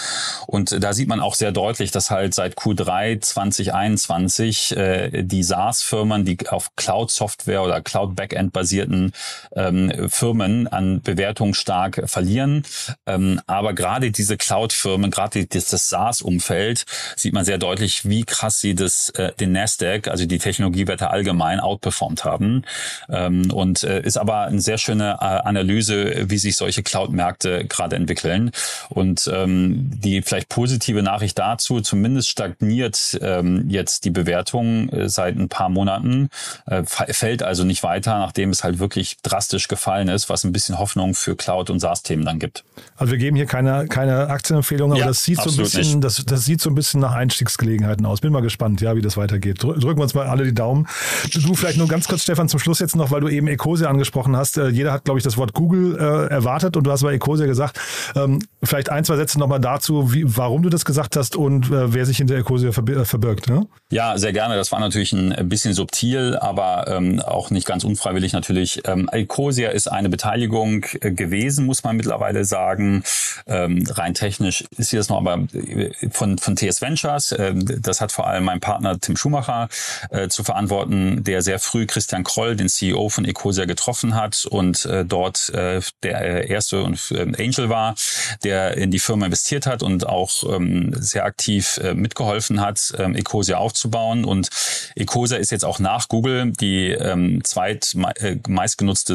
Und 0.46 0.83
da 0.84 0.92
sieht 0.92 1.08
man 1.08 1.20
auch 1.20 1.34
sehr 1.34 1.50
deutlich, 1.50 1.92
dass 1.92 2.10
halt 2.10 2.34
seit 2.34 2.58
Q3 2.58 3.18
2021 3.18 4.76
äh, 4.76 5.22
die 5.22 5.42
SaaS-Firmen, 5.42 6.26
die 6.26 6.36
auf 6.46 6.76
Cloud-Software 6.76 7.62
oder 7.62 7.80
Cloud-Backend 7.80 8.52
basierten 8.52 9.12
ähm, 9.56 10.10
Firmen 10.10 10.68
an 10.68 11.00
Bewertung 11.00 11.54
stark 11.54 12.02
verlieren. 12.04 12.64
Ähm, 13.06 13.40
aber 13.46 13.72
gerade 13.72 14.10
diese 14.10 14.36
Cloud-Firmen, 14.36 15.10
gerade 15.10 15.46
das, 15.46 15.70
das 15.70 15.88
SaaS-Umfeld, 15.88 16.84
sieht 17.16 17.32
man 17.32 17.46
sehr 17.46 17.56
deutlich, 17.56 18.06
wie 18.06 18.24
krass 18.24 18.60
sie 18.60 18.74
das, 18.74 19.08
äh, 19.10 19.32
den 19.40 19.52
Nasdaq, 19.52 20.08
also 20.08 20.26
die 20.26 20.38
Technologiewerte 20.38 21.08
allgemein, 21.08 21.60
outperformt 21.60 22.26
haben. 22.26 22.64
Ähm, 23.08 23.50
und 23.50 23.84
äh, 23.84 24.02
ist 24.02 24.18
aber 24.18 24.42
eine 24.42 24.60
sehr 24.60 24.76
schöne 24.76 25.16
äh, 25.22 25.24
Analyse, 25.24 26.28
wie 26.28 26.36
sich 26.36 26.56
solche 26.56 26.82
Cloud-Märkte 26.82 27.64
gerade 27.64 27.96
entwickeln. 27.96 28.50
Und 28.90 29.30
ähm, 29.32 29.90
die 29.94 30.20
vielleicht 30.20 30.50
positive 30.74 31.02
Nachricht 31.04 31.38
dazu, 31.38 31.80
zumindest 31.80 32.28
stagniert 32.28 33.16
ähm, 33.20 33.66
jetzt 33.68 34.04
die 34.04 34.10
Bewertung 34.10 34.88
äh, 34.88 35.08
seit 35.08 35.36
ein 35.36 35.48
paar 35.48 35.68
Monaten, 35.68 36.30
äh, 36.66 36.82
fällt 36.84 37.44
also 37.44 37.62
nicht 37.62 37.84
weiter, 37.84 38.18
nachdem 38.18 38.50
es 38.50 38.64
halt 38.64 38.80
wirklich 38.80 39.18
drastisch 39.22 39.68
gefallen 39.68 40.08
ist, 40.08 40.28
was 40.28 40.42
ein 40.42 40.50
bisschen 40.50 40.76
Hoffnung 40.80 41.14
für 41.14 41.36
Cloud- 41.36 41.70
und 41.70 41.78
SaaS-Themen 41.78 42.24
dann 42.24 42.40
gibt. 42.40 42.64
Also 42.96 43.12
wir 43.12 43.18
geben 43.18 43.36
hier 43.36 43.46
keine, 43.46 43.86
keine 43.86 44.28
Aktienempfehlung, 44.30 44.90
aber 44.90 44.98
ja, 44.98 45.06
das 45.06 45.22
sieht 45.22 45.40
so 45.40 45.50
ein 45.50 45.56
bisschen, 45.56 46.00
das, 46.00 46.24
das 46.24 46.44
sieht 46.44 46.60
so 46.60 46.70
ein 46.70 46.74
bisschen 46.74 47.00
nach 47.00 47.14
Einstiegsgelegenheiten 47.14 48.04
aus. 48.04 48.20
Bin 48.20 48.32
mal 48.32 48.42
gespannt, 48.42 48.80
ja, 48.80 48.96
wie 48.96 49.02
das 49.02 49.16
weitergeht. 49.16 49.62
Drücken 49.62 49.98
wir 49.98 50.02
uns 50.02 50.14
mal 50.14 50.26
alle 50.26 50.42
die 50.42 50.54
Daumen. 50.54 50.88
Du 51.32 51.54
vielleicht 51.54 51.78
nur 51.78 51.86
ganz 51.86 52.08
kurz, 52.08 52.22
Stefan, 52.22 52.48
zum 52.48 52.58
Schluss 52.58 52.80
jetzt 52.80 52.96
noch, 52.96 53.12
weil 53.12 53.20
du 53.20 53.28
eben 53.28 53.46
Ecosia 53.46 53.88
angesprochen 53.88 54.36
hast. 54.36 54.58
Äh, 54.58 54.70
jeder 54.70 54.92
hat, 54.92 55.04
glaube 55.04 55.18
ich, 55.18 55.24
das 55.24 55.36
Wort 55.36 55.52
Google 55.52 55.96
äh, 55.96 56.32
erwartet 56.32 56.76
und 56.76 56.84
du 56.84 56.90
hast 56.90 57.04
bei 57.04 57.14
Ecosia 57.14 57.46
gesagt. 57.46 57.78
Ähm, 58.16 58.40
vielleicht 58.62 58.88
ein, 58.88 59.04
zwei 59.04 59.14
Sätze 59.14 59.38
nochmal 59.38 59.60
dazu, 59.60 60.12
wie, 60.12 60.24
warum 60.36 60.53
du 60.62 60.68
das 60.68 60.84
gesagt 60.84 61.16
hast 61.16 61.36
und 61.36 61.66
äh, 61.66 61.92
wer 61.92 62.06
sich 62.06 62.18
hinter 62.18 62.36
Ecosia 62.36 62.70
äh, 62.70 63.04
verbirgt. 63.04 63.48
Ne? 63.48 63.66
Ja, 63.90 64.18
sehr 64.18 64.32
gerne. 64.32 64.56
Das 64.56 64.72
war 64.72 64.80
natürlich 64.80 65.12
ein 65.12 65.48
bisschen 65.48 65.74
subtil, 65.74 66.36
aber 66.36 66.86
ähm, 66.88 67.20
auch 67.20 67.50
nicht 67.50 67.66
ganz 67.66 67.84
unfreiwillig 67.84 68.32
natürlich. 68.32 68.82
Ähm, 68.86 69.08
Ecosia 69.12 69.70
ist 69.70 69.88
eine 69.88 70.08
Beteiligung 70.08 70.84
äh, 71.00 71.12
gewesen, 71.12 71.66
muss 71.66 71.84
man 71.84 71.96
mittlerweile 71.96 72.44
sagen. 72.44 73.02
Ähm, 73.46 73.84
rein 73.88 74.14
technisch 74.14 74.64
ist 74.76 74.90
hier 74.90 75.00
das 75.00 75.08
noch, 75.08 75.18
aber 75.18 75.46
äh, 75.54 75.90
von, 76.10 76.38
von 76.38 76.56
TS 76.56 76.82
Ventures. 76.82 77.34
Ähm, 77.38 77.64
das 77.80 78.00
hat 78.00 78.12
vor 78.12 78.26
allem 78.26 78.44
mein 78.44 78.60
Partner 78.60 78.98
Tim 78.98 79.16
Schumacher 79.16 79.68
äh, 80.10 80.28
zu 80.28 80.44
verantworten, 80.44 81.24
der 81.24 81.42
sehr 81.42 81.58
früh 81.58 81.86
Christian 81.86 82.24
Kroll, 82.24 82.56
den 82.56 82.68
CEO 82.68 83.08
von 83.08 83.24
Ecosia, 83.24 83.64
getroffen 83.64 84.14
hat 84.14 84.46
und 84.46 84.84
äh, 84.86 85.04
dort 85.04 85.50
äh, 85.50 85.80
der 86.02 86.48
erste 86.48 86.82
und 86.82 87.10
äh, 87.10 87.22
Angel 87.42 87.68
war, 87.68 87.94
der 88.42 88.76
in 88.76 88.90
die 88.90 88.98
Firma 88.98 89.26
investiert 89.26 89.66
hat 89.66 89.82
und 89.82 90.06
auch 90.06 90.43
ähm, 90.52 90.92
sehr 90.98 91.24
aktiv 91.24 91.78
äh, 91.82 91.94
mitgeholfen 91.94 92.60
hat, 92.60 92.94
ähm, 92.98 93.14
Ecosia 93.14 93.58
aufzubauen. 93.58 94.24
Und 94.24 94.48
Ecosia 94.96 95.38
ist 95.38 95.50
jetzt 95.50 95.64
auch 95.64 95.78
nach 95.78 96.08
Google 96.08 96.52
die 96.52 96.90
ähm, 96.90 97.42
zweit 97.44 97.94
äh, 98.16 98.36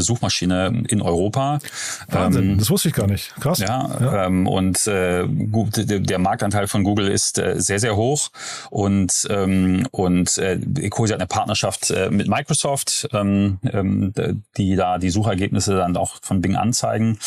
Suchmaschine 0.02 0.84
in 0.88 1.02
Europa. 1.02 1.60
Wahnsinn, 2.08 2.52
ähm, 2.52 2.58
das 2.58 2.70
wusste 2.70 2.90
ich 2.90 2.94
gar 2.94 3.08
nicht. 3.08 3.34
Krass. 3.40 3.60
Ja, 3.60 3.90
ja. 4.00 4.26
Ähm, 4.26 4.48
und 4.48 4.88
äh, 4.88 5.26
der 5.28 6.20
Marktanteil 6.20 6.68
von 6.68 6.84
Google 6.84 7.08
ist 7.08 7.38
äh, 7.38 7.60
sehr, 7.60 7.80
sehr 7.80 7.96
hoch. 7.96 8.30
Und, 8.70 9.28
ähm, 9.30 9.88
und 9.92 10.38
äh, 10.38 10.60
Ecosia 10.80 11.16
hat 11.16 11.22
eine 11.22 11.28
Partnerschaft 11.28 11.92
äh, 11.92 12.10
mit 12.10 12.28
Microsoft, 12.28 13.08
ähm, 13.14 13.60
ähm, 13.72 14.14
die 14.58 14.76
da 14.76 14.98
die 14.98 15.10
Suchergebnisse 15.10 15.76
dann 15.76 15.98
auch 15.98 16.16
von 16.22 16.42
Bing 16.42 16.56
anzeigen. 16.56 17.20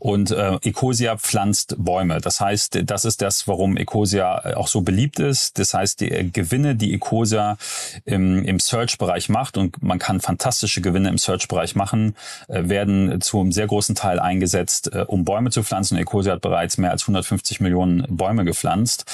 Und 0.00 0.30
äh, 0.30 0.58
Ecosia 0.62 1.16
pflanzt 1.16 1.76
Bäume. 1.78 2.20
Das 2.20 2.40
heißt, 2.40 2.80
das 2.84 3.04
ist 3.04 3.22
das, 3.22 3.47
warum 3.48 3.76
Ecosia 3.76 4.56
auch 4.56 4.68
so 4.68 4.82
beliebt 4.82 5.18
ist. 5.18 5.58
Das 5.58 5.74
heißt, 5.74 6.00
die 6.00 6.10
äh, 6.10 6.24
Gewinne, 6.24 6.76
die 6.76 6.94
Ecosia 6.94 7.56
im, 8.04 8.44
im 8.44 8.60
Search-Bereich 8.60 9.28
macht, 9.28 9.56
und 9.56 9.82
man 9.82 9.98
kann 9.98 10.20
fantastische 10.20 10.80
Gewinne 10.80 11.08
im 11.08 11.18
Search-Bereich 11.18 11.74
machen, 11.74 12.14
äh, 12.48 12.68
werden 12.68 13.20
zu 13.20 13.40
einem 13.40 13.52
sehr 13.52 13.66
großen 13.66 13.94
Teil 13.94 14.20
eingesetzt, 14.20 14.92
äh, 14.92 15.04
um 15.06 15.24
Bäume 15.24 15.50
zu 15.50 15.62
pflanzen. 15.62 15.98
Ecosia 15.98 16.34
hat 16.34 16.40
bereits 16.40 16.78
mehr 16.78 16.90
als 16.90 17.02
150 17.02 17.60
Millionen 17.60 18.04
Bäume 18.08 18.44
gepflanzt. 18.44 19.04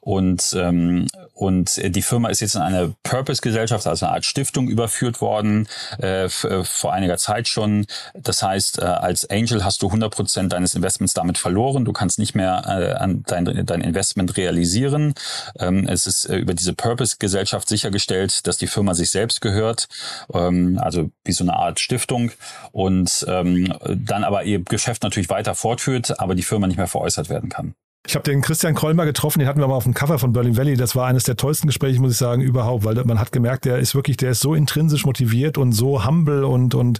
Und, 0.00 0.56
ähm, 0.58 1.06
und 1.34 1.80
die 1.94 2.02
Firma 2.02 2.28
ist 2.28 2.40
jetzt 2.40 2.56
in 2.56 2.60
eine 2.60 2.92
Purpose-Gesellschaft, 3.04 3.86
also 3.86 4.06
eine 4.06 4.16
Art 4.16 4.24
Stiftung 4.24 4.68
überführt 4.68 5.20
worden, 5.20 5.68
äh, 5.98 6.28
vor 6.28 6.92
einiger 6.92 7.18
Zeit 7.18 7.46
schon. 7.46 7.86
Das 8.14 8.42
heißt, 8.42 8.80
äh, 8.80 8.84
als 8.84 9.30
Angel 9.30 9.64
hast 9.64 9.80
du 9.80 9.86
100 9.86 10.12
Prozent 10.12 10.52
deines 10.52 10.74
Investments 10.74 11.14
damit 11.14 11.38
verloren. 11.38 11.84
Du 11.84 11.92
kannst 11.92 12.18
nicht 12.18 12.34
mehr 12.34 12.64
äh, 12.66 13.00
an 13.00 13.22
dein, 13.28 13.64
dein 13.64 13.80
Investment 13.82 14.36
realisieren. 14.36 15.14
Ähm, 15.58 15.86
es 15.88 16.06
ist 16.06 16.24
äh, 16.26 16.36
über 16.36 16.54
diese 16.54 16.74
Purpose-Gesellschaft 16.74 17.68
sichergestellt, 17.68 18.46
dass 18.46 18.56
die 18.56 18.66
Firma 18.66 18.94
sich 18.94 19.10
selbst 19.10 19.40
gehört, 19.40 19.88
ähm, 20.32 20.78
also 20.80 21.10
wie 21.24 21.32
so 21.32 21.44
eine 21.44 21.54
Art 21.54 21.80
Stiftung 21.80 22.32
und 22.72 23.24
ähm, 23.28 23.72
dann 23.86 24.24
aber 24.24 24.44
ihr 24.44 24.60
Geschäft 24.60 25.02
natürlich 25.02 25.30
weiter 25.30 25.54
fortführt, 25.54 26.20
aber 26.20 26.34
die 26.34 26.42
Firma 26.42 26.66
nicht 26.66 26.76
mehr 26.76 26.86
veräußert 26.86 27.28
werden 27.28 27.48
kann. 27.48 27.74
Ich 28.04 28.16
habe 28.16 28.24
den 28.24 28.42
Christian 28.42 28.74
Krollmer 28.74 29.04
getroffen, 29.04 29.38
den 29.38 29.46
hatten 29.46 29.60
wir 29.60 29.68
mal 29.68 29.76
auf 29.76 29.84
dem 29.84 29.94
Cover 29.94 30.18
von 30.18 30.32
Berlin 30.32 30.56
Valley. 30.56 30.76
Das 30.76 30.96
war 30.96 31.06
eines 31.06 31.22
der 31.22 31.36
tollsten 31.36 31.68
Gespräche, 31.68 32.00
muss 32.00 32.10
ich 32.10 32.18
sagen, 32.18 32.42
überhaupt, 32.42 32.84
weil 32.84 32.96
man 33.04 33.20
hat 33.20 33.30
gemerkt, 33.30 33.64
der 33.64 33.78
ist 33.78 33.94
wirklich, 33.94 34.16
der 34.16 34.32
ist 34.32 34.40
so 34.40 34.56
intrinsisch 34.56 35.06
motiviert 35.06 35.56
und 35.56 35.70
so 35.70 36.04
humble 36.04 36.44
und 36.44 36.74
und 36.74 36.98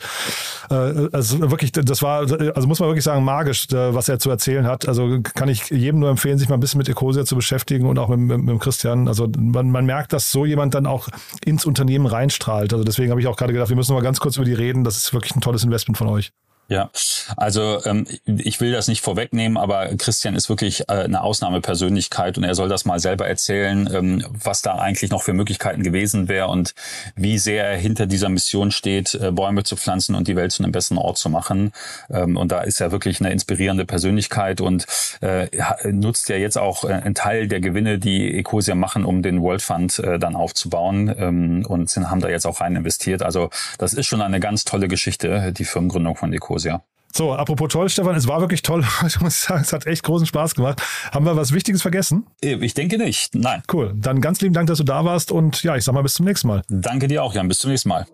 äh, 0.71 1.09
also 1.13 1.51
wirklich, 1.51 1.73
das 1.73 2.03
war, 2.03 2.21
also 2.21 2.69
muss 2.69 2.79
man 2.79 2.89
wirklich 2.89 3.03
sagen, 3.03 3.25
magisch, 3.25 3.67
was 3.71 4.09
er 4.09 4.21
zu 4.21 4.31
erzählen 4.31 4.65
hat. 4.65 4.87
Also 4.87 5.19
kann 5.35 5.49
ich 5.49 5.71
jedem 5.71 5.99
nur 5.99 6.09
empfehlen, 6.09 6.39
sich 6.39 6.49
mal 6.49 6.55
ein 6.55 6.61
bisschen 6.61 6.79
mit 6.79 6.89
Ecosia 6.89 7.25
zu 7.25 7.35
beschäftigen 7.35 7.87
und 7.87 7.99
auch 7.99 8.09
mit, 8.09 8.21
mit, 8.21 8.43
mit 8.45 8.61
Christian. 8.61 9.09
Also 9.09 9.29
man, 9.37 9.73
man 9.73 9.85
merkt, 9.85 10.13
dass 10.13 10.31
so 10.31 10.47
jemand 10.47 10.75
dann 10.75 10.87
auch 10.87 11.09
ins 11.45 11.67
Unternehmen 11.67 12.07
reinstrahlt. 12.07 12.73
Also 12.73 12.85
deswegen 12.85 13.11
habe 13.11 13.21
ich 13.21 13.27
auch 13.27 13.37
gerade 13.37 13.53
gedacht, 13.53 13.71
wir 13.71 13.77
müssen 13.77 13.93
mal 13.93 14.03
ganz 14.03 14.21
kurz 14.21 14.37
über 14.37 14.47
die 14.47 14.55
reden. 14.55 14.85
Das 14.85 14.97
ist 14.97 15.13
wirklich 15.13 15.35
ein 15.35 15.41
tolles 15.41 15.65
Investment 15.65 15.99
von 15.99 16.07
euch. 16.07 16.31
Ja, 16.73 16.91
also 17.37 17.85
ähm, 17.85 18.07
ich 18.25 18.63
will 18.63 18.73
das 18.73 18.89
nicht 18.89 19.03
vorwegnehmen, 19.03 19.59
aber 19.59 19.89
Christian 19.99 20.35
ist 20.35 20.49
wirklich 20.49 20.89
äh, 20.89 21.05
eine 21.05 21.23
Ausnahmepersönlichkeit 21.23 22.39
und 22.39 22.45
er 22.45 22.55
soll 22.55 22.71
das 22.71 22.87
mal 22.87 22.99
selber 22.99 23.29
erzählen, 23.29 23.91
ähm, 23.93 24.25
was 24.31 24.63
da 24.63 24.77
eigentlich 24.77 25.11
noch 25.11 25.23
für 25.23 25.35
Möglichkeiten 25.35 25.83
gewesen 25.83 26.29
wäre 26.29 26.49
und 26.49 26.75
wie 27.15 27.37
sehr 27.37 27.67
er 27.67 27.77
hinter 27.77 28.07
dieser 28.07 28.31
Mission 28.31 28.71
steht, 28.71 29.13
äh, 29.13 29.33
Bäume 29.33 29.65
zu 29.65 29.77
pflanzen 29.77 30.15
und 30.15 30.29
die 30.29 30.35
Welt 30.35 30.51
zu 30.51 30.63
einem 30.63 30.73
besseren 30.73 30.97
Ort 30.97 31.19
zu 31.19 31.29
machen. 31.29 31.73
Ähm, 32.09 32.39
und 32.39 32.51
da 32.53 32.63
ist 32.63 32.81
er 32.81 32.91
wirklich 32.91 33.21
eine 33.21 33.31
inspirierende 33.33 33.85
Persönlichkeit 33.85 34.63
und 34.63 34.87
äh, 35.21 35.49
nutzt 35.93 36.31
ja 36.31 36.37
jetzt 36.37 36.57
auch 36.57 36.85
äh, 36.85 36.95
einen 36.95 37.15
Teil 37.15 37.49
der 37.49 37.61
Gewinne, 37.61 37.99
die 37.99 38.35
Ecosia 38.39 38.75
machen, 38.75 39.05
um 39.05 39.21
den 39.21 39.43
World 39.43 39.61
Fund 39.61 39.99
äh, 39.99 40.19
dann 40.19 40.37
aufzubauen 40.37 41.15
ähm, 41.19 41.67
und 41.69 41.91
sind, 41.91 42.09
haben 42.09 42.23
da 42.23 42.31
jetzt 42.31 42.47
auch 42.47 42.63
rein 42.63 42.77
investiert. 42.77 43.23
Also 43.23 43.51
das 43.77 43.93
ist 43.93 44.07
schon 44.07 44.23
eine 44.23 44.41
ganz 44.41 44.65
tolle 44.65 44.89
Geschichte, 44.89 45.53
die 45.53 45.67
Firmengründung 45.67 46.17
von 46.17 46.33
Ecosia. 46.33 46.62
Jahr. 46.65 46.85
So, 47.15 47.35
apropos 47.35 47.69
toll, 47.69 47.91
Stefan, 47.91 48.17
es 48.17 48.27
war 48.27 48.41
wirklich 48.41 48.63
toll. 48.63 48.85
Ich 49.07 49.21
muss 49.21 49.43
sagen, 49.43 49.61
es 49.61 49.73
hat 49.73 49.87
echt 49.87 50.03
großen 50.03 50.27
Spaß 50.27 50.55
gemacht. 50.55 50.83
Haben 51.13 51.27
wir 51.27 51.37
was 51.37 51.53
Wichtiges 51.53 51.83
vergessen? 51.83 52.27
Ich 52.41 52.73
denke 52.73 52.97
nicht, 52.97 53.35
nein. 53.35 53.63
Cool. 53.71 53.93
Dann 53.95 54.21
ganz 54.23 54.41
lieben 54.41 54.55
Dank, 54.55 54.69
dass 54.69 54.79
du 54.79 54.85
da 54.85 55.05
warst 55.05 55.31
und 55.31 55.63
ja, 55.63 55.77
ich 55.77 55.85
sag 55.85 55.95
mal 55.95 56.03
bis 56.03 56.15
zum 56.15 56.25
nächsten 56.25 56.49
Mal. 56.49 56.63
Danke 56.69 57.09
dir 57.09 57.23
auch, 57.23 57.35
Jan. 57.35 57.49
Bis 57.49 57.59
zum 57.59 57.71
nächsten 57.71 57.91
Mal. 57.91 58.07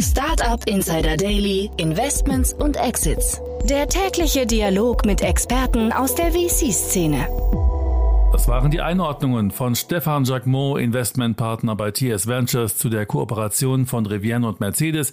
Startup 0.00 0.64
Insider 0.66 1.16
Daily, 1.16 1.70
Investments 1.78 2.52
und 2.52 2.76
Exits. 2.76 3.40
Der 3.64 3.88
tägliche 3.88 4.46
Dialog 4.46 5.04
mit 5.06 5.20
Experten 5.20 5.92
aus 5.92 6.14
der 6.14 6.32
VC-Szene. 6.32 7.26
Das 8.32 8.48
waren 8.48 8.70
die 8.70 8.80
Einordnungen 8.80 9.50
von 9.50 9.74
Stefan 9.74 10.24
Jacquemot, 10.24 10.80
Investmentpartner 10.80 11.76
bei 11.76 11.92
TS 11.92 12.26
Ventures, 12.26 12.76
zu 12.76 12.88
der 12.88 13.06
Kooperation 13.06 13.86
von 13.86 14.06
Rivienne 14.06 14.46
und 14.48 14.60
Mercedes 14.60 15.12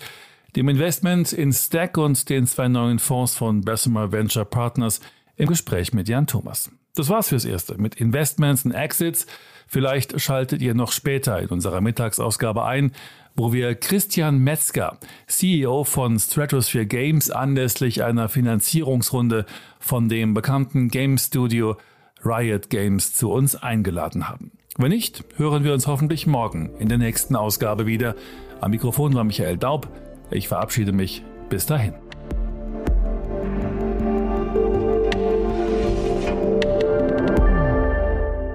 dem 0.56 0.68
Investment 0.70 1.32
in 1.34 1.54
Stack 1.54 1.98
und 1.98 2.30
den 2.30 2.46
zwei 2.46 2.68
neuen 2.68 3.00
Fonds 3.00 3.36
von 3.36 3.62
Bessemer 3.62 4.12
Venture 4.12 4.46
Partners 4.46 5.00
im 5.38 5.48
Gespräch 5.48 5.94
mit 5.94 6.10
Jan 6.10 6.28
Thomas. 6.28 6.72
Das 6.96 7.10
war's 7.10 7.30
fürs 7.30 7.46
Erste 7.46 7.78
mit 7.78 7.96
Investments 7.96 8.66
und 8.66 8.74
Exits. 8.74 9.26
Vielleicht 9.68 10.20
schaltet 10.20 10.62
ihr 10.62 10.74
noch 10.74 10.92
später 10.92 11.40
in 11.40 11.48
unserer 11.48 11.80
Mittagsausgabe 11.80 12.66
ein, 12.66 12.92
wo 13.36 13.54
wir 13.54 13.76
Christian 13.76 14.40
Metzger, 14.40 14.98
CEO 15.28 15.86
von 15.86 16.20
Stratosphere 16.20 16.86
Games, 16.86 17.32
anlässlich 17.32 18.04
einer 18.04 18.28
Finanzierungsrunde 18.28 19.46
von 19.80 20.10
dem 20.10 20.34
bekannten 20.34 20.90
Game 20.90 21.18
Studio 21.18 21.78
Riot 22.26 22.70
Games 22.70 23.14
zu 23.14 23.32
uns 23.32 23.56
eingeladen 23.56 24.28
haben. 24.28 24.52
Wenn 24.78 24.90
nicht, 24.90 25.24
hören 25.38 25.64
wir 25.64 25.74
uns 25.74 25.88
hoffentlich 25.88 26.28
morgen 26.28 26.72
in 26.78 26.90
der 26.90 26.98
nächsten 26.98 27.38
Ausgabe 27.38 27.86
wieder. 27.86 28.16
Am 28.60 28.72
Mikrofon 28.72 29.14
war 29.14 29.24
Michael 29.24 29.58
Daub. 29.58 29.88
Ich 30.32 30.48
verabschiede 30.48 30.92
mich. 30.92 31.24
Bis 31.50 31.66
dahin. 31.66 31.94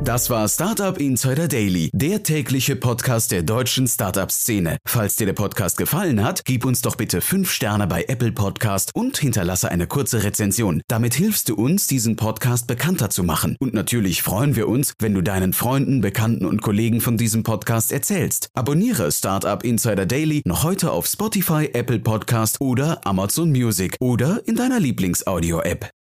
Das 0.07 0.31
war 0.31 0.49
Startup 0.49 0.97
Insider 0.99 1.49
Daily, 1.49 1.91
der 1.93 2.23
tägliche 2.23 2.77
Podcast 2.77 3.33
der 3.33 3.43
deutschen 3.43 3.89
Startup-Szene. 3.89 4.77
Falls 4.87 5.17
dir 5.17 5.27
der 5.27 5.33
Podcast 5.33 5.77
gefallen 5.77 6.23
hat, 6.23 6.45
gib 6.45 6.65
uns 6.65 6.81
doch 6.81 6.95
bitte 6.95 7.21
5 7.21 7.51
Sterne 7.51 7.89
bei 7.89 8.05
Apple 8.07 8.31
Podcast 8.31 8.93
und 8.95 9.19
hinterlasse 9.19 9.69
eine 9.69 9.89
kurze 9.89 10.23
Rezension. 10.23 10.81
Damit 10.87 11.15
hilfst 11.15 11.49
du 11.49 11.57
uns, 11.57 11.89
diesen 11.89 12.15
Podcast 12.15 12.69
bekannter 12.69 13.11
zu 13.11 13.25
machen. 13.25 13.57
Und 13.59 13.75
natürlich 13.75 14.23
freuen 14.23 14.55
wir 14.55 14.69
uns, 14.69 14.95
wenn 15.01 15.13
du 15.13 15.23
deinen 15.23 15.53
Freunden, 15.53 16.03
Bekannten 16.03 16.47
und 16.47 16.63
Kollegen 16.63 17.01
von 17.01 17.17
diesem 17.17 17.43
Podcast 17.43 17.91
erzählst. 17.91 18.47
Abonniere 18.55 19.11
Startup 19.11 19.65
Insider 19.65 20.07
Daily 20.07 20.41
noch 20.45 20.63
heute 20.63 20.93
auf 20.93 21.09
Spotify, 21.09 21.71
Apple 21.73 21.99
Podcast 21.99 22.61
oder 22.61 23.05
Amazon 23.05 23.51
Music 23.51 23.97
oder 23.99 24.41
in 24.47 24.55
deiner 24.55 24.79
Lieblings-Audio-App. 24.79 25.96